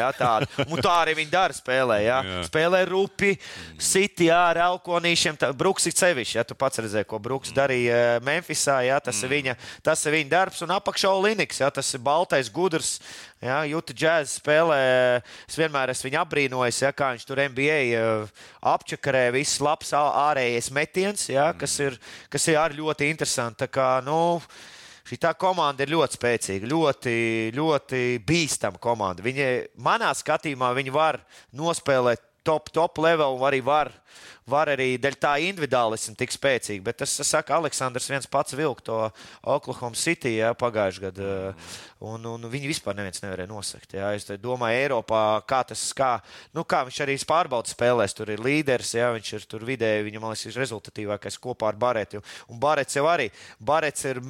Un 0.65 0.81
tā 0.81 0.95
arī 1.03 1.15
viņi 1.21 1.31
dara 1.33 1.55
spēlē. 1.55 2.01
Ja. 2.05 2.19
Jā. 2.25 2.41
Spēlē 2.49 2.83
rupi, 2.89 3.35
City 3.79 4.31
ar 4.39 4.61
elkonīšiem. 4.65 5.39
Bruks 5.59 5.89
ir 5.89 5.95
sevišķi. 5.97 6.37
Ja, 6.39 6.45
tu 6.47 6.57
pats 6.59 6.81
redzēji, 6.81 7.07
ko 7.09 7.19
Bruks 7.23 7.53
darīja 7.55 7.97
eh, 7.97 8.21
Memphisā. 8.25 8.79
Ja, 8.87 8.99
tas, 9.03 9.19
ir 9.25 9.33
viņa, 9.33 9.57
tas 9.85 10.05
ir 10.05 10.17
viņa 10.17 10.33
darbs. 10.33 10.63
Un 10.65 10.75
apakšā 10.75 11.11
Linux. 11.23 11.61
Ja, 11.63 11.71
tas 11.73 11.91
ir 11.95 12.03
baltais 12.05 12.51
gudrs 12.53 12.97
Ja, 13.39 13.61
Jūta 13.63 13.93
džēzus 13.95 14.41
spēlē, 14.41 14.79
es 15.47 15.55
vienmēr 15.55 15.93
esmu 15.93 16.09
viņu 16.09 16.17
apbrīnojis, 16.19 16.81
ja, 16.83 16.89
kā 16.91 17.13
viņš 17.13 17.23
tur 17.23 17.39
NBA 17.45 17.77
eh, 17.95 18.41
apčakarē 18.67 19.29
viss 19.31 19.61
labs 19.63 19.93
ārējais 19.95 20.67
metiens, 20.75 21.23
ja, 21.31 21.45
kas, 21.55 21.77
ir, 21.79 21.95
kas 22.27 22.49
ir 22.51 22.59
arī 22.59 22.81
ļoti 22.81 23.13
kā, 23.71 23.87
nu, 24.03 24.19
Šī 25.09 25.17
komanda 25.41 25.81
ir 25.81 25.89
ļoti 25.89 26.19
spēcīga, 26.19 26.67
ļoti, 26.69 27.13
ļoti 27.55 28.01
bīstama 28.21 28.77
komanda. 28.77 29.23
Viņa, 29.25 29.47
manā 29.81 30.11
skatījumā, 30.13 30.69
viņi 30.77 30.93
var 30.93 31.17
nospēlēt 31.49 32.21
top, 32.47 32.71
top 32.75 33.01
level 33.01 33.41
arī 33.47 33.63
var 33.65 33.93
var 34.49 34.71
arī 34.73 34.93
dēļ 35.01 35.17
tā 35.21 35.33
individuālisma 35.45 36.15
tik 36.17 36.33
spēcīgi. 36.33 36.81
Bet 36.85 36.99
tas, 37.01 37.13
saka, 37.27 37.57
Aleksandrs 37.59 38.09
viens 38.11 38.27
pats 38.29 38.55
vilka 38.57 38.85
to 38.89 38.97
Oklahoma 39.55 39.97
City 39.99 40.35
jā, 40.39 40.51
pagājušajā 40.57 41.05
gadā. 41.09 41.53
Un, 42.09 42.25
un 42.31 42.49
viņi 42.51 42.71
vispār 42.71 42.97
neviens 42.97 43.21
nevarēja 43.23 43.51
nosakt. 43.51 43.95
Jā. 43.97 44.11
Es 44.15 44.27
domāju, 44.41 44.79
Eiropā, 44.85 45.23
kā 45.49 45.61
tas, 45.69 45.83
kā, 45.97 46.13
nu, 46.55 46.65
kā 46.67 46.81
viņš 46.87 47.01
arī 47.05 47.17
pārbaudas 47.29 47.75
spēlēs, 47.75 48.15
tur 48.17 48.33
ir 48.33 48.43
līderis, 48.43 48.95
jā, 48.97 49.11
viņš 49.17 49.33
ir 49.37 49.47
tur 49.51 49.65
vidēji, 49.67 50.07
viņam, 50.07 50.29
liekas, 50.31 50.47
ir 50.47 50.61
rezultatīvākais 50.63 51.39
kopā 51.43 51.73
ar 51.73 51.79
Baretu. 51.79 52.23
Un 52.49 52.61
Barets 52.61 52.97
jau 52.97 53.05
arī, 53.11 53.29
Barets 53.59 54.07
ir 54.09 54.23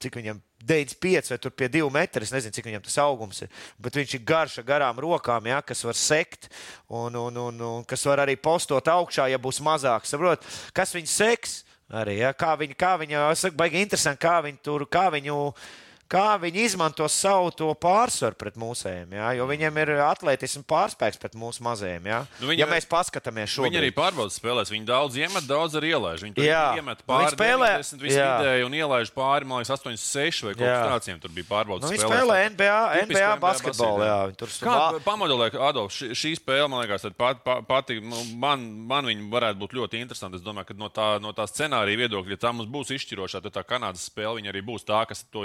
cik 0.00 0.16
viņam 0.20 0.40
95 0.66 1.32
vai 1.32 1.38
tur 1.40 1.54
pie 1.56 1.68
2 1.72 1.90
metriem. 1.94 2.26
Es 2.26 2.32
nezinu, 2.34 2.54
cik 2.56 2.68
viņam 2.68 2.84
tas 2.86 2.98
augums 3.02 3.42
ir. 3.44 3.50
Bet 3.80 3.98
viņš 3.98 4.14
ir 4.16 4.24
garš 4.28 4.60
ar 4.60 4.68
garām 4.68 5.02
rokām, 5.02 5.48
ja, 5.50 5.60
kas 5.64 5.84
var 5.86 5.98
sekt 5.98 6.48
un, 6.88 7.16
un, 7.16 7.42
un, 7.48 7.60
un 7.72 7.84
kas 7.88 8.06
var 8.08 8.24
arī 8.24 8.36
postot 8.40 8.88
augšā, 8.92 9.28
ja 9.32 9.40
būs 9.40 9.60
mazāk. 9.64 10.08
Saprot, 10.08 10.46
kas 10.76 10.96
viņu 10.96 11.12
seks? 11.12 11.60
Arī, 11.90 12.20
ja, 12.20 12.30
kā 12.38 12.52
viņi, 12.54 12.76
kā 12.78 12.94
viņi, 13.00 13.16
es 13.32 13.40
saku, 13.42 13.56
baigi 13.58 13.80
interesanti, 13.82 14.22
kā 14.22 14.36
viņi 14.44 14.60
tur, 14.62 14.84
kā 14.86 15.08
viņu 15.10 15.38
kā 15.42 15.88
viņi 16.10 16.64
izmanto 16.66 17.06
savu 17.08 17.50
to 17.54 17.68
pārsvaru 17.78 18.34
pret 18.34 18.56
mūsējiem. 18.58 19.12
Ja? 19.14 19.30
Jo 19.38 19.46
viņiem 19.46 19.76
ir 19.78 19.92
atletisms 20.02 20.66
pārspēks 20.66 21.20
pret 21.22 21.34
mūsu 21.38 21.62
mazajiem. 21.62 22.06
Ja, 22.10 22.26
Nu, 22.40 22.48
viņi 22.50 22.58
ja 22.58 22.66
mēs 22.66 22.86
paskatāmies 22.90 23.46
šo 23.54 23.62
Viņi 23.62 23.78
arī 23.78 23.90
pārbaudas 23.94 24.34
spēlēs. 24.40 24.72
Viņi 24.74 24.86
daudz 24.88 25.14
iemet, 25.16 25.46
daudz 25.46 25.76
arī 25.78 25.92
ielaiž. 25.94 26.24
Viņi 26.26 26.34
iemet 26.42 26.98
Nu, 26.98 27.06
pāri 27.06 27.30
spēlē- 27.30 27.78
90 27.78 28.02
visu 28.02 28.18
Jā. 28.18 28.40
vidēji 28.40 28.64
un 28.66 28.72
ielaiž 28.72 29.12
pāri, 29.14 29.46
man 29.46 29.62
liekas, 29.62 29.70
8-6 29.78 30.42
vai 30.42 30.54
kaut 30.54 30.66
kas 30.66 31.06
tāds. 31.06 31.20
Tur 31.20 31.30
bija 31.30 31.46
pārbaudas 31.46 31.82
Nu, 31.86 31.94
viņi 31.94 32.02
spēlē 32.02 32.38
NBA, 32.50 32.80
NBA 33.06 33.06
NBA 33.06 33.36
basketbolu. 33.40 34.02
Jā, 34.02 34.18
viņi 34.30 34.36
tur 34.36 34.48
Kā 34.48 34.76
spēlē. 34.90 35.00
pamodelē, 35.04 35.50
Adolf, 35.60 35.92
šī, 35.92 36.10
šī 36.10 36.34
spēle, 36.40 36.68
man 36.70 36.82
liekas, 36.86 37.06
pat, 37.16 37.44
pat, 37.44 37.66
pati, 37.68 38.00
nu, 38.00 38.16
man, 38.34 38.86
man 38.86 39.04
viņa 39.04 39.30
varētu 39.30 39.58
būt 39.62 39.72
ļoti 39.78 40.00
interesanta. 40.02 40.34
Es 40.36 40.42
domāju, 40.42 40.66
ka 40.66 40.74
no 40.74 40.88
tā, 40.88 41.20
no 41.20 41.32
tā 41.32 41.46
scenārija 41.46 42.08
viedokļa, 42.08 42.30
ja 42.30 42.36
tā 42.36 42.52
mums 42.54 42.66
būs 42.70 42.90
izšķirošā, 42.96 43.42
tad 43.42 43.52
tā 43.54 43.62
Kanādas 43.62 44.08
spēle 44.10 44.40
viņa 44.40 44.50
arī 44.52 44.62
būs 44.64 44.84
tā, 44.84 45.06
kas 45.06 45.24
to 45.30 45.44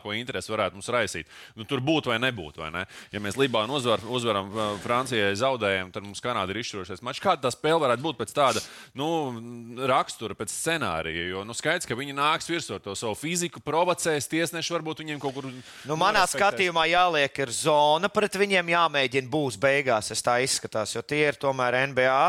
vislielāko 0.00 0.16
interesi 0.16 0.50
varētu 0.50 0.78
mums 0.78 0.88
raisīt. 0.88 1.28
Nu, 1.56 1.64
tur 1.64 1.80
būtu 1.80 2.10
vai 2.10 2.18
nebūtu. 2.18 2.60
Vai 2.60 2.70
ne? 2.70 2.86
Ja 3.12 3.20
mēs 3.20 3.36
Libānu 3.36 3.76
uzvar, 3.76 4.00
uzvaram 4.08 4.50
Francijai, 4.82 5.34
zaudējam, 5.36 5.92
tad 5.92 6.02
mums 6.02 6.20
Kanāda 6.20 6.50
ir 6.50 6.60
izšķirošais 6.60 7.02
mačs. 7.02 7.20
Kāda 7.20 7.48
tā 7.48 7.52
spēle 7.52 7.80
varētu 7.80 8.02
būt 8.02 8.18
pēc 8.18 8.34
tāda 8.34 8.60
nu, 8.94 9.08
rakstura, 9.86 10.34
pēc 10.34 10.50
scenārija? 10.52 11.28
Jo 11.30 11.44
nu, 11.44 11.54
skaidrs, 11.54 11.88
ka 11.88 11.98
viņi 11.98 12.16
nāks 12.16 12.50
virsū 12.50 12.76
ar 12.76 12.82
to 12.84 12.94
savu 12.94 13.14
fiziku, 13.18 13.60
provocēs 13.60 14.28
tiesneši, 14.30 14.74
varbūt 14.76 15.04
viņiem 15.04 15.22
kaut 15.22 15.36
kur. 15.36 15.48
Nu, 15.88 15.96
manā 16.00 16.26
skatījumā 16.28 16.88
jāliek 16.90 17.44
ir 17.44 17.54
zona 17.54 18.10
pret 18.12 18.36
viņiem, 18.40 18.74
jāmēģina 18.74 19.30
būs 19.30 19.60
beigās. 19.60 20.12
Es 20.12 20.24
tā 20.24 20.40
izskatās, 20.44 20.94
jo 20.96 21.04
tie 21.04 21.26
ir 21.30 21.40
tomēr 21.40 21.82
NBA. 21.90 22.20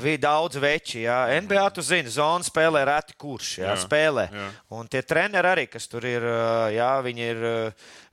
Bija 0.00 0.18
daudz 0.24 0.56
veči. 0.62 1.02
Jā. 1.04 1.26
NBA, 1.42 1.66
tu 1.76 1.82
zini, 1.84 2.08
zona 2.08 2.44
spēlē 2.46 2.84
reti 2.88 3.16
kurš. 3.20 3.58
Jā, 3.60 3.72
Jā, 3.72 3.76
spēlē. 3.84 4.28
jā. 4.32 4.48
Un 4.72 4.88
tie 4.88 5.02
treneri 5.04 5.50
arī, 5.50 5.66
kas 5.68 5.86
tur 5.90 6.06
ir, 6.08 6.24
jā, 6.72 6.90
viņi 7.04 7.26
ir, 7.34 7.44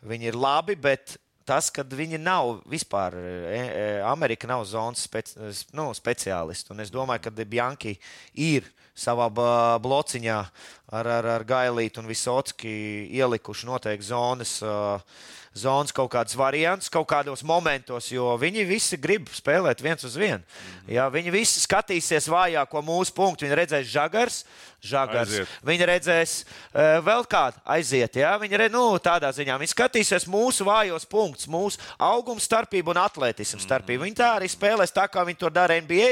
viņi 0.04 0.32
ir 0.34 0.36
labi, 0.36 0.76
bet 0.76 1.16
tas, 1.50 1.72
ka 1.74 1.82
viņi 1.88 2.20
nav 2.22 2.60
vispār, 2.70 3.16
Amerika 4.06 4.48
nav 4.48 4.66
zonas 4.70 5.06
speci, 5.08 5.40
nu, 5.74 5.88
speciālisti. 5.98 6.72
Un 6.76 6.84
es 6.84 6.92
domāju, 6.94 7.24
ka 7.26 7.32
Bjanki 7.46 7.96
ir 8.36 8.68
savā 9.00 9.30
blociņā 9.82 10.40
ar, 10.92 11.12
ar, 11.20 11.34
ar 11.38 11.48
Gailītu 11.48 12.04
un 12.04 12.10
Visotski 12.10 12.72
ielikuši 13.20 13.70
noteikti 13.70 14.12
zonas. 14.12 14.60
ā, 14.64 15.04
Zonas 15.60 15.92
kaut 15.92 16.12
kādas 16.14 16.36
variantus, 16.38 16.92
kaut 16.94 17.08
kādos 17.10 17.42
momentos, 17.44 18.12
jo 18.14 18.36
viņi 18.38 18.68
visi 18.70 19.00
grib 19.02 19.32
spēlēt 19.34 19.82
viens 19.82 20.06
uz 20.06 20.14
vienu. 20.20 20.44
Ja, 20.90 21.08
viņi 21.10 21.34
visi 21.34 21.64
skatīsies 21.64 22.30
vājāko 22.30 22.84
mūsu 22.86 23.14
punktu. 23.18 23.48
Viņi 23.48 23.58
redzēs 23.58 23.90
žagars, 23.90 24.44
žagars. 24.86 25.34
Aiziet. 25.34 25.56
Viņi 25.66 25.88
redzēs 25.90 26.36
uh, 26.44 27.00
vēl 27.06 27.26
kādu 27.30 27.60
aiziet. 27.66 28.20
Ja? 28.22 28.36
Viņi 28.42 28.60
redz, 28.62 28.74
nu, 28.76 28.84
tādā 29.04 29.32
ziņā 29.36 29.58
viņi 29.60 29.74
skatīsies 29.74 30.28
mūsu 30.30 30.68
vājos 30.70 31.08
punktus, 31.10 31.50
mūsu 31.52 31.82
auguma 31.98 32.42
starpību 32.44 32.94
un 32.94 33.02
atletismu 33.02 33.62
starpību. 33.64 34.06
Viņi 34.06 34.20
tā 34.22 34.32
arī 34.38 34.50
spēlēs 34.54 34.94
tā, 34.96 35.08
kā 35.12 35.26
viņi 35.28 35.42
to 35.44 35.52
dara 35.54 35.80
NBA. 35.82 36.12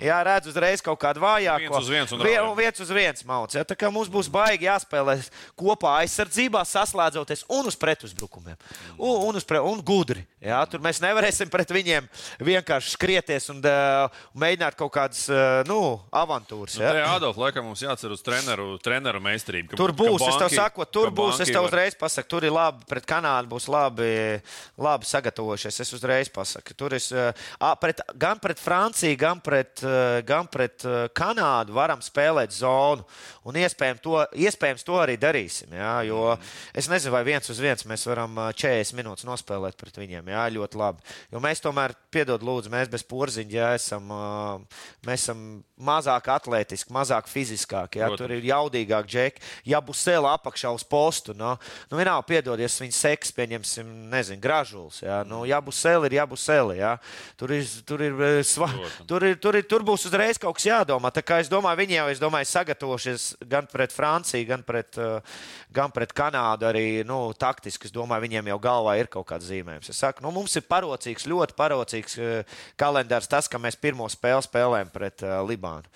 Jā, 0.00 0.18
redz 0.26 0.50
uzreiz 0.50 0.84
kaut 0.84 1.00
kādu 1.04 1.22
vājāku. 1.24 1.68
Viens 1.68 1.84
uz 1.84 1.92
viens 1.92 2.16
un 2.16 2.24
Vien, 2.28 2.40
raujam. 2.42 2.56
viens 2.58 2.80
uz 2.84 2.90
viens 2.94 3.24
mauc. 3.28 3.54
Ja? 3.56 3.64
Tā 3.64 3.76
kā 3.78 3.90
mums 3.92 4.10
būs 4.12 4.28
baigi 4.32 4.68
jāspēlē 4.68 5.18
kopā 5.58 5.96
aizsardzībā, 6.04 6.62
saslēdzoties 6.68 7.44
un 7.48 7.66
uz 7.70 7.76
pretuzbrukumiem. 7.80 8.56
Un, 8.98 9.28
un, 9.28 9.36
uz 9.40 9.44
pre, 9.48 9.60
un 9.64 9.80
gudri. 9.82 10.24
Ja? 10.44 10.60
Tur 10.70 10.80
mēs 10.84 11.00
nevarēsim 11.02 11.50
pret 11.50 11.70
viņiem 11.74 12.06
vienkārši 12.44 12.92
skrieties 12.94 13.48
un 13.52 13.62
uh, 13.66 14.06
mēģināt 14.38 14.76
kaut 14.78 14.92
kādas 14.94 15.24
uh, 15.32 15.62
nu, 15.68 15.98
avantūras. 16.14 16.76
Nu, 16.78 16.84
Ja? 16.84 16.92
te, 16.94 17.02
Adolf, 17.16 17.36
laikam 17.40 17.64
mums 17.66 17.82
jācer 17.82 18.12
uz 18.14 18.22
treneru, 18.22 18.76
treneru 18.82 19.20
meistarību. 19.24 19.72
ka- 19.72 19.76
Tur 19.80 19.92
ka 19.94 19.98
būs, 20.02 20.22
es 20.22 20.36
tev 20.36 20.46
banki- 20.48 20.60
saku, 20.60 20.84
tur 20.86 21.10
būs. 21.10 21.34
Es 21.40 21.48
banki 21.48 21.52
tev 21.56 21.62
var- 21.64 21.70
uzreiz 21.72 21.94
pasaku, 21.98 22.28
tur 22.28 22.44
ir 22.44 22.52
labi. 22.54 22.84
Pret 22.88 23.06
Kanādu 23.08 23.48
būs 23.50 23.66
labi, 23.72 24.40
labi 24.78 25.04
sagatavojušies. 25.08 25.80
Es 25.80 25.92
uzreiz 25.96 26.28
pasaku. 26.30 26.74
Tur 26.78 26.94
eh, 26.94 27.32
ā, 27.60 27.72
pret, 27.80 28.00
gan 28.16 28.38
pret 28.38 28.58
Franciju, 28.60 29.16
gan 29.18 29.40
pret, 29.40 29.82
eh, 29.82 30.20
gan 30.22 30.46
pret 30.46 30.84
eh, 30.84 31.08
Kanādu 31.14 31.72
varam 31.72 31.98
spēlēt 31.98 32.17
zonu. 32.58 33.06
Un 33.48 33.56
iespējams 33.56 34.02
to, 34.04 34.18
iespējams 34.36 34.84
to 34.84 34.98
arī 35.00 35.16
darīsim. 35.20 35.72
Jā, 35.72 35.94
jo 36.08 36.34
es 36.76 36.88
nezinu, 36.90 37.14
vai 37.14 37.22
viens 37.24 37.48
uz 37.48 37.60
viens 37.62 37.86
mēs 37.88 38.04
varam 38.08 38.36
eh, 38.44 38.50
40 38.52 38.98
minūtes 38.98 39.28
nospēlēt 39.28 39.78
pret 39.80 39.96
viņiem. 40.00 40.28
Jā, 40.34 40.44
ļoti 40.52 40.80
labi. 40.80 41.16
Jo 41.32 41.40
mēs 41.44 41.64
tomēr, 41.64 41.94
piedod, 42.12 42.44
lūdzu, 42.44 42.72
mēs 42.72 42.90
bez 42.92 43.04
porziņa 43.08 43.56
jā, 43.56 43.70
esam, 43.78 44.12
mēs 45.06 45.24
esam 45.24 45.42
mazāk 45.78 46.28
atletiski, 46.32 46.92
mazāk 46.94 47.28
fiziskāki. 47.30 48.02
Jā, 48.02 48.10
Protams. 48.10 48.20
tur 48.20 48.34
ir 48.36 48.46
jaudīgāk, 48.48 49.08
džeki. 49.08 49.42
Ja 49.70 49.80
būs 49.84 50.02
sēla 50.06 50.34
apakšā 50.38 50.72
uz 50.74 50.84
postu, 50.84 51.34
nu, 51.38 51.54
nu 51.90 52.00
vienalga, 52.00 52.26
piedodies, 52.28 52.78
viņa 52.82 52.96
seks, 52.96 53.32
pieņemsim, 53.36 53.88
nezinu, 54.12 54.42
gražulis. 54.42 55.00
Jā, 55.04 55.20
nu, 55.28 55.44
ja 55.48 55.60
būs 55.64 55.80
sēla, 55.84 56.08
ir 56.08 56.18
jābūt 56.18 56.42
sēla. 56.42 56.76
Jā. 56.78 56.92
Tur 57.38 57.54
ir, 57.54 57.68
tur 57.88 58.04
ir, 58.04 58.22
sva, 58.46 58.70
tur 59.08 59.26
ir, 59.28 59.38
tur 59.42 59.58
ir, 59.58 59.66
tur 59.70 59.86
būs 59.86 60.08
uzreiz 60.10 60.40
kaut 60.40 60.58
kas 60.58 60.68
jādomā. 60.68 61.12
Tā 61.14 61.24
kā 61.24 61.40
es 61.42 61.50
domāju, 61.52 61.82
viņi 61.82 61.97
jau, 61.98 62.06
es 62.12 62.20
domāju, 62.22 62.48
sagatavošies 62.50 63.26
gan 63.50 63.68
pret 63.70 63.94
Franciju, 63.94 64.46
gan 64.48 64.62
pret, 64.66 64.98
eh, 64.98 65.38
gan 65.74 65.92
pret 65.94 66.12
Kanādu 66.16 66.68
arī, 66.68 67.04
nu, 67.06 67.32
taktiski. 67.34 67.88
Es 67.88 67.94
domāju, 67.94 68.26
viņiem 68.26 68.50
jau 68.52 68.58
galvā 68.62 68.98
ir 69.00 69.10
kaut 69.12 69.28
kāds 69.28 69.48
zīmējums. 69.50 69.90
Es 69.90 70.00
saku, 70.00 70.22
nu, 70.24 70.32
mums 70.34 70.56
ir 70.56 70.66
parocīgs, 70.68 71.28
ļoti 71.28 71.56
parocīgs 71.58 72.18
eh, 72.18 72.60
kalendārs 72.78 73.28
tas, 73.28 73.48
ka 73.48 73.58
mēs 73.58 73.78
pirmo 73.80 74.08
spēli 74.08 74.44
spēlējam 74.48 74.90
pret 74.92 75.22
uh, 75.24 75.40
Libānu. 75.46 75.88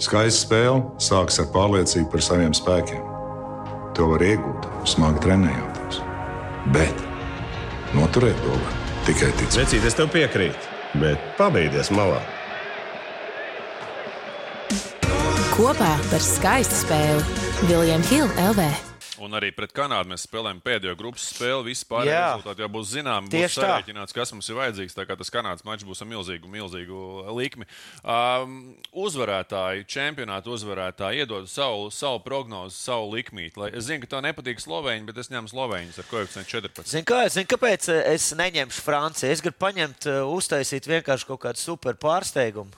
Skaista 0.00 0.46
spēle 0.46 0.82
sākas 1.02 1.40
ar 1.42 1.50
pārliecību 1.54 2.08
par 2.10 2.24
saviem 2.24 2.54
spēkiem. 2.56 3.02
To 3.98 4.08
var 4.14 4.24
iegūt, 4.24 4.68
smagi 4.88 5.20
trenējoties. 5.26 6.00
Bet 6.74 7.04
noturēt 7.96 8.38
to 8.40 8.56
var 8.56 8.76
tikai 9.08 9.30
ticēt. 9.36 9.62
Vecīt, 9.64 9.86
es 9.86 9.98
tev 9.98 10.10
piekrītu, 10.14 10.76
bet 11.02 11.32
pabeigties 11.38 11.92
malā. 11.94 12.20
Kopā 15.60 15.90
par 16.08 16.22
skaistu 16.24 16.72
spēli 16.72 17.66
Viljams 17.68 18.08
Hilde 18.08 18.44
LV. 18.48 18.62
Un 19.20 19.36
arī 19.36 19.50
pret 19.52 19.74
Kanādu 19.76 20.08
mēs 20.08 20.22
spēlējam 20.24 20.62
pēdējo 20.64 20.94
grupas 20.96 21.26
spēli. 21.34 21.66
Visi 21.66 21.84
pārējie 21.84 22.14
rezultāti 22.16 22.64
jau 22.64 22.68
būs 22.72 22.94
zināmi. 22.94 23.28
Būs 23.28 23.34
Tieši 23.34 23.58
tā. 23.58 23.66
sarēķināts, 23.66 24.16
kas 24.16 24.32
mums 24.32 24.48
ir 24.48 24.56
vajadzīgs. 24.56 24.96
Tā 24.96 25.04
kā 25.04 25.18
tas 25.20 25.32
Kanādas 25.34 25.66
mačs 25.68 25.84
būs 25.84 26.00
ar 26.00 26.08
milzīgu, 26.14 26.48
milzīgu 26.54 27.02
likmi. 27.36 27.68
Um, 28.00 28.56
uzvarētāji, 29.04 29.84
čempionāta 29.92 30.48
uzvarētāji 30.56 31.26
iedod 31.26 31.52
savu, 31.52 31.92
savu 31.92 32.24
prognozi, 32.24 32.80
savu 32.80 33.12
likmīti. 33.18 33.60
Lai, 33.60 33.70
es 33.76 33.90
zinu, 33.90 34.06
ka 34.06 34.14
tev 34.16 34.24
nepatīk 34.30 34.64
Slovēņi, 34.64 35.06
bet 35.12 35.20
es 35.20 35.28
ņemu 35.28 35.52
Slovēņus 35.52 36.00
ar 36.00 36.10
koeficientu 36.14 36.56
14. 36.56 36.96
Zini, 36.96 37.08
kā, 37.12 37.20
zini, 37.28 37.52
kāpēc 37.52 37.92
eh, 37.92 38.02
es 38.16 38.32
neņemšu 38.40 38.88
Franciju? 38.88 39.36
Es 39.36 39.44
gribu 39.44 39.60
paņemt, 39.68 40.08
eh, 40.08 40.24
uztaisīt 40.40 40.88
vienkārši 40.96 41.34
kaut 41.34 41.44
kādu 41.44 41.68
super 41.68 42.00
pārsteigumu. 42.00 42.72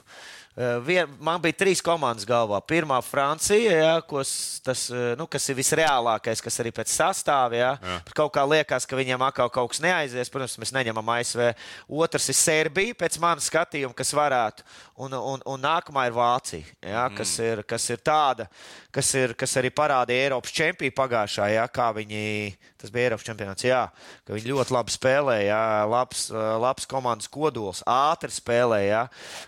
Eh, 0.53 0.77
Vien, 0.85 1.09
man 1.17 1.41
bija 1.41 1.55
trīs 1.63 1.81
komandas 1.81 2.27
galvā. 2.29 2.59
Pirmā 2.69 2.99
Francija, 3.01 3.71
jā, 3.73 3.93
kos, 4.05 4.61
tas, 4.61 4.85
eh, 4.93 5.15
nu, 5.17 5.25
kas 5.25 5.49
ir 5.49 5.57
visreālākais, 5.57 6.43
kas 6.45 6.59
arī 6.61 6.69
pēc 6.69 6.93
sastāvā. 6.93 7.57
Jā. 7.57 7.71
Jā. 7.81 7.95
Kaut 8.13 8.33
kā 8.35 8.43
liekas, 8.45 8.85
ka 8.85 8.95
viņiem 8.95 9.25
atkal 9.25 9.49
kaut 9.49 9.71
kas 9.73 9.81
neaizies. 9.81 10.29
Protams, 10.29 10.59
mēs 10.61 10.73
neņemam 10.75 11.09
ASV. 11.15 11.55
Otrs 11.89 12.29
ir 12.29 12.37
Serbija, 12.37 12.93
pēc 12.93 13.17
manas 13.17 13.49
skatījuma, 13.49 13.97
kas 13.97 14.13
varētu. 14.13 14.61
Un, 14.93 15.09
un, 15.17 15.41
un 15.49 15.57
nākamā 15.57 16.05
ir 16.05 16.13
Vācija, 16.13 16.65
jā, 16.85 17.03
kas, 17.17 17.31
ir, 17.41 17.63
kas 17.65 17.87
ir 17.89 17.97
tāda, 18.05 18.45
kas, 18.93 19.07
ir, 19.17 19.31
kas 19.33 19.55
arī 19.57 19.71
parādīja 19.73 20.27
Eiropas 20.27 20.53
čempionu 20.53 20.93
pagājušā, 20.93 21.47
jā, 21.49 21.63
kā 21.73 21.87
viņi. 21.97 22.53
Tas 22.77 22.91
bija 22.93 23.07
Eiropas 23.07 23.25
čempionāts, 23.25 23.65
jā, 23.65 23.79
ka 24.27 24.35
viņi 24.35 24.51
ļoti 24.51 24.75
labi 24.75 24.93
spēlēja, 24.93 25.57
labs, 25.89 26.27
ā, 26.29 26.43
labs 26.61 26.85
komandas 26.91 27.31
kodols, 27.31 27.79
ātri 27.89 28.29
spēlēja. 28.35 29.05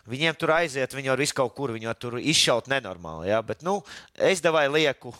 Viņiem 0.09 0.37
tur 0.39 0.53
aiziet, 0.55 0.94
viņi 0.95 1.11
var 1.11 1.21
visu 1.21 1.35
kaut 1.37 1.55
kur, 1.57 1.73
viņi 1.75 1.89
var 1.91 1.99
tur 1.99 2.17
izšaut 2.19 2.69
nenormāli. 2.71 3.29
Jā, 3.31 3.41
bet, 3.45 3.63
nu, 3.65 3.79
es 4.15 4.43
devai 4.43 4.67
lieku, 4.71 5.13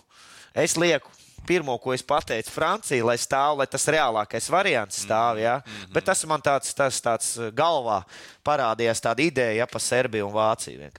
es 0.55 0.77
lieku. 0.79 1.11
Pirmo, 1.47 1.77
ko 1.81 1.93
es 1.93 2.03
pateicu, 2.03 2.51
Francija, 2.51 3.05
lai 3.05 3.17
stāv, 3.21 3.59
lai 3.59 3.67
tas 3.67 3.87
reālākais 3.87 4.49
variants 4.51 5.03
stāv. 5.05 5.39
Ja? 5.41 5.57
Mm 5.57 5.71
-hmm. 5.71 5.93
Bet 5.93 6.05
tas 6.05 6.25
man 6.25 6.41
tāds, 6.41 6.73
tas 6.73 7.01
tāds 7.01 7.37
ā, 7.37 7.51
galvā 7.51 8.03
parādījās, 8.45 9.01
tāda 9.01 9.23
ideja 9.25 9.53
ja, 9.61 9.65
par 9.69 9.81
Serbiju 9.81 10.27
un 10.27 10.33
Vāciju. 10.35 10.89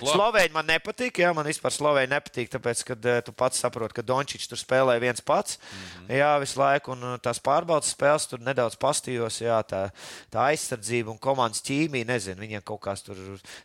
Slovēņi 0.00 0.54
man 0.54 0.66
nepatīk, 0.70 1.20
jā, 1.20 1.32
man 1.36 1.48
vispār 1.48 1.74
Slovēņi 1.74 2.12
nepatīk, 2.12 2.50
tāpēc, 2.54 2.82
ka 2.88 2.96
eh, 2.96 3.20
tu 3.26 3.34
pats 3.36 3.60
saproti, 3.60 3.98
ka 3.98 4.04
Dončits 4.06 4.48
tur 4.48 4.60
spēlē 4.60 4.96
viens 5.02 5.20
pats. 5.20 5.58
Mm 5.58 5.84
-hmm. 5.84 6.16
Jā, 6.16 6.30
visu 6.40 6.60
laiku, 6.60 6.92
un 6.92 7.02
uh, 7.02 7.18
tās 7.20 7.40
pārbaudas 7.42 7.92
spēles 7.92 8.28
tur 8.28 8.40
nedaudz 8.40 8.76
pastījos. 8.80 9.40
Jā, 9.40 9.60
tā, 9.62 9.90
tā 10.32 10.48
aizsardzība 10.52 11.10
un 11.10 11.18
komandas 11.18 11.62
ķīmija, 11.62 12.06
nezinu, 12.06 12.40
viņiem 12.40 12.62
kaut 12.64 12.80
kas 12.80 13.02
tur, 13.02 13.16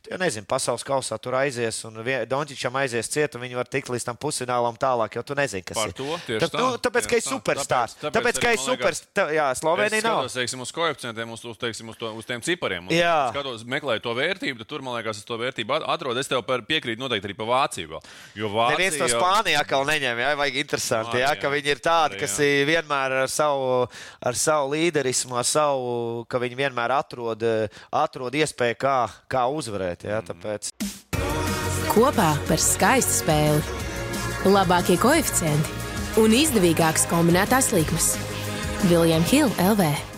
tu 0.01 0.11
jau 0.11 0.17
nezinu, 0.17 0.45
pasaules 0.45 0.83
kausā 0.83 1.19
tur 1.19 1.35
aizies, 1.35 1.83
un 1.85 2.03
Dončičam 2.27 2.75
aizies 2.75 3.09
ciet, 3.09 3.35
un 3.35 3.41
viņi 3.41 3.55
var 3.55 3.67
tikt 3.67 3.89
līdz 3.89 4.05
tam 4.05 4.17
pusfinālam 4.17 4.77
tālāk, 4.77 5.15
jo 5.15 5.23
tu 5.23 5.35
nezini, 5.35 5.63
kas 5.63 5.77
Par 5.77 5.87
ir. 5.87 5.93
to? 5.93 6.19
Tieši 6.27 6.47
Tā, 6.51 6.59
nu, 6.59 6.69
tā, 6.77 6.81
tāpēc, 6.87 7.07
ka 7.09 7.15
ir 7.19 7.23
superstarps. 7.25 7.95
Tāpēc- 7.95 8.11
Tāpēc, 8.11 8.15
tāpēc 8.15 8.39
ka 8.41 8.51
ir 8.51 8.61
superstarps. 8.63 9.33
Jā, 9.35 9.47
Slovenija 9.57 9.97
Es 9.97 10.03
nav. 10.03 10.17
skatos, 10.21 10.33
teiksim, 10.37 10.61
uz 10.61 10.71
koeficientiem, 10.71 11.31
uz, 11.31 11.45
uz, 11.45 11.57
teiksim, 11.57 11.89
uz, 11.89 11.97
to, 11.97 12.11
uz 12.13 12.25
tiem 12.25 12.41
cipariem. 12.41 12.87
Un 12.87 12.93
Jā. 12.95 13.31
Skatos, 13.33 13.63
meklēju 13.65 14.01
to 14.01 14.13
vērtību, 14.15 14.57
tad 14.61 14.67
tur, 14.67 14.81
man 14.81 14.95
liekas, 15.01 15.17
es 15.17 15.25
to 15.25 15.37
vērtību 15.37 15.75
at- 15.77 15.87
atrodu. 15.95 16.19
Es 16.19 16.27
tev 16.27 16.43
par- 16.45 16.61
piekrītu 16.61 16.99
noteikti 16.99 17.25
arī 17.31 17.35
par 17.37 17.47
Vāciju. 17.47 17.87
Vēl. 17.95 18.01
Jo 18.35 18.49
Vācija 18.49 18.77
Neviens 18.77 18.97
to 18.97 19.07
jau- 19.07 19.21
Spānijā 19.21 19.59
atkal 19.61 19.85
neņem. 19.85 20.17
Jā, 20.21 20.35
vajag 20.37 20.55
interesanti, 20.65 21.17
jā, 21.23 21.31
ka 21.41 21.47
viņi 21.49 21.65
ir 21.75 21.79
tādi, 21.79 22.19
kas 22.19 22.39
ir 22.39 22.65
vienmēr 22.67 23.21
ar 23.23 23.27
savu, 23.27 23.87
ar 24.21 24.33
savu 24.33 24.71
līderismu, 24.75 25.37
ar 25.37 25.43
savu, 25.43 26.25
ka 26.29 26.37
viņi 26.39 26.55
vienmēr 26.55 26.91
atrod, 26.99 27.41
atrod 27.91 28.31
iespēju, 28.33 28.75
kā, 28.77 29.09
kā 29.29 29.45
uzvarēt. 29.51 30.03
Jā, 30.03 30.21
tāpēc. 30.21 30.71
Kopā 31.91 32.29
par 32.47 32.57
skaistu 32.57 33.23
spēli. 33.23 33.63
Labākie 34.45 34.97
koeficienti 34.97 35.80
un 36.19 36.33
izdevīgākas 36.35 37.07
kombinētās 37.11 37.71
likmes. 37.75 38.15
Viljams 38.89 39.31
Hilde 39.31 39.69
LV. 39.71 40.10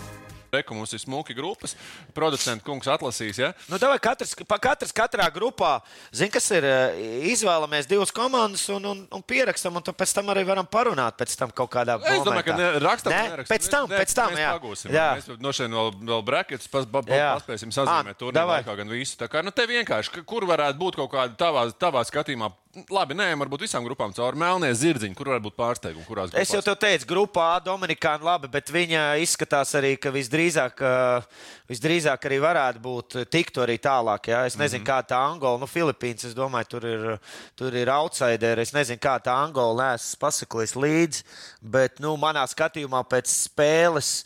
Reku 0.54 0.76
mums 0.78 0.92
ir 0.96 1.02
smuki 1.02 1.34
grupas. 1.36 1.74
Producents 2.16 2.64
kungs 2.64 2.88
atlasīs, 2.90 3.38
ja? 3.42 3.52
Nu, 3.70 3.78
tā 3.82 3.88
vai 3.90 3.98
katrs, 4.02 4.34
katrs 4.38 4.94
katrā 4.94 5.26
grupā, 5.34 5.76
zin, 6.14 6.30
kas 6.32 6.46
ir, 6.54 6.64
eh, 6.64 6.98
izvēlamies 7.34 7.88
divas 7.90 8.12
komandas 8.14 8.64
un, 8.72 8.84
un, 8.92 9.04
un 9.12 9.22
pierakstam, 9.26 9.76
un 9.80 9.82
pēc 9.94 10.14
tam 10.16 10.30
arī 10.34 10.44
varam 10.48 10.66
parunāt 10.66 11.18
pēc 11.20 11.36
tam 11.40 11.50
kaut 11.54 11.70
kādā 11.74 11.98
Es 12.04 12.22
domāju, 12.24 12.44
ka 12.50 12.56
ne, 12.58 12.70
rakstam, 12.84 13.12
Ne? 13.14 13.22
nerakstam. 13.34 13.54
Pēc 13.56 13.68
tam, 13.70 13.88
Ne, 13.90 13.98
pēc 14.00 14.14
tam, 14.16 14.34
jā. 14.38 14.50
pagūsim. 14.58 14.90
jā. 14.94 15.08
Mēs 15.18 15.40
no 15.42 15.52
šeit 15.54 15.70
vēl, 15.72 15.92
vēl 16.08 16.22
brackets 16.26 16.68
pas, 16.68 16.84
pa, 16.86 17.02
pa, 17.02 17.20
paspēsim 17.38 17.70
sazīmēt 17.74 18.18
turnīru 18.20 18.34
davai. 18.36 18.60
laikā 18.62 18.76
gan 18.80 18.88
visu. 18.92 19.16
Tā 19.18 19.28
kā, 19.28 19.42
nu, 19.44 19.50
te 19.54 19.66
vienkārši, 19.66 20.22
kur 20.26 20.44
varētu 20.48 20.78
būt 20.78 20.96
kaut 21.00 21.10
kāda 21.12 21.34
tavā, 21.38 21.66
tavā 21.78 22.02
skatījumā, 22.06 22.50
labi, 22.90 23.14
nē, 23.14 23.30
varbūt 23.38 23.60
visām 23.66 23.84
grupām 23.86 24.12
cauri 24.14 24.36
melnie 24.36 24.72
zirdziņi, 24.74 25.14
kur 25.14 25.30
varētu 25.30 25.46
būt 25.48 25.56
pārsteigumi. 25.56 26.30
Es 26.40 26.50
jau 26.52 26.60
te 26.62 26.74
teicu, 26.74 27.06
grupā 27.06 27.54
A 27.54 27.60
Dominikāna 27.62 28.24
labi, 28.24 28.48
bet 28.50 28.68
viņa 28.72 29.16
izskatās 29.22 29.74
arī, 29.78 29.96
ka 29.96 30.10
visdrīzāk, 30.10 30.43
ā, 30.52 31.22
visdrīzāk 31.70 32.26
arī 32.28 32.38
varētu 32.42 32.80
būt 32.84 33.16
tiktu 33.32 33.62
arī 33.64 33.76
tālāk. 33.82 34.28
Jā. 34.32 34.44
Es 34.46 34.56
nezinu, 34.56 34.82
mm 34.82 34.86
-hmm. 34.86 34.90
kā 34.90 35.08
tā 35.08 35.20
Angola, 35.32 35.58
nu, 35.58 35.66
Filipīnas, 35.66 36.24
es 36.24 36.34
domāju, 36.34 36.68
tur 36.68 36.86
ir, 36.86 37.18
tur 37.56 37.74
ir 37.74 37.90
outsideri. 37.90 38.62
Es 38.62 38.72
nezinu, 38.72 38.98
kā 38.98 39.18
tā 39.20 39.34
Angola 39.44 39.90
neesmu 39.90 40.18
pasakojis 40.20 40.74
līdzi, 40.74 41.22
bet, 41.60 42.00
nu, 42.00 42.16
manā 42.16 42.46
skatījumā 42.46 43.04
pēc 43.04 43.26
spēles. 43.26 44.24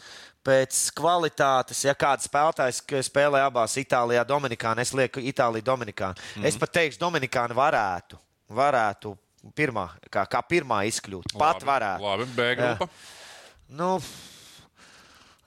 Pēc 0.49 0.93
kvalitātes, 0.97 1.85
ja 1.85 1.93
kāds 1.95 2.25
spēlētājs 2.25 2.83
spēlē 3.05 3.43
abās 3.45 3.77
Itālijā, 3.77 4.25
Dominikānā, 4.25 4.81
es 4.81 4.95
lieku 4.95 5.21
Itāliju, 5.21 5.65
Dominikānu. 5.65 6.15
Mm 6.15 6.43
-hmm. 6.43 6.47
Es 6.47 6.57
pat 6.57 6.73
teikšu, 6.73 6.99
Dominikāna 7.01 7.55
varētu, 7.55 8.17
varētu 8.49 9.17
pirmā, 9.55 9.89
kā, 10.11 10.25
kā 10.27 10.43
pirmā 10.43 10.83
izkļūt. 10.89 11.37
Pat 11.39 11.63
varētu. 11.63 12.03
Labi, 12.03 12.25
B 12.37 12.55
grupa. 12.55 12.89
Nu, 13.69 13.99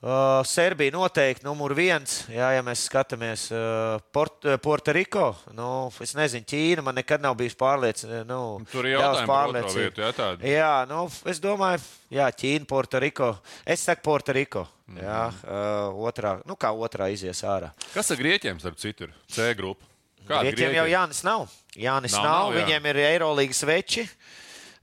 uh, 0.02 0.42
Serbija 0.48 0.94
noteikti 0.96 1.46
numur 1.46 1.74
viens. 1.78 2.22
Jā, 2.32 2.52
ja 2.56 2.64
mēs 2.66 2.84
skatāmies 2.90 3.48
uh, 3.54 4.02
Port, 4.14 4.46
uh, 4.50 4.58
Puertoriko, 4.62 5.30
nu, 5.58 5.70
es 6.04 6.16
nezinu, 6.18 6.46
Ķīna 6.52 6.86
man 6.86 6.98
nekad 7.00 7.24
nav 7.24 7.38
bijusi 7.40 7.58
pārliecināta. 7.60 8.26
Nu, 8.30 8.42
Tur 8.72 8.90
ir 8.90 8.96
jautājumi 8.98 9.16
par 9.16 9.22
otro 9.22 9.34
pārliecību. 9.34 9.84
vietu, 9.86 10.06
jā, 10.06 10.12
tādi. 10.18 10.52
Jā, 10.56 10.72
nu, 10.90 11.04
es 11.32 11.42
domāju, 11.44 11.86
jā, 12.18 12.28
Ķīna, 12.42 12.68
Puertoriko. 12.70 13.32
Es 13.66 13.86
saku 13.88 14.06
Puertoriko. 14.10 14.66
Mhm. 14.92 15.04
Jā, 15.06 15.22
uh, 15.32 16.02
otrā, 16.10 16.36
nu, 16.50 16.58
kā 16.60 16.74
otrā 16.76 17.08
izies 17.14 17.46
ārā. 17.48 17.70
Kas 17.94 18.12
ar 18.12 18.20
grieķiem, 18.20 18.60
starp 18.60 18.78
citu, 18.82 19.08
ir 19.08 19.14
C 19.32 19.54
grupa? 19.56 19.88
Kādi 20.28 20.52
Grieķiem 20.52 20.76
jau 20.78 20.84
Jānis 20.86 21.24
nav. 21.26 21.48
Jānis 21.76 22.14
Nav, 22.14 22.24
nav, 22.24 22.34
nav, 22.34 22.52
jā. 22.54 22.60
viņiem 22.62 22.90
ir 22.92 23.00
Eirolīgas 23.08 23.64
veči. 23.66 24.04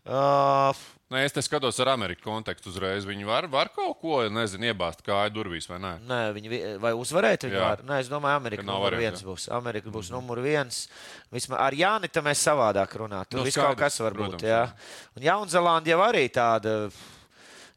Uh, 0.09 0.73
Nē, 1.09 1.23
es 1.25 1.33
te 1.33 1.41
skatos 1.41 1.79
ar 1.81 1.89
Ameriku 1.95 2.27
kontekstu 2.27 2.69
uzreiz. 2.69 3.07
Viņi 3.09 3.25
var, 3.25 3.47
var 3.49 3.71
kaut 3.73 3.97
ko, 4.03 4.19
nezinu, 4.29 4.67
iebāzt 4.69 5.01
kāju 5.07 5.33
durvīs 5.33 5.65
vai 5.71 5.79
nē. 5.81 5.93
Nē, 6.05 6.19
viņi 6.37 6.49
vi- 6.53 6.77
vai 6.83 6.93
uzvarēt 6.93 7.47
viņu 7.49 7.57
Jā. 7.57 7.63
var. 7.65 7.79
Nē, 7.89 8.01
es 8.01 8.11
domāju, 8.13 8.37
Amerika 8.37 8.63
numur 8.63 8.93
viens 8.93 9.23
būs. 9.25 9.49
Amerika 9.51 9.89
būs 9.89 10.11
numur 10.13 10.37
viens. 10.45 10.87
Vismaz 11.33 11.59
ar 11.65 11.73
Jāni 11.73 12.13
tam 12.13 12.25
mēs 12.25 12.45
savādāk 12.45 12.93
runājam. 13.01 13.25
Tur 13.31 13.39
Nu, 13.41 13.45
viss 13.45 13.57
kaut 13.57 13.79
kas 13.79 13.99
var 14.01 14.13
būt. 14.13 14.37
protams, 14.37 14.43
Jā. 14.43 14.73
Un 15.17 15.23
Jaunzēlanda 15.23 15.87
jau 15.87 16.01
arī 16.13 16.29
tāda. 16.29 16.93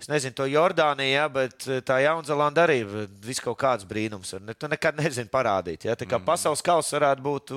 Es 0.02 0.08
nezinu, 0.10 0.34
to 0.34 0.48
Jordāniju, 0.50 1.12
ja, 1.14 1.28
bet 1.30 1.68
tā 1.86 2.00
Jaunzēlanda 2.02 2.64
arī 2.64 2.80
ir 2.82 2.94
vis 3.22 3.38
kaut 3.44 3.60
kāds 3.62 3.86
brīnums. 3.86 4.32
Ne, 4.42 4.56
tu 4.58 4.66
nekad 4.72 4.98
nezini 4.98 5.30
parādīt. 5.30 5.86
Ja. 5.86 5.94
Tā 5.94 6.08
kā 6.10 6.18
mm. 6.18 6.26
pasaules 6.26 6.64
kausa 6.66 6.96
varētu 6.98 7.22
būt. 7.28 7.54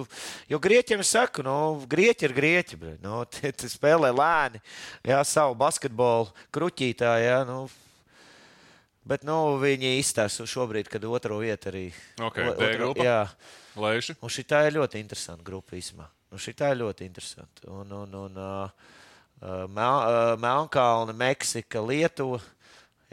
Jo 0.53 0.61
grieķiem 0.61 1.01
es 1.01 1.15
saku, 1.15 1.41
nu, 1.47 1.55
grieķi 1.89 2.29
ir 2.29 2.35
grieķi. 2.37 2.81
Nu, 3.01 3.23
tie, 3.33 3.49
tie 3.49 3.71
spēlē 3.73 4.13
lēni, 4.13 4.61
ja, 5.09 5.23
savu 5.25 5.57
basketbolu 5.57 6.29
kruķītā. 6.53 7.15
Ja, 7.25 7.41
nu, 7.49 7.65
Bet 9.05 9.21
nu, 9.29 9.35
viņi 9.61 9.99
izstāsta 10.01 10.47
šobrīd, 10.49 10.89
kad 10.89 11.03
otro 11.05 11.37
vietu 11.43 11.69
arī. 11.69 11.83
Ok, 12.25 12.39
o- 12.41 12.55
D 12.57 12.71
grupa? 12.79 13.05
Jā, 13.05 13.19
Lēši. 13.77 14.17
un 14.17 14.33
šī 14.33 14.45
ir 14.65 14.79
ļoti 14.79 14.97
interesanta 14.97 15.45
grupa. 15.45 15.77
Nu, 16.33 16.41
šī 16.41 16.55
ir 16.57 16.79
ļoti 16.81 17.05
interesanta. 17.05 17.69
Un, 17.69 17.93
un, 17.93 18.15
un, 18.17 18.39
uh, 18.41 18.71
Melnkalna, 20.41 21.13
Meksika, 21.17 21.83
Lietuva. 21.85 22.41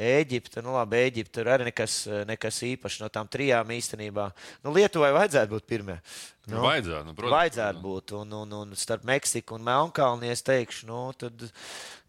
Eģipte, 0.02 0.64
nu 0.66 0.72
labi, 0.74 0.98
Eģipte 0.98 1.36
tur 1.36 1.50
arī 1.52 1.68
nekas, 1.68 1.96
nekas 2.26 2.58
īpašs 2.66 3.02
no 3.04 3.10
tām 3.14 3.28
trijām 3.30 3.70
īstenībā. 3.76 4.32
Nu, 4.64 4.72
Lietuvai 4.74 5.12
vajadzētu 5.14 5.52
būt 5.52 5.68
pirmie. 5.70 6.00
Nu, 6.48 6.64
vajadzētu, 6.64 7.06
nu, 7.06 7.14
protams. 7.14 7.36
Vajadzētu 7.36 7.84
būt. 7.84 8.14
Un, 8.18 8.34
un, 8.40 8.56
un 8.64 8.80
starp 8.80 9.06
Meksiku 9.06 9.60
un 9.60 9.68
Melnkalni, 9.68 10.32
es 10.34 10.42
teikšu, 10.48 10.88
nu, 10.90 11.04
tad, 11.20 11.44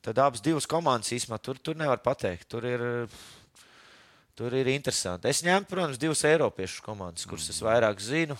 tad 0.06 0.22
abas 0.24 0.40
divas 0.44 0.68
komandas 0.70 1.12
īstenībā 1.12 1.40
tur, 1.42 1.60
tur 1.60 1.76
nevar 1.76 2.00
pateikt. 2.06 2.48
Tur 2.54 2.64
ir, 2.70 2.86
tur 4.38 4.56
ir 4.56 4.72
interesanti. 4.72 5.28
Es 5.28 5.44
ņemu, 5.44 5.68
protams, 5.68 6.00
divas 6.00 6.24
Eiropiešu 6.30 6.86
komandas, 6.86 7.28
kuras 7.28 7.50
es 7.52 7.60
vairāk 7.66 8.00
zinu. 8.00 8.38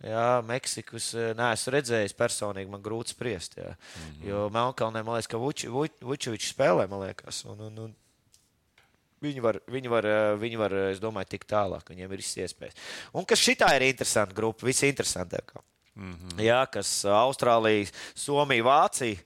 Jā, 0.00 0.40
Meksikas 0.48 1.10
eh, 1.12 1.32
neesmu 1.36 1.74
redzējis 1.74 2.16
personīgi, 2.16 2.70
man 2.72 2.82
grūti 2.84 3.12
spriest. 3.12 3.58
Jā. 3.60 3.74
Mm 3.74 4.04
-hmm. 4.04 4.28
Jo 4.28 4.44
Melnkalnē, 4.54 5.02
man 5.04 5.18
liekas, 5.18 5.28
ka 5.28 5.38
Vučevičs 5.38 6.54
spēlē, 6.54 6.88
man 6.88 7.04
liekas. 7.06 7.44
Un, 7.44 7.60
un, 7.60 7.78
un, 7.78 7.96
Viņi 9.20 9.42
var, 9.44 9.58
viņi, 9.68 9.88
var, 9.92 10.06
eh, 10.08 10.34
viņi 10.40 10.56
var, 10.56 10.74
es 10.90 11.00
domāju, 11.00 11.28
tikt 11.28 11.50
tālāk. 11.52 11.90
Viņiem 11.92 12.12
ir 12.12 12.16
visas 12.16 12.36
iespējas. 12.36 12.74
Un 13.12 13.26
kas 13.28 13.38
šitā 13.38 13.76
ir 13.76 13.82
interesanta 13.82 14.34
grupa, 14.34 14.64
visinteresantākā. 14.66 15.60
Mm 15.94 16.14
-hmm. 16.14 16.40
Jā, 16.40 16.66
kas 16.70 17.04
Austrālija, 17.04 17.92
Somija, 18.14 18.64
Vācija. 18.64 19.18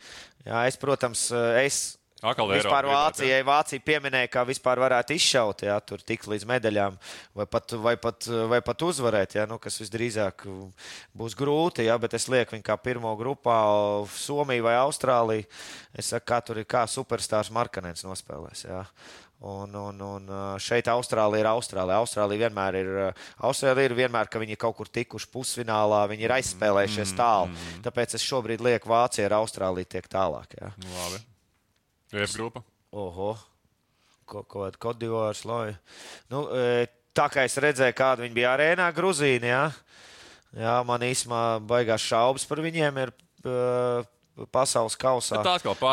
Jā, 0.45 0.67
es, 0.67 0.77
protams, 0.77 1.31
eh, 1.31 1.65
es 1.67 1.99
Eiropa 2.25 2.57
vispār 2.57 2.89
Vācijai 2.89 3.41
Vācija 3.45 3.85
pieminēja, 3.85 4.31
kā 4.33 4.45
vispār 4.49 4.81
varētu 4.81 5.17
izšaut, 5.19 5.65
jā, 5.67 5.75
tur 5.85 6.01
tikt 6.01 6.29
līdz 6.33 6.47
medaļām 6.49 6.97
vai 7.37 7.47
pat, 7.51 7.75
vai 7.85 7.95
pat, 8.01 8.29
vai 8.51 8.61
pat 8.65 8.85
uzvarēt, 8.87 9.37
jā, 9.37 9.45
nu, 9.51 9.59
kas 9.63 9.77
visdrīzāk 9.83 10.47
būs 11.17 11.37
grūti, 11.37 11.85
jā, 11.89 11.99
bet 12.01 12.17
es 12.17 12.29
lieku 12.33 12.57
viņu 12.57 12.65
kā 12.65 12.79
pirmo 12.81 13.13
grupā 13.21 13.59
Somiju 14.25 14.65
vai 14.65 14.79
Austrāliju. 14.81 15.45
Es 15.93 16.15
saku, 16.15 16.27
kā 16.33 16.41
tur 16.45 16.63
ir, 16.63 16.69
kā 16.69 16.87
superstārs 16.91 17.53
Markanens 17.55 18.07
nospēlēs, 18.07 18.65
jā. 18.71 18.81
Un, 19.45 19.75
un, 19.77 19.99
un 20.01 20.31
šeit 20.63 20.89
Austrālija 20.89 21.43
ir 21.45 21.49
Austrālija. 21.51 21.99
Austrālija 22.01 22.47
vienmēr 22.47 22.79
ir, 22.81 22.89
Austrālija 23.45 23.91
ir 23.91 23.97
vienmēr, 23.99 24.31
ka 24.33 24.41
viņi 24.41 24.57
ir 24.57 24.61
kaut 24.63 24.79
kur 24.79 24.89
tikuši 24.89 25.29
pusfinālā, 25.35 26.01
viņi 26.15 26.25
ir 26.25 26.37
aizspēlējušies 26.39 27.13
tālu. 27.19 27.53
Tāpēc 27.85 28.17
es 28.17 28.25
šobrīd 28.25 28.65
lieku 28.65 28.95
Vācija 28.95 29.29
ar 29.29 29.37
Austrāliju 29.43 29.93
tiek 29.99 30.09
tālāk. 30.09 30.57
Jā. 30.63 30.73
Labi. 30.97 31.21
F 32.15 32.37
grupa. 32.39 32.63
Oho, 32.95 33.35
ko 34.31 34.45
kāda 34.47 34.79
Kodivārs 34.81 35.43
loja. 35.49 35.75
Nu, 36.31 36.47
e, 36.55 36.87
tā 37.17 37.27
kā 37.33 37.45
es 37.49 37.59
redzēju, 37.59 37.97
kāda 37.99 38.25
viņi 38.25 38.37
bija 38.37 38.55
arēnā 38.55 38.89
Gruzīnā, 38.95 39.61
jā, 40.55 40.75
man 40.87 41.07
īsumā 41.07 41.45
baigās 41.67 42.07
šaubas 42.07 42.47
par 42.49 42.63
viņiem 42.65 43.07
ir. 43.07 43.15
Uh, 43.45 44.11
Pasaules 44.51 44.97
kausā. 44.99 45.39
Bet 45.39 45.45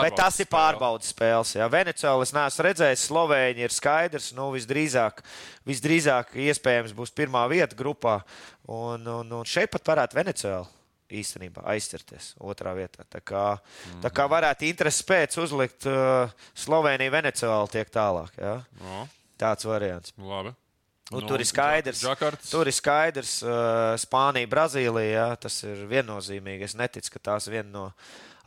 Bet 0.01 0.15
tas 0.17 0.39
ir 0.41 0.47
pārbaudas 0.49 1.11
spēles. 1.13 1.51
Jā. 1.53 1.67
Venecijā 1.69 2.15
es 2.23 2.31
neesmu 2.33 2.63
redzējis, 2.65 3.03
Slovēņi 3.05 3.65
ir 3.67 3.75
skaidrs. 3.75 4.31
Nu, 4.33 4.47
visdrīzāk, 4.55 5.21
visdrīzāk 5.69 6.33
iespējams 6.47 6.95
būs 6.97 7.13
pirmā 7.13 7.43
vieta 7.51 7.77
grupā. 7.77 8.23
Un, 8.65 9.05
un, 9.05 9.35
un 9.43 9.45
šeit 9.45 9.69
pat 9.69 9.93
varētu 9.93 10.17
Venecijā 10.17 10.63
īstenībā 11.11 11.63
aizcerties 11.73 12.31
otrā 12.39 12.73
vietā. 12.77 13.03
Tā 13.09 13.19
kā, 13.21 13.57
mm 13.57 13.91
-hmm. 13.91 14.01
tā 14.05 14.09
kā 14.09 14.27
varētu 14.29 14.65
intereses 14.69 15.03
pēc 15.03 15.37
uzlikt 15.43 15.85
uh, 15.85 16.29
Sloveniju, 16.55 17.11
Venecijā 17.11 17.67
tiek 17.71 17.89
tālāk. 17.89 18.31
Jā. 18.37 18.63
No, 18.81 19.07
Tāds 19.39 19.65
variants. 19.65 20.13
labi. 20.17 20.53
Nu, 21.11 21.19
nu, 21.19 21.27
tur 21.27 21.39
ir 21.39 21.45
skaidrs, 21.45 22.01
Džakarts. 22.01 22.49
tur 22.49 22.67
ir 22.67 22.73
skaidrs, 22.73 23.43
uh, 23.43 23.49
Spānija, 23.99 24.47
Brazīlija. 24.47 25.11
Jā, 25.11 25.35
tas 25.35 25.63
ir 25.63 25.87
viennozīmīgi. 25.89 26.63
Es 26.63 26.75
neticu, 26.75 27.11
ka 27.11 27.19
tās 27.19 27.47
viena 27.51 27.69
no 27.69 27.93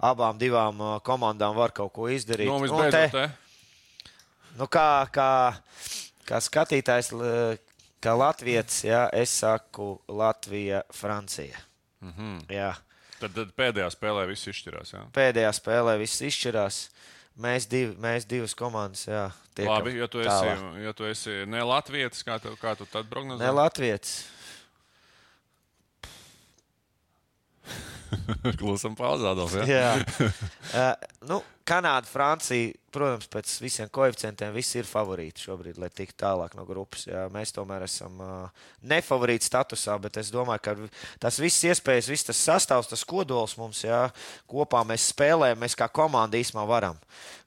abām 0.00 0.38
divām 0.38 0.80
uh, 0.80 1.00
komandām 1.04 1.54
var 1.54 1.72
kaut 1.76 1.92
ko 1.92 2.08
izdarīt. 2.08 2.48
Nu, 2.48 2.56
Un 2.56 2.62
visbeidzot, 2.62 2.90
te- 2.90 3.08
te. 3.10 4.10
Nu, 4.56 4.64
kā, 4.70 5.06
kā, 5.12 5.54
kā 6.24 6.40
skatītājs, 6.40 7.10
kā 8.00 8.12
Latvijas, 8.16 8.84
jā, 8.86 9.08
es 9.12 9.30
saku 9.42 9.98
Latvija, 10.08 10.82
Francija. 10.94 11.58
Mm 12.04 12.12
Mhm. 12.12 12.20
-hmm. 12.38 12.46
jā, 12.52 12.74
Tad, 13.20 13.32
tad 13.34 13.52
pēdējā 13.56 13.88
spēlē 13.94 14.26
viss 14.28 14.46
izšķirās. 14.50 14.90
Jā. 14.92 15.02
pēdējā 15.14 15.50
spēlē 15.56 15.98
viss 15.98 16.20
izšķirās. 16.20 16.88
Mēs, 17.40 17.64
divi, 17.68 17.94
mēs 17.98 18.26
divas 18.28 18.54
komandas. 18.54 19.06
Jā, 19.08 19.30
tiekam 19.54 19.72
Labi, 19.72 19.96
ja 19.98 20.06
tu 20.06 20.20
esi, 20.20 20.28
tālāk. 20.28 20.82
ja 20.84 20.92
tu 20.92 21.04
esi 21.08 21.30
ne 21.46 21.62
Latvijas, 21.64 22.22
kā 22.22 22.36
tu, 22.42 22.52
kā 22.60 22.76
tu 22.76 22.86
tad 22.86 23.06
prognozē? 23.10 23.40
Ne 23.42 23.50
Latvijas. 23.50 24.24
Klusam 28.60 28.94
pauzādās. 28.96 29.54
Ja? 29.54 29.64
Jā. 29.66 29.92
uh, 30.20 30.92
nu, 31.30 31.40
Kanāda, 31.66 32.06
Francija, 32.06 32.72
protams, 32.94 33.28
pēc 33.30 33.52
visiem 33.62 33.90
koeficientiem, 33.92 34.54
visi 34.54 34.78
ir 34.80 34.88
favorīti 34.88 35.44
šobrīd, 35.44 35.78
lai 35.82 35.90
tiktu 35.92 36.16
tālāk 36.24 36.54
no 36.58 36.64
grupas. 36.68 37.06
Jā. 37.08 37.26
Mēs 37.34 37.54
tomēr 37.54 37.86
esam 37.88 38.22
nefavorīti 38.94 39.50
statusā, 39.50 39.98
bet 40.02 40.18
es 40.22 40.32
domāju, 40.34 40.62
ka 40.64 40.76
tas 41.22 41.40
viss 41.42 41.66
iespējas, 41.66 42.10
viss 42.10 42.30
tas 42.30 42.42
sastāvs, 42.48 42.90
tas 42.90 43.06
kodols 43.08 43.58
mums, 43.60 43.84
jā, 43.86 44.06
kopā 44.50 44.84
mēs 44.88 45.10
spēlējam, 45.12 45.60
mēs 45.64 45.78
kā 45.78 45.90
komanda 45.92 46.40
īsumā 46.40 46.66
varam. 46.68 47.00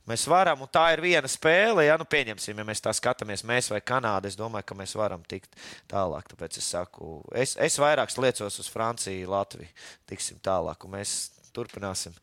Mēs 0.08 0.24
varam, 0.32 0.62
un 0.64 0.70
tā 0.72 0.86
ir 0.96 1.02
viena 1.04 1.28
spēle. 1.28 1.84
Ja, 1.84 1.98
nu, 2.00 2.06
pieņemsim, 2.08 2.56
ja 2.56 2.66
mēs 2.68 2.80
tā 2.80 2.94
skatāmies, 2.96 3.44
mēs 3.44 3.68
vai 3.74 3.82
Kanāda. 3.84 4.30
Es 4.30 4.38
domāju, 4.40 4.70
ka 4.70 4.78
mēs 4.80 4.96
varam 4.96 5.24
tikt 5.28 5.52
tālāk. 5.92 6.30
Tāpēc 6.32 6.62
es 6.62 6.70
saku, 6.72 7.18
es, 7.36 7.58
es 7.60 7.76
vairāk 7.82 8.14
liecos 8.16 8.62
uz 8.64 8.70
Franciju, 8.72 9.28
Latviju. 9.34 9.68
Tiksim 10.08 10.40
tālāk, 10.40 10.88
mēs 10.88 11.18
turpināsim, 11.58 12.16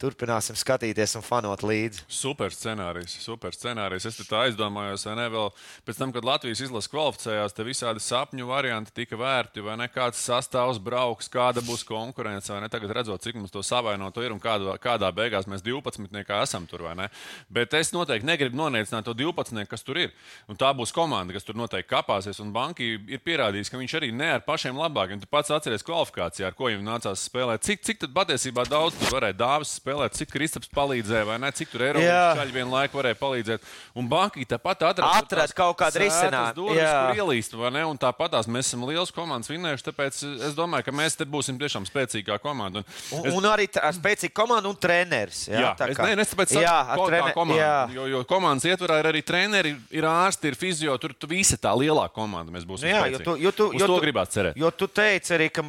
turpināsim 0.00 0.58
skatīties 0.58 1.16
un 1.18 1.24
fanot 1.24 1.62
līdzi. 1.66 2.04
Super 2.10 2.54
scenārijs, 2.54 3.16
super 3.22 3.54
scenārijs. 3.56 4.08
Es 4.10 4.20
tā 4.26 4.44
aizdomājos, 4.46 5.06
vai 5.08 5.16
ne 5.18 5.28
vēl 5.32 5.50
pēc 5.86 6.00
tam, 6.00 6.14
kad 6.14 6.26
Latvijas 6.26 6.62
izlase 6.66 6.90
kvalificējās, 6.92 7.54
te 7.56 7.66
visādi 7.66 8.02
sapņu 8.04 8.48
varianti 8.50 8.94
tika 8.96 9.18
vērti, 9.20 9.64
vai 9.64 9.76
ne 9.80 9.88
kāds 9.92 10.20
sastāvs 10.26 10.80
brauks, 10.82 11.30
kāda 11.32 11.62
būs 11.66 11.84
konkurence, 11.88 12.52
vai 12.52 12.64
ne 12.64 12.70
tagad 12.72 12.94
redzot, 12.98 13.22
cik 13.24 13.38
mums 13.38 13.54
to 13.54 13.62
savainoto 13.66 14.24
ir 14.24 14.34
un 14.34 14.42
kādā, 14.42 14.76
kādā 14.82 15.10
beigās 15.14 15.48
mēs 15.50 15.64
12. 15.66 16.24
esam 16.40 16.66
tur, 16.70 16.86
vai 16.88 16.96
ne. 16.98 17.08
Bet 17.52 17.74
es 17.78 17.92
noteikti 17.94 18.28
negribu 18.28 18.58
noniecināt 18.58 19.06
to 19.06 19.14
12. 19.16 19.66
kas 19.70 19.86
tur 19.86 20.00
ir. 20.00 20.14
Un 20.50 20.58
tā 20.58 20.72
būs 20.76 20.94
komanda, 20.94 21.34
kas 21.36 21.46
tur 21.46 21.58
noteikti 21.58 21.90
kapāsies, 21.92 22.40
un 22.42 22.52
banki 22.54 22.94
ir 23.10 23.22
pierādījis, 23.24 23.70
ka 23.70 23.80
viņš 23.80 23.96
arī 24.00 24.10
ne 24.16 24.32
ar 24.36 24.44
pašiem 24.46 24.78
labākiem. 24.78 25.20
Tu 25.22 25.30
pats 25.30 25.52
atceries 25.54 25.84
kvalifikācijā, 25.86 26.50
ar 26.50 26.56
ko 26.58 26.70
viņam 26.70 26.86
nācās 26.86 27.26
spēlēt. 27.28 27.64
Cik, 27.66 27.84
cik 27.86 28.02
tad 28.04 28.14
patiesībā 28.16 28.64
daudz 28.68 28.79
daudz 28.80 28.98
tur 28.98 29.14
varēja 29.14 29.36
dāvas 29.38 29.74
spēlēt, 29.78 30.16
cik 30.18 30.32
Kristaps 30.32 30.70
palīdzēja, 30.74 31.26
vai 31.28 31.38
ne? 31.42 31.52
Cik 31.54 31.72
tur 31.72 31.84
Eiropas 31.86 32.40
čaļi 32.40 32.54
vienu 32.54 32.74
laiku 32.74 33.00
varēja 33.00 33.18
palīdzēt. 33.20 33.68
Un 33.98 34.08
Banki 34.10 34.46
tāpat 34.48 34.86
atrada 34.90 35.20
Atrast 35.20 35.56
kaut 35.56 35.76
kādu 35.80 36.02
risinājumu, 36.02 36.68
kur 36.70 37.20
ielīst, 37.20 37.56
vai 37.58 37.72
ne? 37.74 37.84
Un 37.88 38.00
tāpat 38.00 38.38
mēs 38.50 38.70
esam 38.70 38.86
liels 38.88 39.12
komandas 39.14 39.50
vinnējuši, 39.50 39.86
tāpēc 39.90 40.20
es 40.48 40.56
domāju, 40.56 40.86
ka 40.86 40.94
mēs 40.94 41.18
te 41.18 41.26
būsim 41.28 41.58
tiešām 41.60 41.86
spēcīgā 41.88 42.38
komanda. 42.42 42.82
Un, 42.82 43.18
un, 43.18 43.28
es... 43.28 43.36
un 43.36 43.48
arī 43.50 43.66
spēcīga 43.68 44.34
komanda 44.36 44.70
un 44.70 44.78
treneris. 44.80 45.44
Jā, 45.50 45.64
jā 45.64 45.72
tā 45.78 45.90
kā. 45.90 46.06
es, 46.06 46.16
ne, 46.16 46.24
es 46.24 46.34
tāpēc 46.34 46.54
jā, 46.56 46.76
saku, 46.92 47.08
trener... 47.10 47.34
komanda, 47.36 47.60
jā. 47.60 47.78
Jo, 47.96 48.06
jo 48.14 48.22
komandas 48.30 48.68
ietvarā 48.70 49.00
ir 49.02 49.10
arī 49.10 49.24
treneri, 49.26 49.74
ir 49.94 50.06
ārsti, 50.08 50.52
ir 50.52 50.58
fizio, 50.58 50.96
tur 51.02 51.14
tu 51.16 51.30
visa 51.30 51.58
tā 51.60 51.74
lielā 51.76 52.06
komanda 52.14 52.54
mēs 52.54 52.66
būsim. 52.68 52.88
Nu 52.88 52.94
jā, 52.94 53.02
spēcīgi. 53.04 53.18
jo 53.18 53.26
tu, 53.26 53.36
jo 53.44 53.54
tu, 53.56 53.68
Uz 53.70 53.82
jo 53.82 53.90
tu, 53.90 53.98
gribētu 54.02 54.36
cerēt. 54.38 54.58
Jo 54.60 54.70
tu 54.74 54.88
teici 54.90 55.34
arī, 55.36 55.50
ka, 55.54 55.64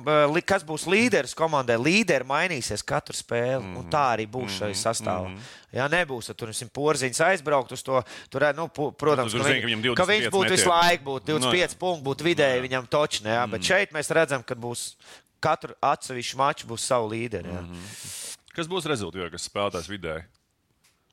kas 0.48 0.66
būs 0.68 0.88
līderis 0.90 1.36
komandai. 1.38 1.78
Līderi 1.82 2.28
mainīsies 2.28 2.86
katru 2.88 3.01
spēli. 3.10 3.64
Mm 3.64 3.78
un 3.82 3.88
tā 3.90 4.04
arī 4.14 4.28
būs 4.30 4.60
šai 4.60 4.70
mhm, 4.72 4.78
sastāvā. 4.78 5.28
Mm 5.30 5.36
-hmm. 5.36 5.60
Ja 5.72 5.88
nebūs, 5.88 6.28
tad 6.28 6.36
tur 6.38 6.50
ir 6.50 6.70
porziņš 6.74 7.20
aizbraukt 7.26 7.72
uz 7.72 7.84
to. 7.84 8.04
Tur, 8.30 8.42
nu, 8.56 8.68
protams, 8.68 9.34
nu, 9.34 9.40
ka, 9.40 9.50
viņ, 9.50 9.82
zin, 9.82 9.96
ka 9.96 10.06
viņš 10.06 10.30
būtu 10.30 10.52
visu 10.52 10.70
laiku, 10.70 11.04
būtu 11.04 11.26
25 11.26 11.74
no, 11.74 11.80
punkti, 11.80 12.04
būtu 12.04 12.24
vidēji 12.24 12.58
no, 12.58 12.68
viņam 12.68 12.88
točni. 12.88 13.30
Ja? 13.30 13.46
Mm. 13.46 13.52
Bet 13.52 13.64
šeit 13.64 13.92
mēs 13.92 14.12
redzam, 14.12 14.44
ka 14.44 14.56
būs 14.56 14.96
katru 15.40 15.74
atsevišķu 15.82 16.38
maču 16.38 16.68
būs 16.68 16.86
savu 16.86 17.10
līderi. 17.10 17.48
Ja? 17.48 17.62
Mm 17.62 17.74
-hmm. 17.74 18.38
Kas 18.56 18.68
būs 18.68 18.86
rezultāts 18.86 19.48
spēlētājs 19.48 19.90
vidēji? 19.90 20.24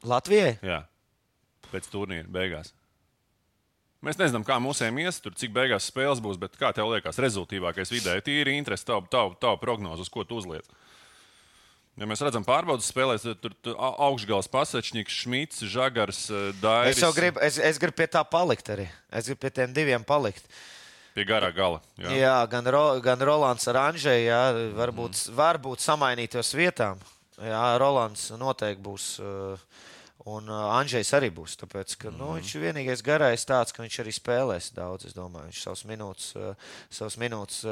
Latvijai? 0.02 0.58
Jā, 0.62 0.82
pēc 1.72 1.88
turnīra 1.90 2.26
beigās. 2.28 2.72
Mēs 3.98 4.18
nezinām, 4.18 4.44
kā 4.46 4.60
mūsiem 4.62 4.98
ies, 5.02 5.16
tur, 5.18 5.34
cik 5.34 5.50
beigās 5.50 5.88
spēles 5.90 6.20
būs, 6.22 6.38
bet 6.38 6.54
kā 6.58 6.70
tev 6.74 6.92
liekas, 6.92 7.18
rezultātīvākais 7.18 7.90
vidēji 7.90 8.22
tīri 8.28 8.54
interesi, 8.54 8.86
tavu, 8.86 9.08
tavu, 9.10 9.34
tavu 9.42 9.58
prognozi, 9.58 10.06
uz 10.06 10.08
ko 10.08 10.22
tu 10.24 10.38
uzliec? 10.38 10.68
Ja 11.98 12.06
mēs 12.06 12.20
redzam, 12.22 12.44
pārbaudas 12.46 12.86
spēlēs, 12.92 13.24
tad 13.26 13.40
tur, 13.42 13.54
tur 13.64 13.74
augšgals 13.78 14.46
pasečnieks, 14.52 15.16
Šmits, 15.24 15.64
Žagars, 15.66 16.28
eh, 16.30 16.48
Dairis. 16.62 17.00
Es, 17.02 17.16
gribu, 17.16 17.42
es, 17.42 17.58
es 17.58 17.80
gribu 17.82 17.98
pie 17.98 18.06
tā 18.12 18.22
palikt 18.22 18.70
arī. 18.70 18.86
Es 19.10 19.26
gribu 19.26 19.42
pie 19.42 19.50
tiem 19.56 19.74
diviem 19.74 20.06
palikt. 20.06 20.46
Pie 21.16 21.26
garā 21.26 21.50
gala. 21.54 21.82
Jā, 21.98 22.14
jā 22.14 22.36
gan, 22.52 22.70
Ro, 22.70 22.84
gan 23.02 23.22
Rolands 23.26 23.66
ar 23.70 23.80
Anžēju, 23.88 24.38
varbūt, 24.78 25.18
mm. 25.18 25.36
varbūt 25.40 25.82
samainītos 25.82 26.54
vietām. 26.54 27.02
Jā, 27.42 27.64
Rolands 27.82 28.30
noteikti 28.38 28.84
būs. 28.88 29.12
Uh, 29.22 29.86
Un 30.28 30.50
uh, 30.50 30.74
Anģēns 30.76 31.08
arī 31.16 31.30
būs. 31.32 31.54
Tāpēc, 31.56 31.94
ka, 32.02 32.10
nu, 32.12 32.34
viņš 32.34 32.50
ir 32.52 32.64
vienīgais 32.66 33.00
garais 33.06 33.46
tāds, 33.48 33.72
ka 33.72 33.80
viņš 33.80 33.94
arī 34.02 34.12
spēlēs 34.12 34.66
daudz. 34.76 35.06
Es 35.08 35.14
domāju, 35.16 35.46
viņš 35.48 35.60
savus 35.62 35.84
minūtes, 35.88 36.26
savus 36.92 37.16
minūtes 37.22 37.62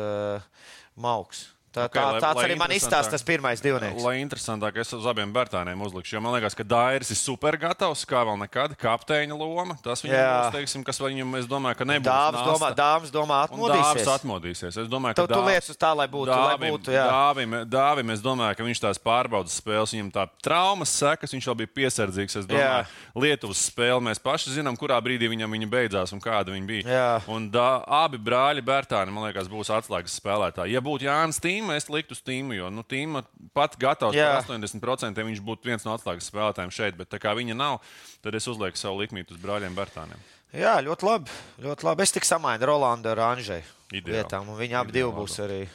mauks. 0.96 1.42
Tā, 1.76 1.84
okay, 1.90 2.00
tā, 2.00 2.12
lai, 2.14 2.20
tāds 2.24 2.38
lai 2.40 2.44
arī 2.46 2.54
man 2.56 2.72
izstāsta 2.72 3.12
tas 3.12 3.24
pirmais 3.26 3.60
divnieks. 3.60 4.00
Lai 4.00 4.14
interesantāk, 4.22 4.78
es 4.80 4.92
uz 4.96 5.04
abiem 5.10 5.32
Bērtāniem 5.34 5.80
uzlikšu. 5.84 6.14
Jo 6.16 6.22
man 6.24 6.32
liekas, 6.38 6.56
ka 6.56 6.64
Dairis 6.64 7.10
ir 7.12 7.18
super 7.20 7.58
gatavs, 7.60 8.06
kā 8.08 8.22
vēl 8.24 8.38
nekad. 8.46 8.72
Kapteiņa 8.80 9.36
loma. 9.36 9.76
Tas 9.84 10.00
viņam 10.00 10.16
būs, 10.16 10.54
teiksim, 10.54 10.86
kas 10.86 11.00
viņam, 11.02 11.34
es 11.36 11.48
domāju, 11.50 11.76
ka 11.76 11.88
nebūs. 11.90 12.08
Dāvs 12.08 12.46
domā, 12.48 12.70
dāvs 12.78 13.12
domāju, 13.12 13.50
atmodīsies. 13.50 14.00
Dāvs 14.06 14.12
atmodīsies. 14.14 14.78
Es 14.84 14.88
domāju, 14.88 15.18
ka 15.18 15.26
tu, 15.26 15.34
tu 15.36 15.42
liec 15.50 15.68
uz 15.74 15.80
tā, 15.82 15.92
lai 16.00 16.08
būtu. 16.08 16.30
Dāvim, 16.32 16.64
lai 16.64 16.70
būtu 16.72 16.96
jā. 16.96 17.04
dāvim, 17.12 17.58
dāvim, 17.68 18.14
es 18.16 18.24
domāju, 18.24 18.56
ka 18.56 18.68
viņš 18.70 18.82
tās 18.86 19.02
pārbaudas 19.04 19.58
spēles, 19.60 19.92
viņam 19.92 20.10
tā 20.16 20.24
traumas 20.40 20.96
sekas, 20.96 21.36
viņš 21.36 21.50
vēl 21.50 21.58
bija 21.60 21.74
piesardzīgs. 21.82 22.38
Es 22.40 22.48
domāju, 22.48 22.64
jā. 22.64 22.80
Lietuvas 23.26 23.66
spēle 23.68 24.00
mēs 24.08 24.22
paši 24.24 24.56
zinām, 24.56 24.80
kurā 24.80 24.96
brīdī 25.04 25.28
viņam 25.28 25.52
viņa 25.58 25.70
beidzās 25.76 26.16
un 26.16 26.24
kāda 26.24 26.56
viņa 26.56 26.70
bija. 26.72 26.88
Jā. 26.88 27.12
Un 27.32 27.50
dā, 27.52 27.68
abi 28.00 28.20
brāļi 28.22 28.64
Bērtāni, 28.64 29.12
man 29.12 29.28
liekas, 29.28 29.50
būs 29.52 29.72
atslēgas 29.76 30.16
spēlētāji. 30.20 30.72
Ja 30.72 30.82
būtu 30.84 31.08
Jānis 31.08 31.40
Tīm, 31.42 31.65
es 31.74 31.90
liktu 31.90 32.14
uz 32.14 32.22
Tīm 32.22 32.46
tīmu, 32.46 32.56
jo 32.56 32.70
nu, 32.70 32.84
tīma 32.86 33.24
pat 33.56 33.76
gatavs 33.80 34.16
par 34.16 34.44
80%. 34.44 35.26
Viņš 35.26 35.42
būtu 35.44 35.70
viens 35.70 35.86
no 35.86 35.94
atslēgas 35.96 36.30
spēlētājiem 36.30 36.74
šeit, 36.74 36.96
bet 36.96 37.10
tā 37.10 37.20
kā 37.22 37.34
viņa 37.36 37.56
nav, 37.56 37.80
tad 38.22 38.34
es 38.34 38.46
uzlieku 38.46 38.78
savu 38.78 39.02
likmītu 39.02 39.34
uz 39.34 39.42
brāļiem 39.42 39.76
Bertāniem. 39.76 40.20
Jā, 40.56 40.78
ļoti 40.84 41.06
labi. 41.06 41.30
Ļoti 41.64 41.88
labi. 41.88 42.06
Es 42.06 42.14
tik 42.14 42.26
samainu 42.26 42.70
Rolandu 42.70 43.12
ar 43.12 43.24
Anžēju 43.32 43.74
viņi 43.92 44.78
abi 44.78 45.04
būs 45.14 45.38
arī. 45.44 45.66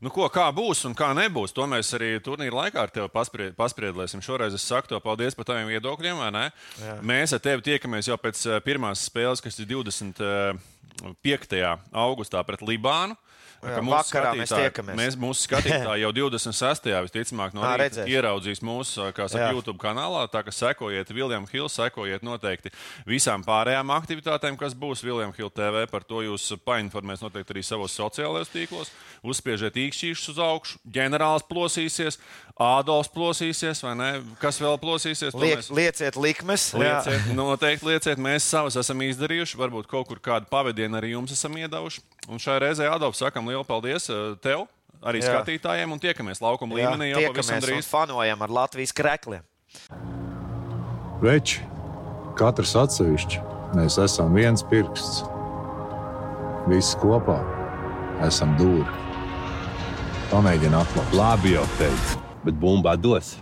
Nu, 0.00 0.12
ko, 0.14 0.28
kā 0.30 0.46
būs 0.54 0.84
un 0.86 0.94
kā 0.94 1.10
nebūs, 1.10 1.50
to 1.50 1.64
mēs 1.66 1.90
arī 1.96 2.20
turnīra 2.22 2.54
laikā 2.54 2.84
ar 2.84 2.90
tevi 2.94 3.10
pasprie, 3.10 3.48
paspriedlēsim. 3.58 4.22
Šoreiz 4.22 4.54
es 4.54 4.62
saku 4.62 4.86
to 4.92 5.00
paldies 5.02 5.34
par 5.34 5.48
taviem 5.48 5.66
viedokļiem. 5.72 6.22
Mēs 7.02 7.34
ar 7.34 7.42
tevi 7.42 7.66
tiekamies 7.66 8.06
jau 8.06 8.14
pēc 8.14 8.44
eh, 8.46 8.60
pirmās 8.62 9.02
spēles, 9.10 9.42
kas 9.42 9.58
ir 9.58 9.66
25. 9.66 10.54
augustā 11.90 12.46
pret 12.46 12.62
Libānu. 12.62 13.18
Jā, 13.58 13.80
vakarā 13.82 14.32
mēs 14.38 14.52
tiekamies. 14.54 14.96
Mēs, 14.98 15.16
mūsu 15.18 15.42
skatītāji 15.48 16.04
jau 16.04 16.10
26. 16.14 16.88
visticamāk 17.08 17.56
no 17.56 17.64
rīta 17.66 18.04
ieraudzīs 18.06 18.62
mūsu 18.62 19.00
saka, 19.00 19.26
YouTube 19.50 19.80
kanālā. 19.82 20.22
Tā 20.30 20.44
kā 20.46 20.54
sekojiet 20.54 21.10
Viljam 21.10 21.48
Hill, 21.50 21.66
sekojiet 21.72 22.22
noteikti 22.26 22.70
visām 23.08 23.42
pārējām 23.46 23.90
aktivitātēm, 23.96 24.58
kas 24.60 24.78
būs 24.78 25.02
Viljam 25.02 25.34
Hill 25.34 25.50
TV. 25.50 25.88
Par 25.90 26.06
to 26.06 26.22
jūs 26.22 26.52
painformēs 26.62 27.24
noteikti 27.24 27.56
arī 27.56 27.64
savos 27.66 27.98
sociālajos 27.98 28.54
tīklos. 28.54 28.94
Uzspiežiet 29.26 29.80
īkšķīšus 29.88 30.36
uz 30.36 30.42
augšu, 30.44 30.78
ģenerālis 30.94 31.48
plosīsies, 31.50 32.22
Ādams 32.58 33.06
plosīsies, 33.14 33.78
vai 33.86 33.92
ne? 33.94 34.06
Kas 34.42 34.56
vēl 34.58 34.80
plosīsies? 34.82 35.30
Liek, 35.38 35.60
mēs... 35.60 35.68
Lieciet 35.70 36.16
likmes. 36.18 36.64
Lieciet, 36.74 37.28
noteikti 37.38 37.86
lieciet. 37.86 38.18
Mēs 38.18 38.48
savus 38.50 38.74
esam 38.80 39.04
izdarījuši. 39.06 39.54
Varbūt 39.60 39.86
kaut 39.86 40.08
kur 40.10 40.18
kādu 40.18 40.50
pavadienu 40.50 40.98
arī 40.98 41.12
jums 41.12 41.36
esam 41.36 41.54
iedavuši. 41.54 42.02
Un 42.26 42.42
šajā 42.42 42.64
reizē 42.64 42.88
Ādams 42.90 43.22
sakam 43.22 43.46
lielu 43.50 43.64
paldies 43.68 44.10
eh, 44.12 44.34
tev! 44.44 44.66
Arī 44.98 45.20
Jā. 45.22 45.30
skatītājiem, 45.30 45.92
un 45.94 46.00
tiekamies 46.02 46.40
laukuma 46.42 46.74
Jā, 46.74 46.88
līmenī 46.88 47.12
jau 47.12 47.20
pavisam 47.30 47.60
drīz. 47.62 47.86
Fanojam 47.86 48.40
ar 48.42 48.50
Latvijas 48.50 48.90
krekļiem. 48.98 49.44
Veči, 51.22 51.62
katrs 52.38 52.74
atsevišķi, 52.82 53.42
mēs 53.78 54.00
esam 54.02 54.34
viens 54.34 54.66
pirksts. 54.66 55.22
Visi 56.66 56.98
kopā 56.98 57.38
esam 58.26 58.58
dūri. 58.58 58.86
Pamēģini 60.32 60.82
atklāt. 60.82 61.14
Labi 61.14 61.54
jau 61.54 61.68
teicu 61.78 62.24
bet 62.48 62.56
bumba 62.56 62.96
dos. 62.96 63.36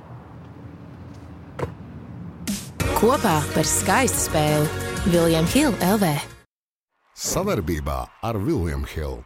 Kopā 2.97 3.39
par 3.53 3.69
skaistu 3.69 4.31
spēli 4.31 4.67
Viljams 5.13 5.53
Hilde 5.53 5.91
LV. 5.95 6.13
Savarbībā 7.17 8.01
ar 8.25 8.39
Viljumu 8.41 8.89
Hildu. 8.89 9.25